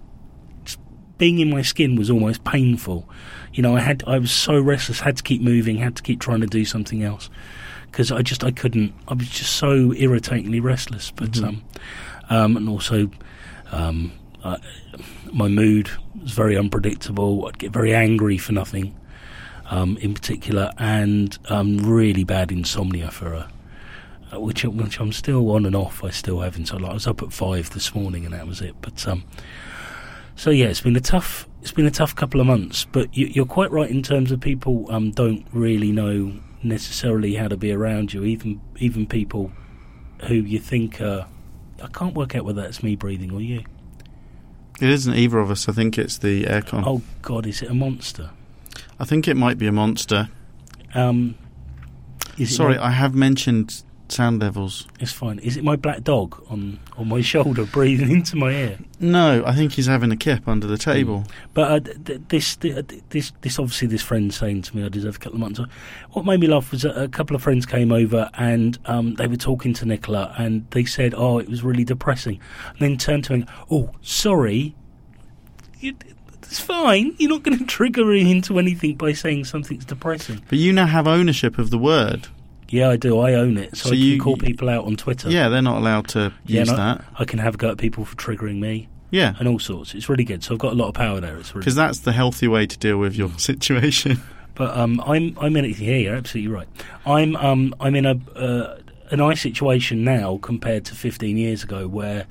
just 0.65 0.79
being 1.17 1.39
in 1.39 1.49
my 1.49 1.61
skin 1.61 1.95
was 1.95 2.09
almost 2.09 2.43
painful. 2.43 3.07
You 3.53 3.63
know, 3.63 3.77
I 3.77 3.79
had, 3.79 4.03
I 4.07 4.19
was 4.19 4.31
so 4.31 4.59
restless, 4.59 4.99
had 4.99 5.17
to 5.17 5.23
keep 5.23 5.41
moving, 5.41 5.77
had 5.77 5.95
to 5.95 6.03
keep 6.03 6.19
trying 6.19 6.41
to 6.41 6.47
do 6.47 6.65
something 6.65 7.01
else. 7.01 7.29
Because 7.85 8.11
I 8.11 8.21
just, 8.21 8.43
I 8.43 8.51
couldn't, 8.51 8.93
I 9.07 9.13
was 9.13 9.29
just 9.29 9.55
so 9.55 9.93
irritatingly 9.93 10.59
restless. 10.59 11.11
But, 11.11 11.37
um, 11.43 11.61
um, 12.29 12.57
and 12.57 12.69
also, 12.69 13.09
um, 13.71 14.11
uh, 14.43 14.57
my 15.31 15.47
mood 15.47 15.89
was 16.21 16.31
very 16.31 16.57
unpredictable. 16.57 17.47
I'd 17.47 17.57
get 17.57 17.71
very 17.71 17.93
angry 17.93 18.37
for 18.37 18.53
nothing, 18.53 18.95
um, 19.69 19.97
in 19.97 20.13
particular, 20.13 20.71
and 20.77 21.37
um, 21.49 21.77
really 21.77 22.23
bad 22.23 22.51
insomnia 22.51 23.11
for 23.11 23.33
a. 23.33 23.49
uh, 24.33 24.39
Which, 24.39 24.63
which 24.63 24.99
I'm 24.99 25.11
still 25.11 25.51
on 25.51 25.65
and 25.65 25.75
off. 25.75 26.03
I 26.03 26.09
still 26.11 26.39
have 26.41 26.55
until 26.57 26.85
I 26.85 26.93
was 26.93 27.07
up 27.07 27.21
at 27.21 27.33
five 27.33 27.69
this 27.69 27.93
morning, 27.93 28.25
and 28.25 28.33
that 28.33 28.47
was 28.47 28.61
it. 28.61 28.75
But 28.81 29.07
um, 29.07 29.23
so 30.35 30.49
yeah, 30.49 30.67
it's 30.67 30.81
been 30.81 30.95
a 30.95 31.01
tough. 31.01 31.47
It's 31.61 31.73
been 31.73 31.85
a 31.85 31.91
tough 31.91 32.15
couple 32.15 32.41
of 32.41 32.47
months. 32.47 32.85
But 32.85 33.15
you, 33.15 33.27
you're 33.27 33.45
quite 33.45 33.71
right 33.71 33.89
in 33.89 34.01
terms 34.01 34.31
of 34.31 34.39
people 34.39 34.87
um, 34.89 35.11
don't 35.11 35.45
really 35.53 35.91
know 35.91 36.33
necessarily 36.63 37.35
how 37.35 37.47
to 37.47 37.57
be 37.57 37.71
around 37.71 38.13
you. 38.13 38.23
Even 38.23 38.61
even 38.79 39.05
people 39.05 39.51
who 40.27 40.35
you 40.35 40.59
think 40.59 40.99
are. 41.01 41.27
I 41.83 41.87
can't 41.87 42.13
work 42.15 42.35
out 42.35 42.45
whether 42.45 42.61
that's 42.61 42.83
me 42.83 42.95
breathing 42.95 43.31
or 43.33 43.41
you. 43.41 43.63
It 44.81 44.89
isn't 44.89 45.13
either 45.13 45.39
of 45.39 45.51
us. 45.51 45.69
I 45.69 45.73
think 45.73 45.97
it's 45.97 46.17
the 46.17 46.45
aircon. 46.45 46.83
Oh 46.85 47.01
God, 47.21 47.45
is 47.45 47.61
it 47.61 47.69
a 47.69 47.73
monster? 47.73 48.31
I 48.99 49.05
think 49.05 49.27
it 49.27 49.35
might 49.35 49.57
be 49.57 49.67
a 49.67 49.71
monster. 49.71 50.29
Um, 50.93 51.35
Sorry, 52.45 52.77
I 52.77 52.89
have 52.91 53.13
mentioned 53.13 53.83
sound 54.11 54.41
levels. 54.41 54.87
it's 54.99 55.11
fine. 55.11 55.39
Is 55.39 55.57
it 55.57 55.63
my 55.63 55.75
black 55.75 56.03
dog 56.03 56.43
on 56.49 56.79
on 56.97 57.07
my 57.07 57.21
shoulder 57.21 57.65
breathing 57.73 58.11
into 58.11 58.35
my 58.35 58.51
ear? 58.51 58.77
No, 58.99 59.43
I 59.45 59.55
think 59.55 59.73
he's 59.73 59.87
having 59.87 60.11
a 60.11 60.15
kip 60.17 60.47
under 60.47 60.67
the 60.67 60.77
table. 60.77 61.25
But 61.53 61.71
uh, 61.71 61.79
th- 61.79 62.03
th- 62.05 62.21
this, 62.29 62.55
th- 62.55 62.85
this, 63.09 63.31
this, 63.41 63.57
obviously, 63.57 63.87
this 63.87 64.01
friend 64.01 64.33
saying 64.33 64.63
to 64.63 64.75
me, 64.77 64.85
"I 64.85 64.89
deserve 64.89 65.15
a 65.15 65.19
couple 65.19 65.35
of 65.35 65.39
months." 65.39 65.59
What 66.11 66.25
made 66.25 66.39
me 66.39 66.47
laugh 66.47 66.71
was 66.71 66.85
a, 66.85 66.89
a 66.91 67.07
couple 67.07 67.35
of 67.35 67.41
friends 67.41 67.65
came 67.65 67.91
over 67.91 68.29
and 68.35 68.77
um, 68.85 69.15
they 69.15 69.27
were 69.27 69.37
talking 69.37 69.73
to 69.75 69.85
Nicola, 69.85 70.33
and 70.37 70.69
they 70.71 70.85
said, 70.85 71.13
"Oh, 71.15 71.39
it 71.39 71.49
was 71.49 71.63
really 71.63 71.83
depressing," 71.83 72.39
and 72.69 72.79
then 72.79 72.97
turned 72.97 73.23
to 73.25 73.37
me, 73.37 73.45
"Oh, 73.69 73.91
sorry." 74.01 74.75
You, 75.79 75.95
it's 76.43 76.59
fine. 76.59 77.15
You're 77.17 77.29
not 77.29 77.43
going 77.43 77.57
to 77.59 77.65
trigger 77.65 78.05
me 78.05 78.29
into 78.29 78.59
anything 78.59 78.95
by 78.95 79.13
saying 79.13 79.45
something's 79.45 79.85
depressing. 79.85 80.43
But 80.49 80.59
you 80.59 80.73
now 80.73 80.85
have 80.85 81.07
ownership 81.07 81.57
of 81.57 81.69
the 81.69 81.77
word. 81.77 82.27
Yeah, 82.71 82.89
I 82.89 82.95
do. 82.97 83.19
I 83.19 83.33
own 83.33 83.57
it, 83.57 83.75
so, 83.77 83.89
So 83.89 83.89
I 83.89 83.97
can 83.97 83.99
you- 83.99 84.19
call 84.21 84.37
people 84.37 84.69
out 84.69 84.85
on 84.85 84.95
Twitter. 84.95 85.29
Yeah, 85.29 85.49
they're 85.49 85.61
not 85.61 85.77
allowed 85.77 86.07
to 86.09 86.33
Yeah, 86.45 86.59
use 86.61 86.69
no, 86.69 86.77
that. 86.77 87.05
I 87.19 87.25
can 87.25 87.39
have 87.39 87.55
a 87.55 87.57
go 87.57 87.69
at 87.71 87.77
people 87.77 88.05
for 88.05 88.15
triggering 88.15 88.59
me 88.59 88.87
Yeah, 89.11 89.33
and 89.39 89.47
all 89.47 89.59
sorts. 89.59 89.93
It's 89.93 90.07
really 90.09 90.23
good. 90.23 90.43
So 90.43 90.53
I've 90.53 90.59
got 90.59 90.71
a 90.71 90.75
lot 90.75 90.87
of 90.87 90.93
power 90.95 91.19
there. 91.19 91.35
It's 91.37 91.53
really 91.53 91.61
because 91.61 91.75
that's 91.75 91.99
the 91.99 92.13
healthy 92.13 92.47
way 92.47 92.65
to 92.65 92.77
deal 92.77 92.97
with 92.97 93.15
your 93.15 93.29
situation. 93.37 94.21
But 94.55 94.75
um, 94.77 95.01
I'm 95.05 95.37
I'm 95.39 95.55
in 95.57 95.65
it. 95.65 95.79
Yeah, 95.79 95.95
you're 95.95 96.15
absolutely 96.15 96.51
right. 96.53 96.67
I'm 97.05 97.35
um, 97.37 97.73
I'm 97.79 97.95
in 97.95 98.05
a 98.05 98.15
uh, 98.35 98.77
a 99.09 99.15
nice 99.17 99.41
situation 99.41 100.03
now 100.05 100.39
compared 100.41 100.85
to 100.85 100.95
15 100.95 101.35
years 101.37 101.63
ago, 101.63 101.87
where 101.87 102.25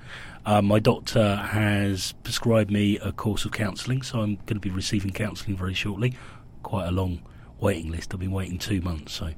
uh, 0.47 0.63
my 0.63 0.79
doctor 0.79 1.37
has 1.37 2.13
prescribed 2.23 2.71
me 2.71 2.99
a 3.01 3.13
course 3.13 3.45
of 3.45 3.53
counselling. 3.53 4.01
So 4.03 4.21
I'm 4.21 4.37
going 4.47 4.55
to 4.57 4.61
be 4.61 4.71
receiving 4.71 5.11
counselling 5.13 5.57
very 5.59 5.75
shortly. 5.75 6.15
Quite 6.63 6.87
a 6.89 6.91
long 6.93 7.21
waiting 7.59 7.91
list. 7.91 8.15
I've 8.15 8.21
been 8.21 8.33
waiting 8.33 8.59
two 8.59 8.81
months. 8.81 9.13
So 9.13 9.33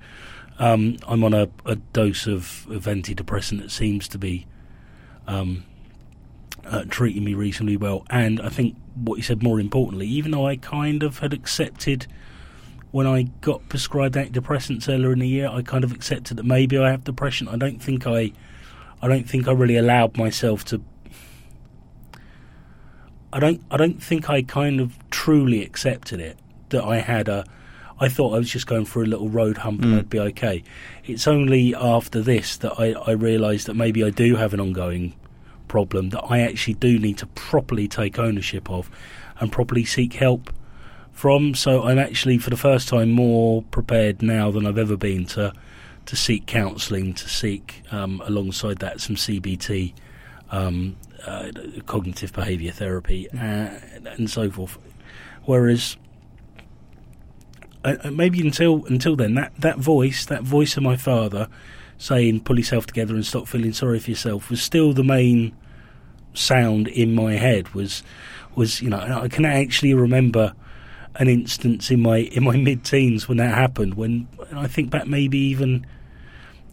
um, 0.62 0.96
I'm 1.08 1.24
on 1.24 1.34
a, 1.34 1.48
a 1.66 1.74
dose 1.74 2.28
of, 2.28 2.68
of 2.70 2.84
antidepressant 2.84 3.60
that 3.62 3.72
seems 3.72 4.06
to 4.06 4.16
be 4.16 4.46
um, 5.26 5.64
uh, 6.64 6.84
treating 6.88 7.24
me 7.24 7.34
reasonably 7.34 7.76
well. 7.76 8.06
And 8.10 8.40
I 8.40 8.48
think 8.48 8.76
what 8.94 9.16
you 9.16 9.24
said 9.24 9.42
more 9.42 9.58
importantly, 9.58 10.06
even 10.06 10.30
though 10.30 10.46
I 10.46 10.54
kind 10.54 11.02
of 11.02 11.18
had 11.18 11.32
accepted 11.32 12.06
when 12.92 13.08
I 13.08 13.24
got 13.40 13.68
prescribed 13.68 14.14
antidepressants 14.14 14.88
earlier 14.88 15.12
in 15.12 15.18
the 15.18 15.26
year, 15.26 15.48
I 15.48 15.62
kind 15.62 15.82
of 15.82 15.90
accepted 15.90 16.36
that 16.36 16.44
maybe 16.44 16.78
I 16.78 16.92
have 16.92 17.02
depression. 17.02 17.48
I 17.48 17.56
don't 17.56 17.82
think 17.82 18.06
I, 18.06 18.30
I 19.02 19.08
don't 19.08 19.28
think 19.28 19.48
I 19.48 19.52
really 19.52 19.76
allowed 19.76 20.16
myself 20.16 20.64
to. 20.66 20.80
I 23.32 23.40
don't. 23.40 23.62
I 23.68 23.76
don't 23.76 24.00
think 24.00 24.30
I 24.30 24.42
kind 24.42 24.78
of 24.78 24.96
truly 25.10 25.64
accepted 25.64 26.20
it 26.20 26.38
that 26.68 26.84
I 26.84 26.98
had 26.98 27.28
a. 27.28 27.46
I 28.02 28.08
thought 28.08 28.34
I 28.34 28.38
was 28.38 28.50
just 28.50 28.66
going 28.66 28.84
through 28.84 29.04
a 29.04 29.12
little 29.14 29.28
road 29.28 29.58
hump 29.58 29.82
and 29.82 29.94
Mm. 29.94 29.98
I'd 29.98 30.10
be 30.10 30.18
okay. 30.18 30.64
It's 31.04 31.28
only 31.28 31.72
after 31.72 32.20
this 32.20 32.56
that 32.56 32.72
I, 32.76 32.92
I 32.92 33.12
realised 33.12 33.68
that 33.68 33.74
maybe 33.74 34.02
I 34.02 34.10
do 34.10 34.34
have 34.34 34.52
an 34.52 34.58
ongoing 34.58 35.14
problem 35.68 36.10
that 36.10 36.22
I 36.24 36.40
actually 36.40 36.74
do 36.74 36.98
need 36.98 37.18
to 37.18 37.26
properly 37.26 37.86
take 37.86 38.18
ownership 38.18 38.68
of 38.68 38.90
and 39.38 39.52
properly 39.52 39.84
seek 39.84 40.14
help 40.14 40.52
from. 41.12 41.54
So 41.54 41.84
I'm 41.84 41.98
actually, 41.98 42.38
for 42.38 42.50
the 42.50 42.56
first 42.56 42.88
time, 42.88 43.12
more 43.12 43.62
prepared 43.70 44.20
now 44.20 44.50
than 44.50 44.66
I've 44.66 44.78
ever 44.78 44.96
been 44.96 45.24
to 45.26 45.52
to 46.04 46.16
seek 46.16 46.46
counselling, 46.46 47.14
to 47.14 47.28
seek 47.28 47.84
um, 47.92 48.20
alongside 48.26 48.80
that 48.80 49.00
some 49.00 49.14
CBT, 49.14 49.94
um, 50.50 50.96
uh, 51.24 51.52
cognitive 51.86 52.32
behaviour 52.32 52.72
therapy, 52.72 53.30
uh, 53.30 53.70
and 54.16 54.28
so 54.28 54.50
forth. 54.50 54.76
Whereas. 55.44 55.96
Uh, 57.84 58.10
maybe 58.12 58.40
until 58.40 58.84
until 58.86 59.16
then, 59.16 59.34
that, 59.34 59.52
that 59.58 59.78
voice, 59.78 60.24
that 60.26 60.42
voice 60.42 60.76
of 60.76 60.82
my 60.82 60.96
father, 60.96 61.48
saying 61.98 62.40
"pull 62.40 62.58
yourself 62.58 62.86
together 62.86 63.14
and 63.14 63.26
stop 63.26 63.48
feeling 63.48 63.72
sorry 63.72 63.98
for 63.98 64.10
yourself," 64.10 64.50
was 64.50 64.62
still 64.62 64.92
the 64.92 65.04
main 65.04 65.54
sound 66.34 66.88
in 66.88 67.14
my 67.14 67.34
head. 67.34 67.68
Was 67.74 68.02
was 68.54 68.80
you 68.80 68.88
know 68.88 68.98
I 68.98 69.28
can 69.28 69.44
actually 69.44 69.94
remember 69.94 70.54
an 71.16 71.28
instance 71.28 71.90
in 71.90 72.00
my 72.00 72.18
in 72.18 72.44
my 72.44 72.56
mid 72.68 72.84
teens 72.84 73.28
when 73.28 73.38
that 73.38 73.54
happened. 73.54 73.94
When 73.94 74.28
and 74.50 74.58
I 74.58 74.66
think 74.66 74.90
back 74.90 75.06
maybe 75.06 75.38
even 75.38 75.86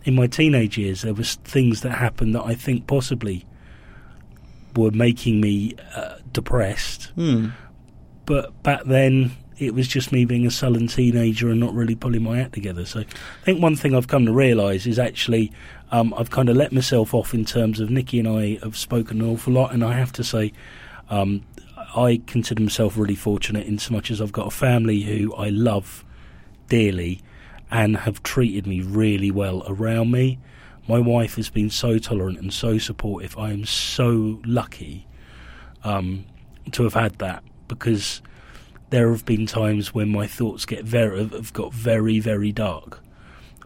in 0.06 0.16
my 0.16 0.28
teenage 0.28 0.78
years, 0.78 1.02
there 1.02 1.14
was 1.14 1.36
things 1.36 1.82
that 1.82 1.92
happened 1.92 2.36
that 2.36 2.46
I 2.46 2.56
think 2.56 2.88
possibly 2.88 3.46
were 4.76 4.92
making 4.92 5.42
me 5.42 5.76
uh, 5.96 6.16
depressed. 6.32 7.12
Hmm. 7.16 7.50
But 8.26 8.62
back 8.64 8.84
then, 8.86 9.32
it 9.60 9.74
was 9.74 9.88
just 9.88 10.12
me 10.12 10.26
being 10.26 10.46
a 10.46 10.52
sullen 10.52 10.88
teenager 10.88 11.50
and 11.50 11.60
not 11.60 11.74
really 11.74 11.96
pulling 11.96 12.24
my 12.24 12.40
act 12.40 12.54
together. 12.54 12.86
So 12.86 13.02
I 13.02 13.44
think 13.44 13.62
one 13.62 13.76
thing 13.76 13.94
I've 13.94 14.08
come 14.08 14.26
to 14.26 14.32
realise 14.32 14.86
is 14.88 14.98
actually 14.98 15.52
um, 15.92 16.14
I've 16.18 16.30
kind 16.30 16.50
of 16.50 16.56
let 16.56 16.72
myself 16.72 17.14
off 17.14 17.34
in 17.34 17.46
terms 17.46 17.80
of 17.80 17.90
Nikki 17.90 18.20
and 18.20 18.28
I 18.28 18.60
have 18.64 18.78
spoken 18.78 19.22
an 19.22 19.30
awful 19.30 19.54
lot, 19.54 19.74
and 19.74 19.84
I 19.84 19.94
have 19.94 20.12
to 20.14 20.24
say. 20.24 20.54
Um, 21.10 21.44
I 21.96 22.22
consider 22.28 22.62
myself 22.62 22.98
really 22.98 23.16
fortunate 23.16 23.66
in 23.66 23.80
so 23.80 23.96
much 23.96 24.12
as 24.12 24.22
I've 24.22 24.32
got 24.32 24.46
a 24.46 24.52
family 24.52 25.02
who 25.02 25.34
I 25.34 25.50
love 25.50 26.06
dearly 26.68 27.22
and 27.72 27.98
have 27.98 28.22
treated 28.24 28.68
me 28.68 28.82
really 28.82 29.32
well 29.32 29.64
around 29.68 30.12
me. 30.12 30.38
My 30.88 31.00
wife 31.00 31.36
has 31.36 31.50
been 31.50 31.70
so 31.70 31.98
tolerant 31.98 32.40
and 32.40 32.54
so 32.54 32.78
supportive. 32.78 33.38
I 33.38 33.52
am 33.52 33.66
so 33.66 34.40
lucky 34.46 35.08
um, 35.84 36.26
to 36.72 36.84
have 36.84 36.94
had 36.94 37.18
that 37.20 37.44
because 37.68 38.22
there 38.90 39.12
have 39.12 39.26
been 39.26 39.46
times 39.46 39.94
when 39.94 40.10
my 40.10 40.28
thoughts 40.28 40.66
get 40.66 40.84
very 40.84 41.28
have 41.28 41.54
got 41.54 41.74
very 41.74 42.20
very 42.20 42.52
dark 42.52 43.00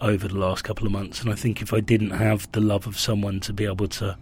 over 0.01 0.28
the 0.28 0.38
last 0.38 0.63
couple 0.63 0.86
of 0.86 0.91
months, 0.91 1.21
and 1.21 1.32
I 1.32 1.36
think 1.36 1.61
if 1.61 1.74
I 1.74 1.80
didn't 1.80 2.11
have 2.11 2.51
the 2.51 2.59
love 2.59 2.88
of 2.88 2.99
someone 2.99 3.39
to 3.41 3.53
be 3.53 3.65
able 3.65 3.88
to 3.88 4.17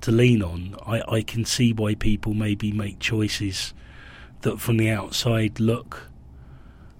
to 0.00 0.10
lean 0.10 0.42
on, 0.42 0.74
I, 0.86 1.02
I 1.16 1.22
can 1.22 1.44
see 1.44 1.72
why 1.72 1.94
people 1.94 2.32
maybe 2.34 2.72
make 2.72 2.98
choices 2.98 3.74
that 4.40 4.58
from 4.58 4.78
the 4.78 4.90
outside 4.90 5.60
look 5.60 6.08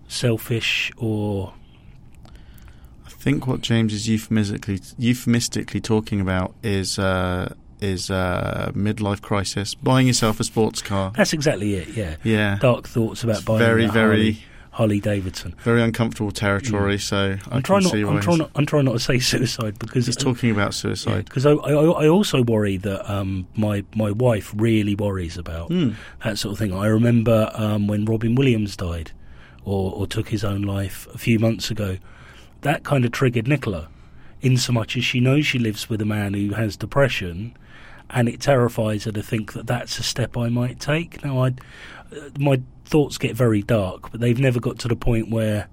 selfish 0.07 0.93
or 0.97 1.55
I 3.07 3.11
think 3.11 3.47
what 3.47 3.63
James 3.63 3.95
is 3.95 4.09
euphemistically 4.09 4.81
euphemistically 4.99 5.81
talking 5.81 6.21
about 6.21 6.55
is 6.63 6.99
uh, 6.99 7.55
is 7.83 8.11
uh, 8.11 8.71
midlife 8.75 9.21
crisis, 9.23 9.75
buying 9.75 10.07
yourself 10.07 10.41
a 10.41 10.45
sports 10.45 10.83
car. 10.83 11.13
that's 11.17 11.33
exactly 11.33 11.75
it. 11.75 11.89
Yeah, 11.89 12.17
Yeah, 12.25 12.59
dark 12.61 12.89
thoughts 12.89 13.23
about 13.25 13.37
It's 13.37 13.45
buying 13.45 13.59
very, 13.59 13.85
a 13.87 13.89
very, 13.89 14.17
Harley, 14.33 14.43
Harley 14.73 15.01
Davidson. 15.01 15.55
very 15.63 15.83
uncomfortable 15.83 16.31
territory. 16.31 16.99
So 16.99 17.37
I 17.51 17.57
I'm 17.57 17.63
trying 17.63 17.83
not. 17.85 17.95
I'm 17.95 18.21
trying 18.21 18.39
not. 18.39 18.51
I'm 18.55 18.67
trying 18.67 18.85
not 18.85 18.93
to 18.93 18.99
say 19.01 19.19
suicide 19.33 19.79
because 19.79 20.07
he's 20.07 20.17
talking 20.17 20.51
about 20.51 20.75
suicide. 20.75 21.25
Because 21.25 21.45
I, 21.47 21.53
I, 21.53 21.73
I 22.05 22.09
also 22.09 22.43
worry 22.43 22.77
that 22.79 23.11
um, 23.13 23.47
my 23.57 23.85
my 23.95 24.11
wife 24.11 24.53
really 24.57 24.95
worries 24.95 25.37
about 25.37 25.69
Hmm. 25.69 25.91
that 26.25 26.39
sort 26.39 26.53
of 26.53 26.59
thing. 26.59 26.73
I 26.73 26.87
remember 26.87 27.51
um, 27.55 27.87
when 27.89 28.05
Robin 28.05 28.35
Williams 28.35 28.77
died, 28.77 29.13
or, 29.65 29.93
or 29.93 30.07
took 30.07 30.29
his 30.29 30.45
own 30.45 30.63
life 30.63 31.07
a 31.15 31.19
few 31.19 31.39
months 31.39 31.71
ago. 31.71 31.99
That 32.63 32.85
kind 32.85 33.05
of 33.07 33.13
triggered 33.13 33.49
Nicola, 33.49 33.89
in 34.43 34.57
so 34.59 34.73
much 34.73 34.97
as 34.97 35.03
she 35.05 35.19
knows 35.19 35.47
she 35.47 35.59
lives 35.59 35.89
with 35.89 36.01
a 36.03 36.05
man 36.05 36.35
who 36.35 36.51
has 36.55 36.77
depression, 36.77 37.57
and 38.13 38.29
it 38.29 38.41
terrifies 38.41 39.05
her 39.05 39.13
to 39.13 39.23
think 39.23 39.53
that 39.53 39.67
that's 39.67 39.99
a 39.99 40.03
step 40.03 40.37
I 40.37 40.49
might 40.49 40.81
take. 40.81 41.25
Now, 41.25 41.45
I, 41.45 41.55
my 42.39 42.61
thoughts 42.85 43.19
get 43.19 43.37
very 43.37 43.63
dark, 43.63 44.11
but 44.11 44.21
they've 44.21 44.39
never 44.39 44.59
got 44.61 44.79
to 44.81 44.89
the 44.89 44.97
point 44.97 45.31
where 45.31 45.69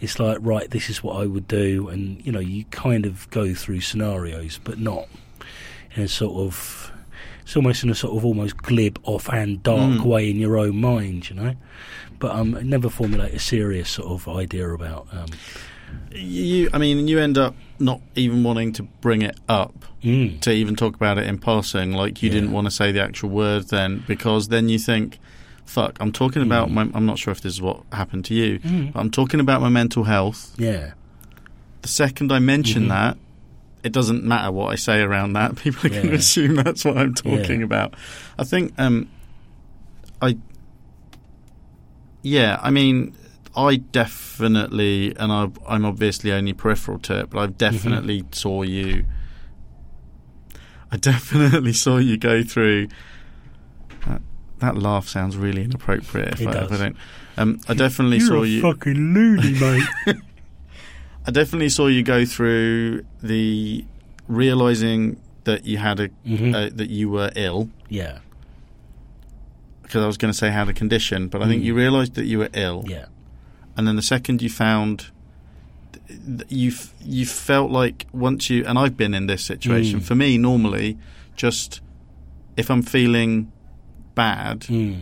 it's 0.00 0.18
like, 0.20 0.38
right, 0.40 0.70
this 0.70 0.88
is 0.90 1.02
what 1.02 1.20
I 1.22 1.26
would 1.26 1.48
do, 1.48 1.88
and 1.88 2.24
you 2.24 2.30
know, 2.32 2.38
you 2.40 2.64
kind 2.66 3.06
of 3.06 3.28
go 3.30 3.54
through 3.54 3.80
scenarios, 3.80 4.60
but 4.62 4.78
not 4.78 5.08
in 5.94 6.02
a 6.04 6.08
sort 6.08 6.36
of. 6.46 6.92
It's 7.42 7.54
almost 7.56 7.84
in 7.84 7.90
a 7.90 7.94
sort 7.94 8.16
of 8.16 8.24
almost 8.24 8.56
glib, 8.56 8.98
offhand, 9.04 9.62
dark 9.62 10.00
Mm. 10.00 10.04
way 10.04 10.28
in 10.28 10.36
your 10.36 10.58
own 10.58 10.80
mind, 10.80 11.30
you 11.30 11.36
know. 11.36 11.54
But 12.18 12.32
um, 12.34 12.58
never 12.68 12.88
formulate 12.90 13.34
a 13.34 13.38
serious 13.38 13.88
sort 13.88 14.08
of 14.08 14.26
idea 14.28 14.68
about. 14.68 15.06
Um, 15.12 15.26
You, 16.12 16.70
I 16.72 16.78
mean, 16.78 17.08
you 17.08 17.18
end 17.18 17.36
up 17.38 17.54
not 17.78 18.00
even 18.14 18.42
wanting 18.42 18.72
to 18.74 18.82
bring 19.02 19.20
it 19.22 19.38
up 19.48 19.74
mm, 20.02 20.40
to 20.40 20.50
even 20.50 20.74
talk 20.76 20.94
about 20.96 21.18
it 21.18 21.26
in 21.26 21.38
passing. 21.38 21.92
Like 21.92 22.22
you 22.22 22.28
Yeah. 22.30 22.34
didn't 22.36 22.52
want 22.52 22.66
to 22.66 22.70
say 22.70 22.90
the 22.92 23.02
actual 23.02 23.28
word 23.30 23.68
then, 23.68 24.02
because 24.06 24.48
then 24.48 24.68
you 24.70 24.78
think, 24.78 25.18
"Fuck, 25.66 25.98
I'm 26.00 26.12
talking 26.12 26.42
about 26.42 26.68
Mm. 26.70 26.72
my." 26.72 26.88
I'm 26.94 27.04
not 27.06 27.18
sure 27.18 27.32
if 27.32 27.40
this 27.42 27.52
is 27.54 27.60
what 27.60 27.82
happened 27.92 28.24
to 28.26 28.34
you. 28.34 28.58
mm, 28.60 28.92
But 28.92 29.00
I'm 29.00 29.10
talking 29.10 29.40
about 29.40 29.60
my 29.60 29.68
mental 29.68 30.04
health. 30.04 30.54
yeah, 30.58 30.92
The 31.82 31.88
second 31.88 32.32
I 32.32 32.38
mention 32.38 32.84
Mhm. 32.84 32.88
that, 32.88 33.16
it 33.84 33.92
doesn't 33.92 34.24
matter 34.24 34.50
what 34.50 34.72
I 34.72 34.76
say 34.76 35.00
around 35.02 35.34
that. 35.34 35.54
People 35.64 35.86
are 35.86 35.90
going 35.90 36.08
to 36.08 36.14
assume 36.14 36.54
that's 36.56 36.84
what 36.84 36.96
I'm 36.96 37.14
talking 37.14 37.60
Yeah. 37.60 37.66
about. 37.66 37.94
I 38.38 38.44
think, 38.44 38.72
um, 38.78 39.08
I, 40.22 40.36
yeah, 42.22 42.58
I 42.62 42.70
mean, 42.70 43.14
I 43.56 43.76
definitely, 43.76 45.16
and 45.16 45.32
i 45.32 45.48
I'm 45.66 45.84
obviously 45.84 46.30
only 46.32 46.52
peripheral 46.52 46.98
to 47.00 47.20
it, 47.20 47.30
but 47.30 47.38
I 47.40 47.46
definitely 47.46 48.24
saw 48.32 48.62
you. 48.62 49.04
I 50.92 50.96
definitely 51.12 51.72
saw 51.72 51.96
you 51.98 52.16
go 52.16 52.42
through. 52.42 52.88
That, 54.06 54.22
that 54.58 54.76
laugh 54.76 55.08
sounds 55.08 55.36
really 55.36 55.62
inappropriate. 55.64 56.34
If 56.34 56.40
It 56.42 56.48
I 56.48 56.52
does. 56.52 56.72
ever 56.72 56.78
don't. 56.84 56.96
Um, 57.38 57.60
I 57.68 57.74
definitely 57.74 58.18
You're 58.18 58.26
saw 58.28 58.42
you. 58.42 58.62
fucking 58.62 59.14
loony, 59.14 59.54
mate. 59.58 59.84
I 61.26 61.30
definitely 61.32 61.68
saw 61.70 61.86
you 61.88 62.02
go 62.02 62.24
through 62.24 63.04
the 63.22 63.84
realizing 64.28 65.20
that 65.44 65.64
you 65.64 65.78
had 65.78 65.98
a 66.00 66.08
Mhm. 66.26 66.54
uh, 66.54 66.70
that 66.74 66.90
you 66.90 67.08
were 67.08 67.30
ill 67.36 67.70
yeah, 67.88 68.18
because 69.82 70.02
I 70.02 70.06
was 70.06 70.16
going 70.16 70.32
to 70.32 70.36
say 70.38 70.50
had 70.50 70.68
a 70.68 70.72
condition, 70.72 71.28
but 71.28 71.42
I 71.42 71.46
think 71.46 71.62
Mm. 71.62 71.66
you 71.66 71.74
realized 71.74 72.14
that 72.14 72.24
you 72.26 72.38
were 72.38 72.48
ill, 72.52 72.84
yeah, 72.88 73.06
and 73.76 73.86
then 73.86 73.96
the 73.96 74.02
second 74.02 74.42
you 74.42 74.48
found 74.50 75.06
you 76.48 76.72
you 77.04 77.26
felt 77.26 77.70
like 77.70 78.06
once 78.12 78.48
you 78.50 78.64
and 78.64 78.78
I've 78.78 78.96
been 78.96 79.14
in 79.14 79.26
this 79.26 79.44
situation. 79.44 80.00
Mm. 80.00 80.02
For 80.04 80.14
me, 80.14 80.38
normally, 80.38 80.96
just 81.36 81.80
if 82.56 82.70
I'm 82.70 82.82
feeling 82.82 83.50
bad, 84.14 84.60
mm, 84.60 85.00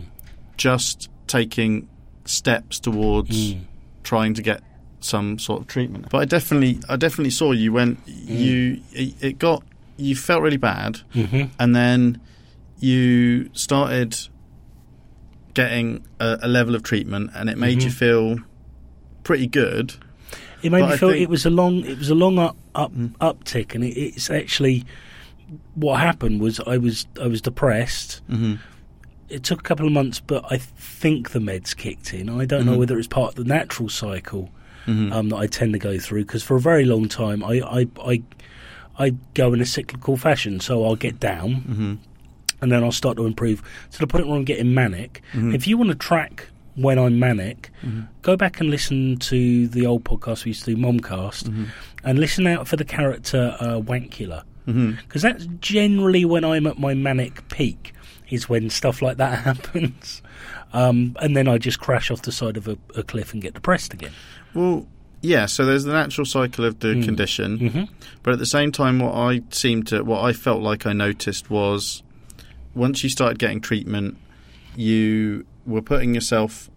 just 0.57 1.09
taking 1.27 1.87
steps 2.25 2.79
towards 2.79 3.53
mm, 3.53 3.61
trying 4.03 4.33
to 4.33 4.41
get 4.41 4.61
some 4.99 5.37
sort 5.37 5.61
of 5.61 5.67
treatment. 5.67 6.09
But 6.09 6.17
I 6.21 6.25
definitely, 6.25 6.79
I 6.89 6.95
definitely 6.95 7.29
saw 7.31 7.51
you 7.51 7.71
when 7.71 7.97
you 8.07 8.81
it 8.91 9.37
got 9.39 9.63
you 9.97 10.15
felt 10.15 10.41
really 10.41 10.57
bad, 10.57 11.01
Mm-hmm. 11.13 11.43
and 11.59 11.75
then 11.75 12.19
you 12.79 13.49
started 13.53 14.17
getting 15.53 16.05
a, 16.19 16.39
a 16.43 16.47
level 16.47 16.75
of 16.75 16.83
treatment, 16.83 17.31
and 17.35 17.49
it 17.49 17.57
made 17.57 17.81
you 17.83 17.89
Mhm. 17.89 17.93
feel 17.93 18.37
pretty 19.25 19.47
good. 19.47 19.93
It 20.63 20.71
made 20.71 20.87
me 20.89 20.95
feel 20.97 21.09
think- 21.09 21.21
it 21.21 21.29
was 21.29 21.45
a 21.45 21.49
long, 21.49 21.83
it 21.85 21.97
was 21.97 22.09
a 22.09 22.15
long 22.15 22.39
up, 22.39 22.55
up 22.73 22.93
uptick, 23.19 23.75
and 23.75 23.83
it, 23.83 23.97
it's 23.99 24.29
actually 24.31 24.85
what 25.75 25.99
happened 25.99 26.39
was 26.41 26.59
I 26.65 26.77
was 26.77 27.05
I 27.21 27.27
was 27.27 27.41
depressed. 27.41 28.21
Mm-hmm. 28.29 28.55
It 29.27 29.43
took 29.43 29.59
a 29.59 29.63
couple 29.63 29.85
of 29.85 29.91
months, 29.91 30.19
but 30.19 30.45
I 30.51 30.57
think 30.57 31.31
the 31.31 31.39
meds 31.39 31.75
kicked 31.75 32.13
in. 32.13 32.29
I 32.29 32.45
don't 32.45 32.65
know 32.65 32.73
Mhm. 32.75 32.79
whether 32.79 32.97
it's 32.97 33.07
part 33.07 33.29
of 33.31 33.35
the 33.35 33.43
natural 33.43 33.89
cycle 33.89 34.49
Mm-hmm. 34.87 35.11
um, 35.13 35.29
that 35.29 35.37
I 35.37 35.47
tend 35.47 35.73
to 35.73 35.79
go 35.79 35.97
through 35.97 36.25
because 36.25 36.43
for 36.43 36.55
a 36.55 36.59
very 36.61 36.85
long 36.85 37.09
time 37.09 37.43
I, 37.43 37.53
I 37.79 37.87
I 38.05 38.21
I 38.99 39.09
go 39.33 39.51
in 39.51 39.59
a 39.59 39.65
cyclical 39.65 40.15
fashion. 40.15 40.59
So 40.59 40.85
I'll 40.85 40.95
get 40.95 41.19
down 41.19 41.49
mm-hmm. 41.55 41.93
and 42.61 42.71
then 42.71 42.83
I'll 42.83 42.91
start 42.91 43.17
to 43.17 43.25
improve 43.25 43.63
to 43.93 43.99
the 43.99 44.05
point 44.05 44.27
where 44.27 44.37
I'm 44.37 44.45
getting 44.45 44.73
manic. 44.75 45.21
Mhm. 45.33 45.55
If 45.55 45.67
you 45.67 45.75
want 45.77 45.89
to 45.89 45.95
track 45.95 46.49
when 46.75 46.99
I'm 46.99 47.19
manic, 47.19 47.71
Mhm. 47.85 48.07
go 48.21 48.35
back 48.35 48.59
and 48.59 48.69
listen 48.69 49.17
to 49.17 49.67
the 49.67 49.85
old 49.85 50.03
podcast 50.03 50.45
we 50.45 50.49
used 50.51 50.65
to 50.65 50.75
do, 50.75 50.81
Momcast, 50.81 51.43
Mhm. 51.49 51.67
and 52.03 52.19
listen 52.19 52.45
out 52.47 52.67
for 52.67 52.75
the 52.75 52.85
character 52.85 53.55
uh, 53.59 53.79
Wankula 53.79 54.43
Mm-hmm. 54.67 54.91
because 55.07 55.21
that's 55.21 55.47
generally 55.61 56.25
when 56.25 56.43
I'm 56.43 56.67
at 56.67 56.77
my 56.79 56.93
manic 56.93 57.47
peak. 57.49 57.93
Is 58.31 58.49
when 58.49 58.71
stuff 58.71 59.03
like 59.03 59.17
that 59.17 59.37
happens, 59.43 60.23
um, 60.73 61.15
and 61.21 61.37
then 61.37 61.47
I 61.47 61.59
just 61.59 61.79
crash 61.79 62.09
off 62.09 62.23
the 62.23 62.31
side 62.31 62.57
of 62.57 62.67
a, 62.67 62.75
a 62.95 63.03
cliff 63.03 63.31
and 63.33 63.41
get 63.41 63.53
depressed 63.53 63.93
again. 63.93 64.09
Well, 64.55 64.87
yeah. 65.21 65.45
So 65.45 65.63
there's 65.63 65.83
the 65.83 65.93
natural 65.93 66.25
cycle 66.25 66.65
of 66.65 66.79
the 66.79 66.87
Mm. 66.95 67.05
condition, 67.05 67.57
hmm 67.69 67.83
but 68.23 68.33
at 68.33 68.39
the 68.39 68.47
same 68.47 68.71
time, 68.71 68.97
what 68.97 69.13
I 69.13 69.41
seemed 69.51 69.85
to, 69.87 70.03
what 70.03 70.23
I 70.23 70.33
felt 70.33 70.63
like 70.63 70.87
I 70.87 70.93
noticed 70.93 71.51
was, 71.51 72.01
once 72.73 73.03
you 73.03 73.09
started 73.11 73.37
getting 73.37 73.61
treatment, 73.61 74.17
you 74.75 75.45
were 75.65 75.81
putting 75.81 76.13
yourself. 76.13 76.69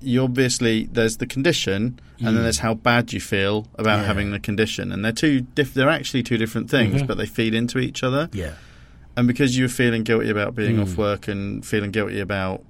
You 0.00 0.22
obviously 0.22 0.84
there's 0.92 1.16
the 1.16 1.26
condition, 1.26 1.98
and 2.18 2.28
Mm. 2.28 2.34
then 2.34 2.42
there's 2.42 2.58
how 2.58 2.74
bad 2.74 3.12
you 3.12 3.20
feel 3.20 3.68
about 3.76 4.00
Yeah. 4.00 4.06
having 4.06 4.30
the 4.32 4.38
condition, 4.40 4.92
and 4.92 5.04
they're 5.04 5.12
two. 5.12 5.42
Diff- 5.54 5.74
they're 5.74 5.88
actually 5.90 6.22
two 6.22 6.36
different 6.38 6.70
things, 6.70 7.02
Mhm. 7.02 7.06
but 7.06 7.16
they 7.18 7.26
feed 7.26 7.54
into 7.54 7.78
each 7.78 8.02
other. 8.02 8.28
Yeah, 8.32 8.52
And 9.16 9.28
because 9.28 9.56
you 9.56 9.64
were 9.64 9.68
feeling 9.68 10.02
guilty 10.02 10.28
about 10.28 10.54
being 10.56 10.76
Mm. 10.76 10.82
off 10.82 10.96
work 10.96 11.28
and 11.28 11.64
feeling 11.64 11.92
guilty 11.92 12.18
about 12.20 12.64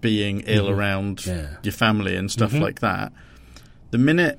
being 0.00 0.40
ill 0.46 0.66
Mhm. 0.66 0.76
around 0.76 1.26
yeah, 1.26 1.46
your 1.62 1.72
family 1.72 2.16
and 2.16 2.30
stuff 2.30 2.52
Mhm. 2.52 2.60
like 2.60 2.80
that, 2.80 3.12
the 3.90 3.98
minute 3.98 4.38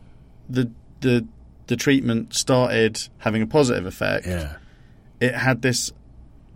the 0.49 0.69
the 1.01 1.25
the 1.67 1.75
treatment 1.77 2.33
started 2.33 3.07
having 3.19 3.41
a 3.41 3.47
positive 3.47 3.85
effect, 3.85 4.25
yeah, 4.27 4.53
it 5.21 5.33
had 5.35 5.61
this 5.61 5.91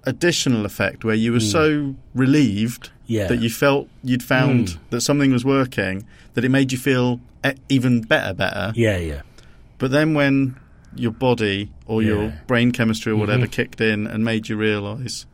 additional 0.07 0.65
effect 0.65 1.03
where 1.03 1.15
you 1.15 1.31
were 1.33 1.39
Mm. 1.39 1.51
so 1.51 1.95
relieved 2.15 2.89
yeah. 3.07 3.27
that 3.27 3.39
you 3.39 3.49
felt 3.49 3.87
you'd 4.03 4.23
found 4.23 4.67
Mm. 4.67 4.77
that 4.91 5.01
something 5.01 5.31
was 5.31 5.43
working 5.45 6.05
that 6.33 6.43
it 6.45 6.49
made 6.49 6.71
you 6.71 6.77
feel 6.77 7.19
even 7.69 8.01
better 8.01 8.33
better 8.33 8.71
yeah, 8.75 8.97
yeah, 8.97 9.21
but 9.77 9.91
then 9.91 10.13
when 10.13 10.55
your 10.95 11.11
body 11.11 11.69
or 11.85 12.01
your 12.01 12.33
brain 12.47 12.71
chemistry 12.71 13.11
or 13.11 13.17
whatever 13.17 13.45
Mhm. 13.45 13.51
kicked 13.51 13.81
in 13.81 14.07
and 14.07 14.23
made 14.25 14.49
you 14.49 14.55
realize 14.57 15.25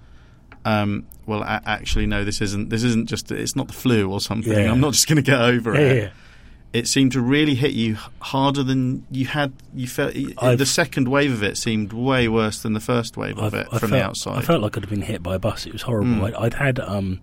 um, 0.66 1.06
well 1.26 1.42
a- 1.44 1.62
actually 1.66 2.06
no 2.06 2.24
this 2.24 2.42
isn't 2.42 2.70
this 2.70 2.84
isn't 2.84 3.08
just 3.10 3.32
it's 3.32 3.56
not 3.56 3.68
the 3.68 3.74
flu 3.74 4.10
or 4.12 4.20
something 4.22 4.52
Yeah. 4.54 4.72
i'm 4.72 4.80
not 4.80 4.94
just 4.94 5.08
going 5.08 5.18
to 5.18 5.22
get 5.32 5.40
over 5.40 5.74
yeah, 5.74 5.80
it 5.82 5.98
yeah. 6.04 6.10
It 6.74 6.88
seemed 6.88 7.12
to 7.12 7.22
really 7.22 7.54
hit 7.56 7.72
you 7.72 7.98
harder 8.20 8.64
than 8.64 9.06
you 9.12 9.28
had. 9.28 9.54
You 9.76 9.88
felt 9.88 10.16
I've- 10.40 10.56
the 10.58 10.66
second 10.66 11.08
wave 11.08 11.32
of 11.32 11.44
it 11.44 11.58
seemed 11.58 11.94
way 11.94 12.28
worse 12.28 12.62
than 12.62 12.74
the 12.74 12.80
first 12.80 13.16
wave 13.16 13.38
of 13.38 13.54
I've- 13.54 13.58
it 13.58 13.68
I 13.72 13.78
from 13.78 13.90
felt, 13.90 13.92
the 13.92 14.04
outside. 14.04 14.38
I 14.40 14.42
felt 14.42 14.62
like 14.62 14.76
I'd 14.78 14.90
been 14.90 15.04
hit 15.04 15.22
by 15.24 15.36
a 15.36 15.40
bus. 15.40 15.66
It 15.68 15.74
was 15.74 15.84
horrible. 15.84 16.10
Mm. 16.12 16.34
I, 16.36 16.44
I'd 16.46 16.54
had 16.56 16.80
um, 16.80 17.20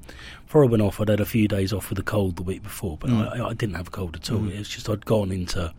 before 0.46 0.64
I 0.64 0.68
went 0.68 0.82
off, 0.82 1.00
I'd 1.00 1.08
had 1.08 1.20
a 1.20 1.24
few 1.26 1.48
days 1.48 1.72
off 1.72 1.90
with 1.90 1.98
a 1.98 2.02
cold 2.02 2.36
the 2.36 2.42
week 2.44 2.62
before, 2.62 2.96
but 2.96 3.10
Mm. 3.10 3.40
I, 3.40 3.48
I 3.48 3.54
didn't 3.54 3.74
have 3.74 3.88
a 3.88 3.90
cold 3.90 4.16
at 4.16 4.30
all. 4.30 4.38
Mm. 4.38 4.52
It 4.52 4.58
was 4.58 4.68
just 4.68 4.88
I'd 4.88 5.04
gone 5.04 5.32
into 5.32 5.72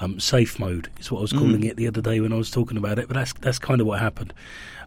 um, 0.00 0.18
safe 0.18 0.58
mode. 0.58 0.88
Is 0.98 1.10
what 1.12 1.18
I 1.18 1.22
was 1.22 1.32
Mm. 1.34 1.38
calling 1.38 1.64
it 1.64 1.76
the 1.76 1.86
other 1.86 2.00
day 2.00 2.18
when 2.20 2.32
I 2.32 2.36
was 2.36 2.50
talking 2.50 2.76
about 2.78 2.98
it. 2.98 3.08
But 3.08 3.14
that's 3.16 3.32
that's 3.34 3.58
kind 3.58 3.80
of 3.80 3.86
what 3.86 4.00
happened. 4.00 4.32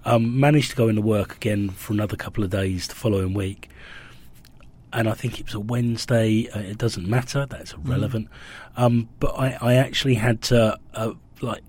Um, 0.03 0.39
managed 0.39 0.71
to 0.71 0.75
go 0.75 0.87
into 0.87 1.01
work 1.01 1.35
again 1.35 1.69
for 1.69 1.93
another 1.93 2.15
couple 2.15 2.43
of 2.43 2.49
days 2.49 2.87
the 2.87 2.95
following 2.95 3.33
week. 3.33 3.69
And 4.97 5.09
I 5.09 5.13
think 5.13 5.39
it 5.39 5.45
was 5.45 5.53
a 5.53 5.59
Wednesday. 5.59 6.47
Uh, 6.49 6.59
it 6.59 6.77
doesn't 6.77 7.05
matter. 7.07 7.45
That's 7.45 7.73
Mm. 7.73 7.85
irrelevant. 7.87 8.27
Um, 8.77 9.09
but 9.19 9.33
I, 9.37 9.57
I 9.61 9.73
actually 9.75 10.15
had 10.15 10.41
to 10.43 10.77
uh, 10.93 11.11
like 11.41 11.61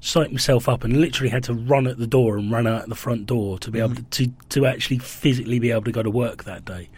psych 0.00 0.30
myself 0.30 0.68
up 0.68 0.84
and 0.84 0.98
literally 1.00 1.30
had 1.30 1.42
to 1.44 1.54
run 1.54 1.86
at 1.88 1.98
the 1.98 2.06
door 2.06 2.38
and 2.38 2.50
run 2.52 2.66
out 2.66 2.88
the 2.88 2.94
front 2.94 3.26
door 3.26 3.58
to 3.58 3.70
be 3.70 3.80
able 3.80 3.96
to, 3.96 4.02
Mhm. 4.02 4.10
to 4.10 4.32
to 4.50 4.66
actually 4.66 4.98
physically 4.98 5.58
be 5.58 5.72
able 5.72 5.82
to 5.84 5.92
go 5.92 6.02
to 6.04 6.10
work 6.10 6.44
that 6.44 6.64
day. 6.64 6.88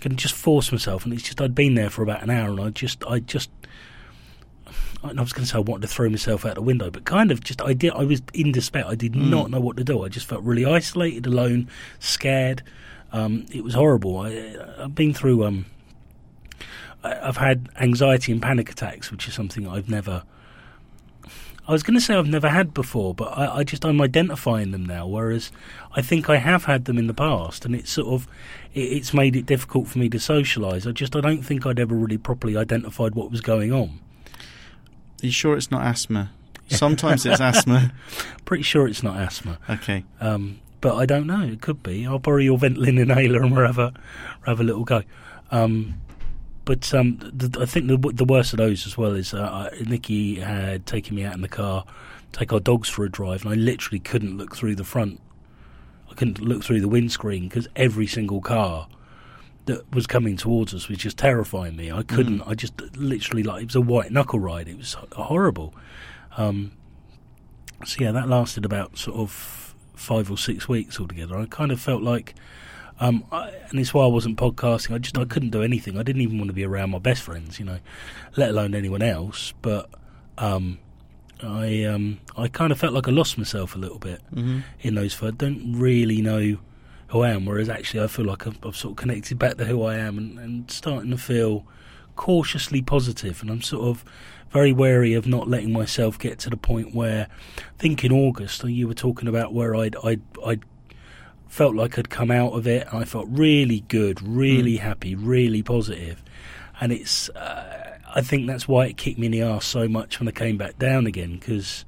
Can 0.00 0.16
just 0.16 0.34
force 0.34 0.72
myself, 0.72 1.04
and 1.04 1.12
it's 1.14 1.22
just 1.22 1.40
I'd 1.40 1.54
been 1.54 1.74
there 1.74 1.90
for 1.90 2.02
about 2.02 2.22
an 2.22 2.30
hour, 2.30 2.50
and 2.50 2.60
I 2.60 2.70
just 2.70 3.04
I 3.08 3.20
just 3.20 3.50
I 5.04 5.12
was 5.12 5.32
going 5.32 5.44
to 5.44 5.46
say 5.46 5.56
I 5.56 5.60
wanted 5.60 5.82
to 5.82 5.88
throw 5.94 6.08
myself 6.08 6.44
out 6.44 6.56
the 6.56 6.62
window, 6.62 6.90
but 6.90 7.04
kind 7.04 7.30
of 7.30 7.42
just 7.42 7.62
I 7.62 7.72
did. 7.72 7.92
I 7.92 8.02
was 8.04 8.20
in 8.34 8.50
despair. 8.52 8.84
I 8.86 8.96
did 8.96 9.12
Mm. 9.12 9.30
not 9.30 9.50
know 9.50 9.60
what 9.60 9.76
to 9.76 9.84
do. 9.84 10.04
I 10.04 10.08
just 10.08 10.26
felt 10.26 10.42
really 10.42 10.64
isolated, 10.66 11.24
alone, 11.26 11.68
scared. 12.00 12.62
Um, 13.12 13.46
it 13.52 13.64
was 13.64 13.74
horrible. 13.74 14.18
I, 14.18 14.56
I've 14.78 14.94
been 14.94 15.14
through. 15.14 15.44
Um, 15.44 15.66
I've 17.02 17.36
had 17.36 17.68
anxiety 17.80 18.32
and 18.32 18.42
panic 18.42 18.70
attacks, 18.70 19.10
which 19.10 19.28
is 19.28 19.34
something 19.34 19.66
I've 19.68 19.88
never. 19.88 20.22
I 21.66 21.72
was 21.72 21.82
going 21.82 21.94
to 21.94 22.00
say 22.00 22.14
I've 22.14 22.26
never 22.26 22.48
had 22.48 22.72
before, 22.72 23.14
but 23.14 23.26
I, 23.36 23.58
I 23.58 23.64
just 23.64 23.84
I'm 23.84 24.00
identifying 24.00 24.70
them 24.70 24.86
now. 24.86 25.06
Whereas 25.06 25.52
I 25.94 26.00
think 26.02 26.30
I 26.30 26.36
have 26.36 26.64
had 26.64 26.86
them 26.86 26.96
in 26.98 27.06
the 27.06 27.14
past, 27.14 27.64
and 27.66 27.74
it's 27.74 27.90
sort 27.90 28.08
of 28.08 28.26
it, 28.74 28.80
it's 28.80 29.12
made 29.14 29.36
it 29.36 29.46
difficult 29.46 29.86
for 29.86 29.98
me 29.98 30.08
to 30.10 30.16
socialise. 30.18 30.86
I 30.88 30.92
just 30.92 31.14
I 31.14 31.20
don't 31.20 31.42
think 31.42 31.66
I'd 31.66 31.78
ever 31.78 31.94
really 31.94 32.18
properly 32.18 32.56
identified 32.56 33.14
what 33.14 33.30
was 33.30 33.40
going 33.42 33.72
on. 33.72 34.00
Are 35.22 35.26
you 35.26 35.32
sure 35.32 35.56
it's 35.56 35.70
not 35.70 35.84
asthma? 35.84 36.30
Sometimes 36.68 37.24
it's 37.26 37.40
asthma. 37.40 37.92
Pretty 38.44 38.62
sure 38.62 38.86
it's 38.88 39.02
not 39.02 39.16
asthma, 39.18 39.58
Okay. 39.70 40.04
um, 40.20 40.60
but 40.80 40.94
I 40.94 41.06
don't 41.06 41.26
know. 41.26 41.42
It 41.42 41.60
could 41.60 41.82
be. 41.82 42.06
I'll 42.06 42.18
borrow 42.18 42.38
your 42.38 42.58
Ventolin 42.58 43.00
inhaler 43.00 43.42
and 43.42 43.54
we'll 43.54 43.66
have 43.66 43.78
a 43.78 43.92
we'll 44.40 44.56
have 44.56 44.60
a 44.60 44.64
little 44.64 44.84
go. 44.84 45.02
Um, 45.50 46.00
but 46.64 46.92
um, 46.92 47.18
the, 47.20 47.60
I 47.60 47.66
think 47.66 47.88
the 47.88 47.96
the 48.12 48.24
worst 48.24 48.52
of 48.52 48.58
those 48.58 48.86
as 48.86 48.96
well 48.98 49.12
is 49.12 49.32
uh, 49.32 49.70
Nikki 49.86 50.36
had 50.40 50.86
taken 50.86 51.16
me 51.16 51.24
out 51.24 51.34
in 51.34 51.40
the 51.40 51.48
car, 51.48 51.84
take 52.32 52.52
our 52.52 52.60
dogs 52.60 52.88
for 52.88 53.04
a 53.04 53.10
drive, 53.10 53.44
and 53.44 53.52
I 53.52 53.56
literally 53.56 54.00
couldn't 54.00 54.36
look 54.36 54.54
through 54.54 54.76
the 54.76 54.84
front. 54.84 55.20
I 56.10 56.14
couldn't 56.14 56.40
look 56.40 56.62
through 56.62 56.80
the 56.80 56.88
windscreen 56.88 57.48
because 57.48 57.68
every 57.74 58.06
single 58.06 58.40
car 58.40 58.88
that 59.64 59.94
was 59.94 60.06
coming 60.06 60.36
towards 60.36 60.74
us 60.74 60.88
was 60.88 60.98
just 60.98 61.18
terrifying 61.18 61.76
me. 61.76 61.92
I 61.92 62.02
couldn't. 62.02 62.42
I 62.42 62.54
just 62.54 62.80
literally 62.96 63.42
like 63.42 63.62
it 63.62 63.66
was 63.66 63.74
a 63.74 63.80
white 63.80 64.10
knuckle 64.10 64.40
ride. 64.40 64.68
It 64.68 64.76
was 64.76 64.94
horrible. 65.12 65.74
Um, 66.36 66.72
so 67.84 68.04
yeah, 68.04 68.12
that 68.12 68.28
lasted 68.28 68.64
about 68.64 68.98
sort 68.98 69.18
of 69.18 69.67
five 69.98 70.30
or 70.30 70.38
six 70.38 70.68
weeks 70.68 70.98
altogether. 71.00 71.36
I 71.36 71.46
kind 71.46 71.70
of 71.72 71.80
felt 71.80 72.02
like, 72.02 72.34
um, 73.00 73.24
I, 73.32 73.50
and 73.70 73.78
it's 73.78 73.92
why 73.92 74.04
I 74.04 74.08
wasn't 74.08 74.38
podcasting. 74.38 74.94
I 74.94 74.98
just 74.98 75.18
I 75.18 75.24
couldn't 75.24 75.50
do 75.50 75.62
anything. 75.62 75.98
I 75.98 76.02
didn't 76.02 76.22
even 76.22 76.38
want 76.38 76.48
to 76.48 76.54
be 76.54 76.64
around 76.64 76.90
my 76.90 76.98
best 76.98 77.22
friends, 77.22 77.58
you 77.58 77.64
know, 77.64 77.78
let 78.36 78.50
alone 78.50 78.74
anyone 78.74 79.02
else. 79.02 79.52
But 79.62 79.90
um, 80.38 80.78
I 81.42 81.84
um, 81.84 82.18
I 82.36 82.48
kind 82.48 82.72
of 82.72 82.78
felt 82.78 82.92
like 82.94 83.08
I 83.08 83.10
lost 83.12 83.38
myself 83.38 83.74
a 83.76 83.78
little 83.78 83.98
bit 83.98 84.20
Mm-hmm. 84.34 84.60
in 84.80 84.94
those. 84.94 85.14
For 85.14 85.28
I 85.28 85.30
don't 85.32 85.74
really 85.78 86.22
know 86.22 86.56
who 87.08 87.22
I 87.22 87.30
am. 87.30 87.44
Whereas 87.46 87.68
actually, 87.68 88.02
I 88.02 88.06
feel 88.06 88.24
like 88.26 88.46
I've, 88.46 88.58
I've 88.64 88.76
sort 88.76 88.92
of 88.92 88.96
connected 88.96 89.38
back 89.38 89.56
to 89.58 89.64
who 89.64 89.82
I 89.82 89.96
am 89.96 90.18
and, 90.18 90.38
and 90.38 90.70
starting 90.70 91.10
to 91.10 91.18
feel 91.18 91.64
cautiously. 92.18 92.84
And 93.40 93.50
I'm 93.50 93.62
sort 93.62 93.88
of 93.88 94.04
very 94.50 94.72
wary 94.72 95.14
of 95.14 95.26
not 95.26 95.48
letting 95.48 95.72
myself 95.72 96.18
get 96.18 96.38
to 96.40 96.50
the 96.50 96.56
point 96.56 96.94
where, 96.94 97.28
I 97.56 97.78
think 97.78 98.04
in 98.04 98.12
August 98.12 98.62
you 98.64 98.86
were 98.86 98.94
talking 98.94 99.28
about 99.28 99.54
where 99.54 99.74
I'd 99.74 99.96
I'd, 100.04 100.20
I'd 100.44 100.62
felt 101.46 101.74
like 101.74 101.98
I'd 101.98 102.10
come 102.10 102.30
out 102.30 102.52
of 102.52 102.66
it. 102.66 102.86
And 102.88 102.98
I 102.98 103.04
felt 103.04 103.26
really 103.30 103.80
good, 103.88 104.20
really 104.20 104.76
happy, 104.76 105.14
really 105.14 105.62
positive. 105.62 106.22
And 106.80 106.92
it's, 106.92 107.30
uh, 107.30 107.98
I 108.14 108.20
think 108.20 108.46
that's 108.46 108.68
why 108.68 108.86
it 108.86 108.96
kicked 108.96 109.18
me 109.18 109.26
in 109.26 109.32
the 109.32 109.42
arse 109.42 109.66
so 109.66 109.88
much 109.88 110.20
when 110.20 110.28
I 110.28 110.32
came 110.32 110.56
back 110.56 110.78
down 110.78 111.06
again 111.06 111.38
because 111.38 111.84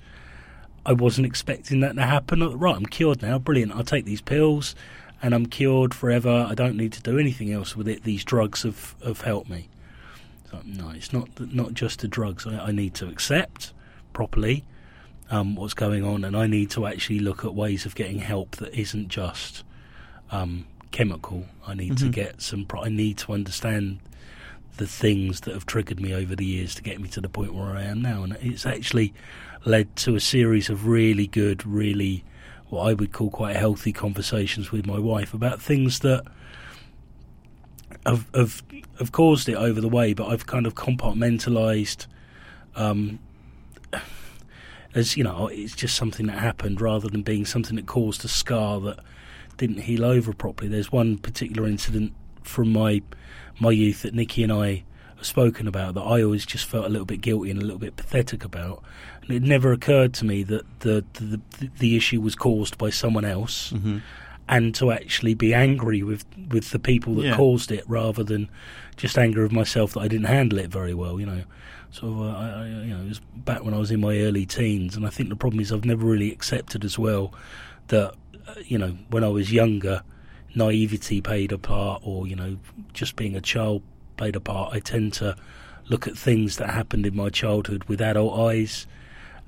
I 0.87 0.93
wasn't 0.93 1.27
expecting 1.27 1.81
that 1.81 1.97
to 1.97 2.03
happen. 2.03 2.41
Right, 2.59 2.77
I'm 2.77 2.87
cured 2.87 3.23
now. 3.23 3.39
Brilliant. 3.39 3.73
I'll 3.73 3.85
take 3.85 4.05
these 4.05 4.23
pills 4.23 4.75
and 5.23 5.35
I'm 5.35 5.47
cured 5.47 5.95
forever. 5.95 6.47
I 6.49 6.55
don't 6.55 6.77
need 6.77 6.93
to 6.95 7.03
do 7.03 7.19
anything 7.19 7.53
else 7.53 7.77
with 7.77 7.89
it. 7.89 8.05
These 8.05 8.25
drugs 8.25 8.63
have, 8.63 8.95
have 9.05 9.21
helped 9.21 9.51
me. 9.51 9.69
No, 10.65 10.91
it's 10.91 11.13
not 11.13 11.29
not 11.53 11.75
just 11.75 12.01
the 12.01 12.09
drugs. 12.09 12.47
I, 12.47 12.59
I 12.69 12.73
need 12.73 12.95
to 12.95 13.09
accept 13.09 13.73
properly 14.13 14.65
um, 15.31 15.55
what's 15.55 15.75
going 15.75 16.05
on, 16.05 16.25
and 16.25 16.37
I 16.37 16.47
need 16.47 16.71
to 16.71 16.87
actually 16.87 17.21
look 17.21 17.45
at 17.45 17.55
ways 17.55 17.87
of 17.87 17.95
getting 17.95 18.19
help 18.19 18.57
that 18.57 18.75
isn't 18.79 19.09
just 19.09 19.65
um, 20.31 20.67
chemical. 20.91 21.47
I 21.67 21.75
need 21.75 21.97
to 21.99 22.07
Mhm. 22.07 22.13
get 22.13 22.43
some. 22.43 22.65
Pro- 22.65 22.85
I 22.85 22.89
need 22.89 23.19
to 23.19 23.33
understand 23.33 24.01
the 24.77 24.87
things 24.87 25.41
that 25.43 25.55
have 25.55 25.67
triggered 25.67 26.01
me 26.01 26.15
over 26.15 26.35
the 26.35 26.45
years 26.45 26.75
to 26.77 26.83
get 26.83 27.01
me 27.01 27.09
to 27.11 27.21
the 27.21 27.29
point 27.29 27.53
where 27.55 27.77
I 27.77 27.83
am 27.83 28.01
now, 28.01 28.23
and 28.23 28.37
it's 28.41 28.65
actually 28.67 29.13
led 29.65 29.95
to 29.97 30.15
a 30.17 30.21
series 30.21 30.71
of 30.71 30.87
really 30.87 31.27
good, 31.27 31.67
really 31.67 32.25
what 32.69 32.83
I 32.89 32.95
would 32.95 33.13
call 33.13 33.31
quite 33.31 33.57
healthy 33.57 33.93
conversations 33.93 34.71
with 34.73 34.87
my 34.87 34.99
wife 34.99 35.35
about 35.35 35.61
things 35.61 35.99
that 36.01 36.23
have 38.07 38.27
have, 38.35 38.63
have 38.99 39.13
caused 39.13 39.49
it 39.49 39.55
over 39.55 39.81
the 39.81 39.89
way, 39.89 40.15
but 40.15 40.29
I've 40.29 40.47
kind 40.47 40.67
of 40.67 40.75
compartmentalized. 40.75 42.07
Um, 42.77 43.19
as 44.95 45.17
you 45.17 45.25
know, 45.25 45.47
it's 45.49 45.75
just 45.75 45.97
something 45.97 46.27
that 46.27 46.39
happened 46.39 46.81
rather 46.81 47.09
than 47.09 47.23
being 47.23 47.45
something 47.45 47.77
that 47.77 47.87
caused 47.87 48.25
a 48.25 48.29
scar 48.29 48.81
that 48.81 48.99
didn't 49.57 49.83
heal 49.83 50.05
over 50.05 50.33
properly. 50.33 50.69
There's 50.69 50.91
one 50.91 51.19
particular 51.19 51.69
incident 51.69 52.13
from 52.43 52.73
my 52.73 53.03
my 53.59 53.71
youth 53.71 54.03
that 54.03 54.15
Nikki 54.15 54.43
and 54.43 54.53
I 54.53 54.85
have 55.17 55.27
spoken 55.27 55.69
about 55.69 55.95
that 55.95 56.01
I 56.01 56.23
always 56.23 56.47
just 56.47 56.65
felt 56.65 56.87
a 56.87 56.89
little 56.89 57.05
bit 57.05 57.21
guilty 57.21 57.51
and 57.51 57.61
a 57.61 57.65
little 57.65 57.79
bit 57.79 57.97
pathetic 57.97 58.45
about. 58.45 58.83
And 59.23 59.31
it 59.31 59.43
never 59.43 59.73
occurred 59.73 60.15
to 60.15 60.25
me 60.25 60.43
that 60.45 60.81
the 60.81 61.05
the, 61.15 61.41
the, 61.59 61.71
the 61.79 61.97
issue 61.97 62.21
was 62.21 62.35
caused 62.35 62.79
by 62.79 62.91
someone 62.91 63.25
else. 63.25 63.73
Mm-hmm. 63.73 63.99
And 64.51 64.75
to 64.75 64.91
actually 64.91 65.35
be 65.35 65.55
angry 65.55 66.03
with, 66.03 66.25
with 66.51 66.71
the 66.71 66.79
people 66.81 67.15
that 67.15 67.25
Yeah. 67.27 67.37
caused 67.37 67.71
it, 67.71 67.85
rather 67.87 68.25
than 68.25 68.49
just 68.97 69.17
anger 69.17 69.45
of 69.45 69.53
myself 69.53 69.93
that 69.95 70.01
I 70.01 70.09
didn't 70.09 70.27
handle 70.27 70.59
it 70.59 70.71
very 70.71 70.93
well, 70.93 71.21
you 71.21 71.27
know. 71.27 71.43
So 71.93 72.25
uh, 72.25 72.33
I, 72.33 72.49
I, 72.63 72.67
you 72.67 72.95
know, 72.95 73.03
it 73.03 73.09
was 73.09 73.21
back 73.37 73.65
when 73.65 73.75
I 73.75 73.79
was 73.79 73.91
in 73.93 74.01
my 74.01 74.19
early 74.19 74.45
teens, 74.47 74.97
and 74.97 75.07
I 75.07 75.11
think 75.11 75.29
the 75.29 75.37
problem 75.37 75.61
is 75.61 75.73
I've 75.73 75.85
never 75.85 76.05
really 76.05 76.33
accepted 76.33 76.85
as 76.85 76.99
well 76.99 77.33
that 77.89 78.15
uh, 78.49 78.55
you 78.65 78.77
know 78.79 78.97
when 79.09 79.23
I 79.25 79.29
was 79.29 79.53
younger, 79.53 80.03
naivety 80.55 81.21
played 81.21 81.53
a 81.53 81.59
part, 81.59 82.03
or 82.05 82.27
you 82.27 82.37
know 82.37 82.59
just 82.93 83.15
being 83.17 83.37
a 83.37 83.41
child 83.41 83.83
played 84.17 84.37
a 84.37 84.41
part. 84.41 84.75
I 84.75 84.81
tend 84.81 85.13
to 85.15 85.37
look 85.89 86.07
at 86.09 86.17
things 86.19 86.57
that 86.57 86.71
happened 86.71 87.07
in 87.07 87.15
my 87.17 87.29
childhood 87.31 87.85
with 87.85 88.01
adult 88.01 88.39
eyes 88.39 88.87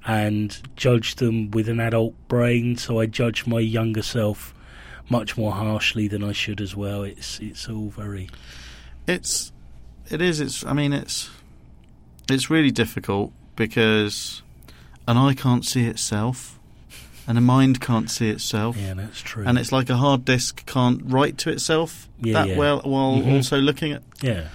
and 0.05 0.61
judge 0.77 1.17
them 1.17 1.51
with 1.51 1.69
an 1.69 1.79
adult 1.81 2.15
brain. 2.29 2.77
So 2.77 2.99
I 3.01 3.07
judge 3.07 3.47
my 3.47 3.61
younger 3.61 4.03
self 4.03 4.55
much 5.13 5.37
more 5.37 5.53
harshly 5.53 6.09
than 6.09 6.23
I 6.25 6.33
should 6.33 6.61
as 6.61 6.75
well. 6.75 7.03
It's 7.05 7.39
it's 7.41 7.69
all 7.69 7.91
very 7.91 8.29
It's 9.07 9.53
it 10.11 10.21
is. 10.21 10.41
It's. 10.41 10.65
I 10.67 10.73
mean, 10.73 10.93
it's 10.93 11.31
it's 12.31 12.51
really 12.51 12.71
difficult 12.73 13.33
because 13.57 14.43
an 15.07 15.17
eye 15.17 15.35
can't 15.35 15.65
see 15.65 15.87
itself, 15.87 16.59
and 17.27 17.37
a 17.39 17.41
mind 17.41 17.81
can't 17.81 18.11
see 18.11 18.29
itself. 18.31 18.77
yeah, 18.77 18.95
that's 18.95 19.21
true. 19.21 19.45
And 19.47 19.59
it's 19.59 19.73
like 19.73 19.89
a 19.91 19.97
hard 19.97 20.25
disk 20.25 20.65
can't 20.67 21.01
write 21.05 21.37
to 21.39 21.51
itself 21.51 22.09
Yeah, 22.21 22.33
that 22.35 22.49
yeah. 22.51 22.57
well, 22.59 22.81
while 22.85 23.17
Mhm. 23.21 23.33
also 23.37 23.59
looking 23.59 23.93
at 23.93 24.03
yeah, 24.23 24.49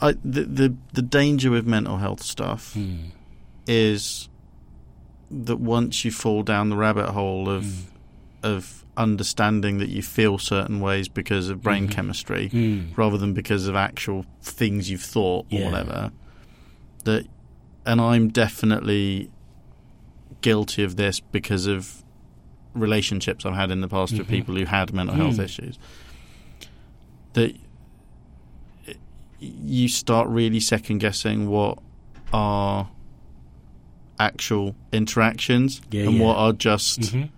I, 0.00 0.12
the, 0.24 0.42
the 0.60 0.74
the 0.92 1.02
danger 1.02 1.50
with 1.50 1.66
mental 1.66 1.98
health 1.98 2.22
stuff 2.22 2.74
mm. 2.74 3.10
is 3.66 4.28
that 5.30 5.56
once 5.58 6.04
you 6.04 6.10
fall 6.10 6.42
down 6.42 6.68
the 6.70 6.76
rabbit 6.76 7.10
hole 7.10 7.48
of 7.48 7.64
Mm. 7.64 7.82
of 8.42 8.84
understanding 8.96 9.78
that 9.78 9.88
you 9.88 10.02
feel 10.02 10.38
certain 10.38 10.80
ways 10.80 11.08
because 11.08 11.48
of 11.48 11.62
brain 11.62 11.86
Mhm. 11.86 11.90
chemistry 11.90 12.48
Mm. 12.50 12.96
rather 12.96 13.18
than 13.18 13.32
because 13.34 13.66
of 13.68 13.74
actual 13.76 14.24
things 14.42 14.88
you've 14.90 15.02
thought 15.02 15.46
or 15.52 15.58
Yeah. 15.58 15.64
whatever 15.66 16.12
that 17.04 17.26
and 17.84 18.00
I'm 18.00 18.28
definitely 18.30 19.30
guilty 20.40 20.82
of 20.82 20.96
this 20.96 21.20
because 21.20 21.66
of 21.66 22.02
relationships 22.74 23.46
I've 23.46 23.54
had 23.54 23.70
in 23.70 23.80
the 23.80 23.88
past 23.88 24.12
with 24.12 24.26
Mhm. 24.26 24.30
people 24.30 24.56
who 24.56 24.64
had 24.64 24.92
mental 24.92 25.14
health 25.14 25.36
Mm. 25.36 25.44
issues 25.44 25.78
that 27.34 27.54
you 29.38 29.88
start 29.88 30.28
really 30.28 30.60
second 30.60 30.98
guessing 30.98 31.48
what 31.48 31.78
are 32.32 32.88
actual 34.18 34.74
interactions 34.92 35.80
Yeah, 35.90 36.04
and 36.04 36.14
yeah. 36.16 36.24
what 36.24 36.36
are 36.36 36.52
just 36.52 37.00
Mhm. 37.00 37.28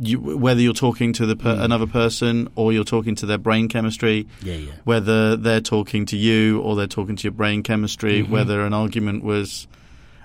You, 0.00 0.18
whether 0.18 0.60
you're 0.60 0.72
talking 0.72 1.12
to 1.14 1.26
the 1.26 1.36
per- 1.36 1.56
Mm. 1.56 1.62
another 1.64 1.86
person 1.86 2.48
or 2.54 2.72
you're 2.72 2.84
talking 2.84 3.14
to 3.16 3.26
their 3.26 3.38
brain 3.38 3.68
chemistry, 3.68 4.26
yeah, 4.42 4.54
yeah, 4.54 4.70
whether 4.84 5.36
they're 5.36 5.60
talking 5.60 6.06
to 6.06 6.16
you 6.16 6.60
or 6.60 6.74
they're 6.76 6.86
talking 6.86 7.16
to 7.16 7.24
your 7.24 7.32
brain 7.32 7.62
chemistry, 7.62 8.22
Mhm. 8.22 8.28
whether 8.30 8.64
an 8.64 8.72
argument 8.72 9.22
was. 9.24 9.66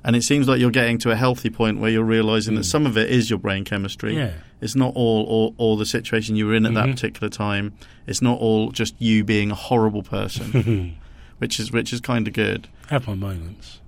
And 0.03 0.15
it 0.15 0.23
seems 0.23 0.47
like 0.47 0.59
you're 0.59 0.69
getting 0.71 0.99
to 0.99 1.09
a 1.11 1.15
healthy 1.15 1.49
point 1.49 1.79
where 1.79 1.89
you're 1.89 2.03
realizing 2.03 2.53
that 2.55 2.61
Mm. 2.61 2.65
some 2.75 2.85
of 2.85 2.95
it 2.95 3.09
is 3.09 3.29
your 3.29 3.39
brain 3.39 3.63
chemistry. 3.65 4.15
yeah. 4.15 4.31
It's 4.61 4.75
not 4.75 4.93
all, 4.95 5.23
all, 5.25 5.53
all 5.57 5.77
the 5.77 5.85
situation 5.85 6.35
you 6.35 6.45
were 6.47 6.53
in 6.55 6.65
at 6.65 6.73
that 6.75 6.85
Mhm. 6.87 6.91
particular 6.91 7.27
time. 7.29 7.73
It's 8.07 8.21
not 8.21 8.39
all 8.39 8.71
just 8.71 8.95
you 8.99 9.23
being 9.23 9.49
a 9.51 9.55
horrible 9.55 10.03
person, 10.03 10.93
which 11.39 11.59
is 11.59 11.71
which 11.71 11.91
is 11.91 11.99
kind 12.01 12.27
of 12.27 12.33
good. 12.33 12.67
Have 12.89 13.07
my 13.07 13.15
moments. 13.15 13.79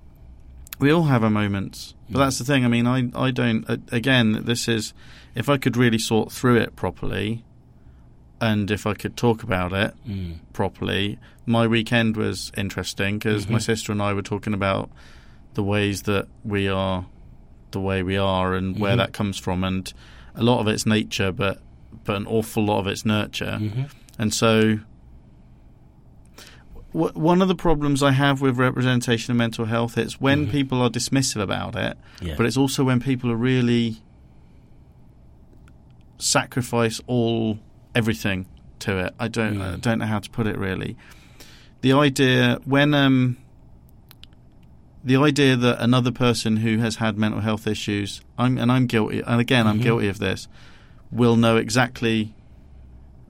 We 0.78 0.90
all 0.92 1.04
have 1.04 1.24
our 1.24 1.30
moments, 1.30 1.94
but 2.08 2.18
that's 2.20 2.38
the 2.38 2.44
thing. 2.44 2.64
I 2.64 2.68
mean, 2.68 2.86
I 2.86 3.10
I 3.14 3.30
don't. 3.30 3.68
Uh, 3.68 3.78
again, 3.90 4.44
this 4.44 4.68
is 4.68 4.94
if 5.34 5.48
I 5.48 5.56
could 5.58 5.76
really 5.76 5.98
sort 5.98 6.30
through 6.32 6.56
it 6.56 6.76
properly, 6.76 7.44
and 8.40 8.70
if 8.70 8.86
I 8.86 8.94
could 8.94 9.16
talk 9.16 9.42
about 9.42 9.72
it 9.72 9.94
Mm. 10.08 10.38
properly, 10.52 11.18
my 11.46 11.66
weekend 11.66 12.16
was 12.16 12.52
interesting 12.56 13.18
because 13.18 13.48
my 13.48 13.58
Mhm. 13.58 13.62
sister 13.62 13.92
and 13.92 14.00
I 14.00 14.12
were 14.14 14.22
talking 14.22 14.54
about 14.54 14.90
the 15.54 15.62
ways 15.64 16.02
that 16.02 16.28
we 16.44 16.68
are 16.68 17.06
the 17.72 17.80
way 17.80 18.02
we 18.02 18.16
are 18.16 18.54
and 18.54 18.78
where 18.78 18.94
Mhm. 18.94 18.98
that 18.98 19.12
comes 19.12 19.36
from, 19.38 19.62
and 19.64 19.92
a 20.34 20.42
lot 20.42 20.60
of 20.60 20.68
it's 20.68 20.86
nature, 20.86 21.32
but 21.32 21.60
but 22.04 22.16
an 22.16 22.26
awful 22.26 22.64
lot 22.64 22.78
of 22.78 22.86
it's 22.86 23.04
nurture, 23.04 23.58
hmm 23.58 23.82
and 24.18 24.32
so. 24.32 24.78
One 26.92 27.42
of 27.42 27.48
the 27.48 27.54
problems 27.54 28.02
I 28.02 28.12
have 28.12 28.40
with 28.40 28.56
representation 28.56 29.32
of 29.32 29.36
mental 29.36 29.66
health 29.66 29.98
is 29.98 30.20
when 30.20 30.46
Mhm. 30.46 30.50
people 30.50 30.80
are 30.80 30.88
dismissive 30.88 31.40
about 31.40 31.76
it, 31.76 31.98
Yeah. 32.20 32.34
but 32.36 32.46
it's 32.46 32.56
also 32.56 32.82
when 32.84 32.98
people 32.98 33.30
are 33.30 33.36
really 33.36 33.98
sacrifice 36.18 37.00
all 37.06 37.58
everything 37.94 38.46
to 38.80 38.98
it. 38.98 39.14
I 39.18 39.28
don't 39.28 39.60
I 39.60 39.74
Mm. 39.76 39.80
don't 39.80 39.98
know 39.98 40.06
how 40.06 40.18
to 40.18 40.30
put 40.30 40.46
it 40.46 40.56
really. 40.58 40.96
The 41.82 41.92
idea 41.92 42.58
when 42.64 42.94
um 42.94 43.36
the 45.04 45.16
idea 45.16 45.56
that 45.56 45.80
another 45.80 46.10
person 46.10 46.56
who 46.58 46.78
has 46.78 46.96
had 46.96 47.16
mental 47.16 47.40
health 47.40 47.66
issues, 47.66 48.20
I'm 48.36 48.58
and 48.58 48.70
I'm 48.72 48.86
guilty, 48.86 49.20
and 49.26 49.40
again 49.40 49.66
I'm 49.66 49.78
Mhm. 49.78 49.82
guilty 49.82 50.08
of 50.08 50.18
this, 50.18 50.48
will 51.12 51.36
know 51.36 51.56
exactly. 51.56 52.34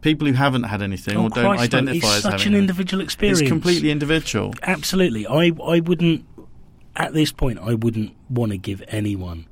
People 0.01 0.27
who 0.29 0.33
haven't 0.35 0.63
had 0.65 0.81
anything 0.83 1.17
oh, 1.17 1.25
or 1.25 1.31
don't 1.31 1.57
Christ, 1.57 1.75
identify 1.75 1.97
it's 1.97 2.17
as 2.17 2.23
such 2.23 2.47
an 2.47 2.55
individual 2.55 3.03
experience. 3.03 3.41
It's 3.41 3.49
completely 3.49 3.91
individual. 3.91 4.55
Absolutely. 4.63 5.27
I 5.27 5.53
I 5.65 5.81
wouldn't 5.81 6.25
at 6.97 7.13
this 7.15 7.33
point 7.33 7.59
I 7.59 7.75
wouldn't 7.75 8.15
want 8.31 8.53
to 8.53 8.59
give 8.59 8.83
anyone 8.89 9.47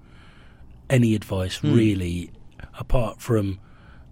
any 0.88 1.14
advice 1.14 1.56
Hmm. 1.58 1.74
really 1.74 2.30
apart 2.78 3.20
from 3.20 3.58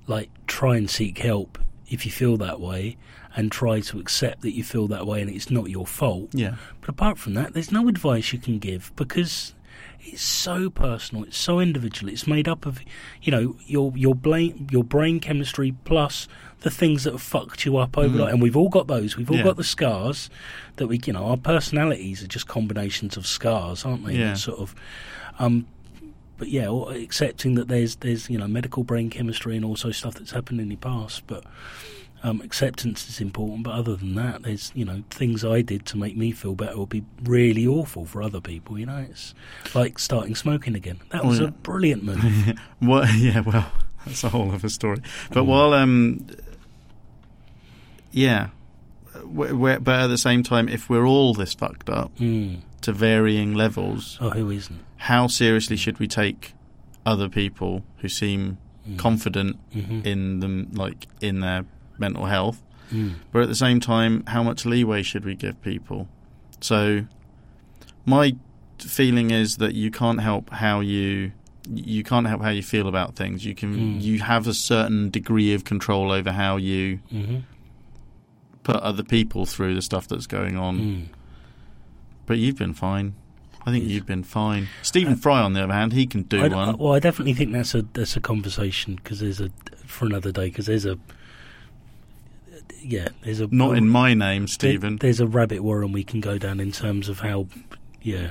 like 0.07 0.31
try 0.47 0.77
and 0.77 0.89
seek 0.91 1.19
help 1.19 1.59
if 1.89 2.05
you 2.05 2.11
feel 2.13 2.37
that 2.39 2.61
way 2.61 2.97
and 3.37 3.51
try 3.51 3.81
to 3.81 3.99
accept 3.99 4.43
that 4.43 4.53
you 4.53 4.63
feel 4.65 4.87
that 4.89 5.07
way 5.07 5.21
and 5.21 5.31
it's 5.31 5.51
not 5.51 5.69
your 5.71 5.87
fault. 5.87 6.31
Yeah. 6.33 6.57
But 6.81 6.91
apart 6.91 7.19
from 7.19 7.35
that, 7.35 7.55
there's 7.55 7.73
no 7.73 7.89
advice 7.89 8.33
you 8.33 8.39
can 8.39 8.59
give 8.59 8.93
because 8.97 9.54
it's 10.05 10.23
so 10.23 10.71
personal. 10.71 11.25
It's 11.25 11.37
so 11.39 11.61
individual. 11.61 12.13
It's 12.13 12.27
made 12.27 12.49
up 12.49 12.67
of, 12.67 12.81
you 13.23 13.31
know, 13.33 13.57
your 13.67 13.93
your 13.97 14.15
brain 14.15 14.69
your 14.71 14.85
brain 14.85 15.21
chemistry 15.21 15.75
plus 15.85 16.29
the 16.61 16.71
things 16.71 17.05
that 17.05 17.13
have 17.13 17.23
fucked 17.23 17.65
you 17.67 17.77
up 17.77 17.99
over. 17.99 18.19
Mhm. 18.21 18.31
And 18.33 18.43
we've 18.43 18.57
all 18.57 18.69
got 18.71 18.87
those. 18.87 19.17
We've 19.17 19.31
all 19.31 19.37
Yeah. 19.37 19.43
got 19.45 19.57
the 19.57 19.65
scars 19.65 20.31
that 20.77 20.87
we, 20.87 20.99
you 21.05 21.13
know, 21.13 21.25
our 21.25 21.37
personalities 21.37 22.23
are 22.23 22.27
just 22.27 22.47
combinations 22.49 23.17
of 23.17 23.27
scars, 23.27 23.85
aren't 23.85 24.07
they? 24.07 24.17
Yeah. 24.19 24.35
Sort 24.35 24.59
of. 24.61 24.75
Um, 25.39 25.67
but 26.39 26.49
yeah, 26.49 26.69
or 26.69 26.93
accepting 26.93 27.55
that 27.57 27.69
there's 27.69 27.97
there's 27.97 28.29
you 28.31 28.39
know 28.39 28.49
medical 28.49 28.83
brain 28.85 29.11
chemistry 29.11 29.57
and 29.57 29.65
also 29.65 29.91
stuff 29.91 30.15
that's 30.15 30.31
happened 30.33 30.61
in 30.61 30.69
the 30.69 30.77
past, 30.77 31.23
but. 31.27 31.45
Um, 32.27 32.41
acceptance 32.41 33.07
is 33.09 33.21
important, 33.21 33.65
but 33.65 33.73
other 33.75 33.97
than 33.97 34.15
that, 34.15 34.45
there's 34.45 34.73
you 34.75 34.85
know 34.87 35.05
things 35.11 35.45
I 35.45 35.61
did 35.61 35.85
to 35.87 35.99
make 35.99 36.17
me 36.17 36.33
feel 36.33 36.55
better 36.55 36.79
would 36.79 36.89
be 36.89 37.05
really 37.23 37.67
awful 37.67 38.07
for 38.07 38.23
other 38.23 38.41
people. 38.41 38.79
You 38.79 38.87
know, 38.87 39.05
it's 39.11 39.35
like 39.75 39.99
starting 39.99 40.35
smoking 40.35 40.75
again. 40.75 41.01
That 41.11 41.25
was 41.27 41.39
yeah. 41.39 41.49
a 41.49 41.51
brilliant 41.51 42.03
move. 42.03 42.59
Well, 42.81 43.07
yeah, 43.15 43.41
well, 43.41 43.71
that's 44.07 44.25
a 44.25 44.31
whole 44.31 44.51
other 44.53 44.71
story. 44.71 45.01
But 45.33 45.43
Mm. 45.45 45.47
while, 45.47 45.75
um, 45.75 46.27
yeah, 48.11 48.49
we 49.25 49.53
we 49.53 49.77
but 49.77 50.01
at 50.01 50.07
the 50.09 50.19
same 50.19 50.43
time, 50.43 50.69
if 50.69 50.89
we're 50.89 51.07
all 51.07 51.35
this 51.35 51.55
fucked 51.55 51.91
up 51.91 52.17
mm. 52.17 52.61
to 52.83 52.93
varying 52.93 53.55
levels, 53.55 54.19
Oh, 54.21 54.31
who 54.31 54.51
isn't? 54.51 54.81
how 54.97 55.27
seriously 55.27 55.77
should 55.77 55.99
we 55.99 56.09
take 56.09 56.55
other 57.05 57.29
people 57.29 57.85
who 57.99 58.09
seem 58.09 58.59
Mm. 58.89 58.99
confident 58.99 59.57
Mhm. 59.75 60.05
in 60.07 60.41
them, 60.41 60.69
like 60.75 61.07
in 61.23 61.41
their 61.41 61.65
mental 61.99 62.27
health? 62.27 62.63
Mm. 62.93 63.15
But 63.33 63.43
at 63.43 63.49
the 63.49 63.55
same 63.55 63.81
time, 63.81 64.25
how 64.27 64.43
much 64.43 64.65
leeway 64.67 65.03
should 65.03 65.25
we 65.25 65.35
give 65.35 65.61
people? 65.63 66.09
So, 66.61 67.07
my 68.07 68.37
feeling 68.79 69.31
is 69.31 69.57
that 69.59 69.75
you 69.75 69.91
can't 69.91 70.21
help 70.21 70.51
how 70.51 70.81
you 70.81 71.33
you 71.67 72.03
can't 72.05 72.27
help 72.27 72.43
how 72.43 72.51
you 72.51 72.63
feel 72.63 72.87
about 72.89 73.17
things. 73.17 73.47
You 73.47 73.55
can 73.55 73.75
Mm. 73.75 74.03
you 74.03 74.19
have 74.21 74.47
a 74.47 74.53
certain 74.53 75.09
degree 75.09 75.55
of 75.55 75.65
control 75.65 76.13
over 76.13 76.31
how 76.33 76.59
you 76.59 77.01
Mhm. 77.11 77.45
put 78.63 78.77
other 78.77 79.03
people 79.03 79.47
through 79.47 79.75
the 79.75 79.81
stuff 79.83 80.07
that's 80.07 80.27
going 80.27 80.59
on. 80.59 80.79
Mm. 80.79 81.03
But 82.27 82.39
you've 82.39 82.57
been 82.57 82.75
fine. 82.75 83.15
I 83.67 83.71
think 83.71 83.85
you've 83.87 84.05
been 84.05 84.25
fine. 84.25 84.69
Stephen 84.83 85.17
Fry, 85.17 85.41
on 85.41 85.55
the 85.55 85.65
other 85.65 85.73
hand, 85.73 85.95
he 85.95 86.07
can 86.07 86.23
do 86.25 86.43
I, 86.43 86.49
one. 86.49 86.77
well, 86.77 86.93
I 86.93 86.99
definitely 86.99 87.33
think 87.33 87.53
that's 87.53 87.75
a 87.75 87.83
that's 87.95 88.15
a 88.15 88.21
conversation 88.21 88.97
because 88.97 89.21
there's 89.21 89.41
a 89.41 89.51
for 89.87 90.05
another 90.05 90.33
day 90.33 90.49
because 90.51 90.67
there's 90.67 90.85
a 90.85 90.99
yeah 92.85 93.09
there's 93.23 93.41
a 93.41 93.49
Not 93.49 93.77
in 93.77 93.89
my 93.89 94.15
name, 94.15 94.43
there- 94.43 94.47
Stephen. 94.49 94.97
there's 94.99 95.21
a 95.21 95.27
rabbit 95.27 95.63
warren 95.63 95.93
we 95.93 96.05
can 96.05 96.21
go 96.21 96.39
down 96.39 96.61
in 96.61 96.71
terms 96.73 97.09
of 97.09 97.21
how 97.21 97.47
yeah. 98.03 98.31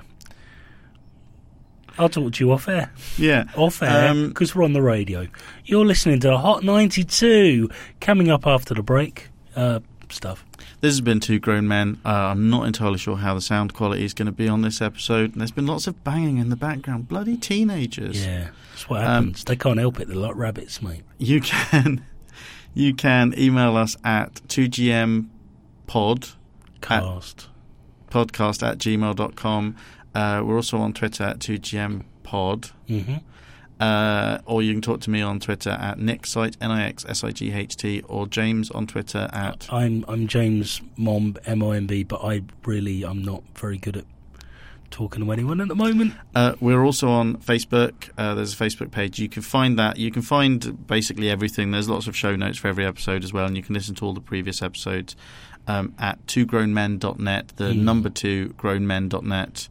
I'll 1.98 2.10
talk 2.10 2.34
to 2.34 2.44
you 2.44 2.52
off 2.52 2.68
air. 2.68 2.92
yeah. 3.18 3.46
Off 3.56 3.84
air 3.84 4.10
Um, 4.10 4.30
because 4.30 4.56
we're 4.56 4.64
on 4.64 4.74
the 4.74 4.82
radio. 4.82 5.28
You're 5.66 5.86
listening 5.86 6.20
to 6.22 6.36
Hot 6.38 6.64
92 6.64 7.70
coming 8.02 8.32
up 8.32 8.48
after 8.48 8.74
the 8.74 8.82
break. 8.82 9.30
Uh, 9.56 9.80
stuff. 10.10 10.44
This 10.82 10.92
has 10.94 11.02
been 11.02 11.20
Two 11.20 11.40
Grown 11.40 11.68
Men. 11.68 12.00
Uh, 12.04 12.10
I'm 12.10 12.50
not 12.50 12.66
entirely 12.68 12.98
sure 12.98 13.18
how 13.18 13.36
the 13.36 13.42
sound 13.42 13.74
quality 13.76 14.04
is 14.04 14.14
going 14.16 14.26
to 14.26 14.32
be 14.32 14.48
on 14.48 14.62
this 14.64 14.82
episode. 14.82 15.34
There's 15.36 15.52
been 15.52 15.68
lots 15.68 15.86
of 15.88 16.04
banging 16.04 16.38
in 16.38 16.50
the 16.50 16.56
background. 16.56 17.08
Bloody 17.08 17.38
teenagers. 17.38 18.26
Yeah, 18.26 18.50
that's 18.72 18.90
what 18.90 19.02
Um, 19.02 19.06
happens. 19.28 19.44
they 19.44 19.56
can't 19.56 19.80
help 19.80 20.00
it. 20.00 20.08
They're 20.08 20.18
like 20.18 20.36
rabbits, 20.36 20.82
mate. 20.82 21.04
You 21.20 21.42
can 21.42 22.04
you 22.74 22.94
can 22.94 23.34
email 23.38 23.76
us 23.78 23.96
at 24.04 24.36
2gmpod 24.48 26.36
Cast. 26.82 27.50
podcast 28.10 28.68
at 28.68 28.78
gmail.com. 28.78 29.76
Uh, 30.16 30.42
we're 30.46 30.56
also 30.56 30.78
on 30.78 30.94
Twitter 30.94 31.24
at 31.24 31.40
2gmpod. 31.40 32.72
hmm 32.88 33.16
Uh, 33.80 34.38
or 34.46 34.62
you 34.62 34.72
can 34.72 34.82
talk 34.82 35.02
to 35.02 35.10
me 35.10 35.22
on 35.22 35.40
Twitter 35.40 35.72
at 35.72 35.98
nixsight, 35.98 36.56
N-I-X-S-I-G-H-T, 36.62 38.02
or 38.08 38.28
James 38.28 38.70
on 38.72 38.86
Twitter 38.88 39.28
at... 39.34 39.68
I'm 39.74 40.06
I'm 40.08 40.28
James 40.28 40.80
Momb 40.98 41.38
M 41.46 41.62
O 41.64 41.72
M 41.72 41.88
B, 41.88 42.04
but 42.04 42.22
I 42.24 42.44
really 42.66 43.04
I'm 43.04 43.24
not 43.24 43.44
very 43.56 43.78
good 43.78 43.98
at 43.98 44.06
talking 44.94 45.26
to 45.26 45.32
anyone 45.32 45.60
at 45.60 45.68
the 45.68 45.76
moment. 45.76 46.14
Uh, 46.34 46.54
we're 46.62 46.84
also 46.84 47.10
on 47.10 47.38
Facebook. 47.38 48.10
Uh, 48.18 48.36
there's 48.36 48.54
a 48.54 48.58
Facebook 48.58 48.92
page. 48.92 49.20
You 49.20 49.28
can 49.28 49.42
find 49.42 49.78
that. 49.78 49.98
You 49.98 50.12
can 50.12 50.22
find 50.22 50.88
basically 50.88 51.30
everything. 51.30 51.72
There's 51.72 51.90
lots 51.90 52.08
of 52.08 52.16
show 52.16 52.36
notes 52.36 52.58
for 52.58 52.70
every 52.70 52.86
episode 52.86 53.24
as 53.26 53.34
well, 53.34 53.46
and 53.46 53.58
you 53.58 53.64
can 53.64 53.74
listen 53.76 53.96
to 53.96 54.06
all 54.06 54.14
the 54.14 54.22
previous 54.22 54.62
episodes 54.62 55.16
um, 55.68 55.94
at 56.00 56.26
twogrownmen.net, 56.28 57.54
the 57.58 57.66
Mm. 57.74 57.78
number 57.84 58.10
two 58.10 58.54
grownmen.net. 58.58 59.68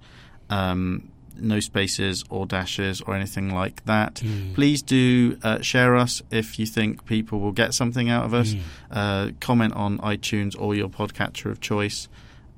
Um, 0.51 1.09
no 1.41 1.61
spaces 1.61 2.25
or 2.29 2.45
dashes 2.47 3.01
or 3.01 3.15
anything 3.17 3.53
like 3.55 3.85
that. 3.87 4.17
Mm. 4.17 4.55
Please 4.55 4.83
do 4.83 5.39
uh, 5.43 5.61
share 5.63 5.97
us 5.97 6.23
if 6.31 6.59
you 6.59 6.67
think 6.67 7.05
people 7.07 7.41
will 7.41 7.53
get 7.53 7.73
something 7.75 8.11
out 8.11 8.25
of 8.27 8.35
us. 8.35 8.53
Mm. 8.55 8.61
Uh, 8.91 9.31
comment 9.41 9.73
on 9.75 9.99
iTunes 9.99 10.55
or 10.59 10.75
your 10.75 10.89
podcatcher 10.89 11.51
of 11.51 11.61
choice. 11.61 12.09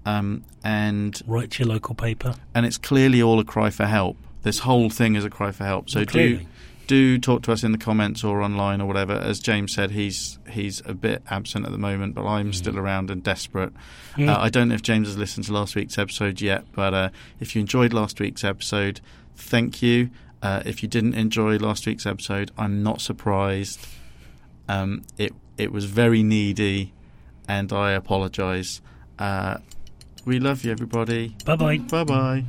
Um, 0.06 0.44
and 0.62 1.20
Write 1.26 1.52
to 1.52 1.64
your 1.64 1.72
local 1.72 1.94
paper. 1.94 2.34
and 2.54 2.66
it's 2.66 2.78
clearly 2.78 3.22
all 3.22 3.38
a 3.40 3.44
cry 3.44 3.70
for 3.70 3.86
help. 3.86 4.16
This 4.42 4.58
whole 4.60 4.90
thing 4.90 5.14
is 5.16 5.24
a 5.24 5.30
cry 5.30 5.50
for 5.52 5.64
help. 5.64 5.88
So 5.88 6.00
Well, 6.00 6.06
do 6.06 6.40
do 6.86 7.18
talk 7.18 7.40
to 7.44 7.52
us 7.52 7.64
in 7.64 7.72
the 7.72 7.78
comments 7.78 8.22
or 8.22 8.42
online 8.42 8.82
or 8.82 8.86
whatever. 8.86 9.14
As 9.14 9.40
James 9.40 9.72
said, 9.74 9.90
he's 9.92 10.38
he's 10.50 10.82
a 10.84 10.92
bit 10.92 11.22
absent 11.30 11.64
at 11.64 11.72
the 11.72 11.78
moment, 11.78 12.14
but 12.14 12.26
I'm 12.26 12.52
still 12.52 12.78
around 12.78 13.10
and 13.10 13.22
desperate. 13.22 13.72
Mm. 14.16 14.28
Uh, 14.28 14.38
I 14.38 14.50
don't 14.50 14.68
know 14.68 14.74
if 14.74 14.82
James 14.82 15.08
has 15.08 15.16
listened 15.16 15.46
to 15.46 15.52
last 15.54 15.74
week's 15.74 15.96
episode 15.96 16.42
yet, 16.42 16.64
but 16.72 16.92
uh, 16.92 17.08
if 17.40 17.54
you 17.56 17.60
enjoyed 17.62 17.94
last 17.94 18.20
week's 18.20 18.44
episode, 18.44 19.00
thank 19.34 19.82
you. 19.82 20.10
Uh, 20.42 20.62
if 20.66 20.82
you 20.82 20.88
didn't 20.90 21.14
enjoy 21.14 21.56
last 21.56 21.86
week's 21.86 22.04
episode, 22.04 22.50
I'm 22.58 22.82
not 22.82 23.00
surprised. 23.00 23.86
Um, 24.68 25.04
it 25.16 25.32
it 25.56 25.72
was 25.72 25.86
very 25.86 26.22
needy, 26.22 26.92
and 27.48 27.72
I 27.72 27.92
apologise. 27.92 28.82
Uh, 29.18 29.58
we 30.24 30.40
love 30.40 30.64
you, 30.64 30.72
everybody. 30.72 31.34
Bye 31.44 31.56
bye. 31.56 31.78
Bye 31.78 32.04
bye. 32.04 32.44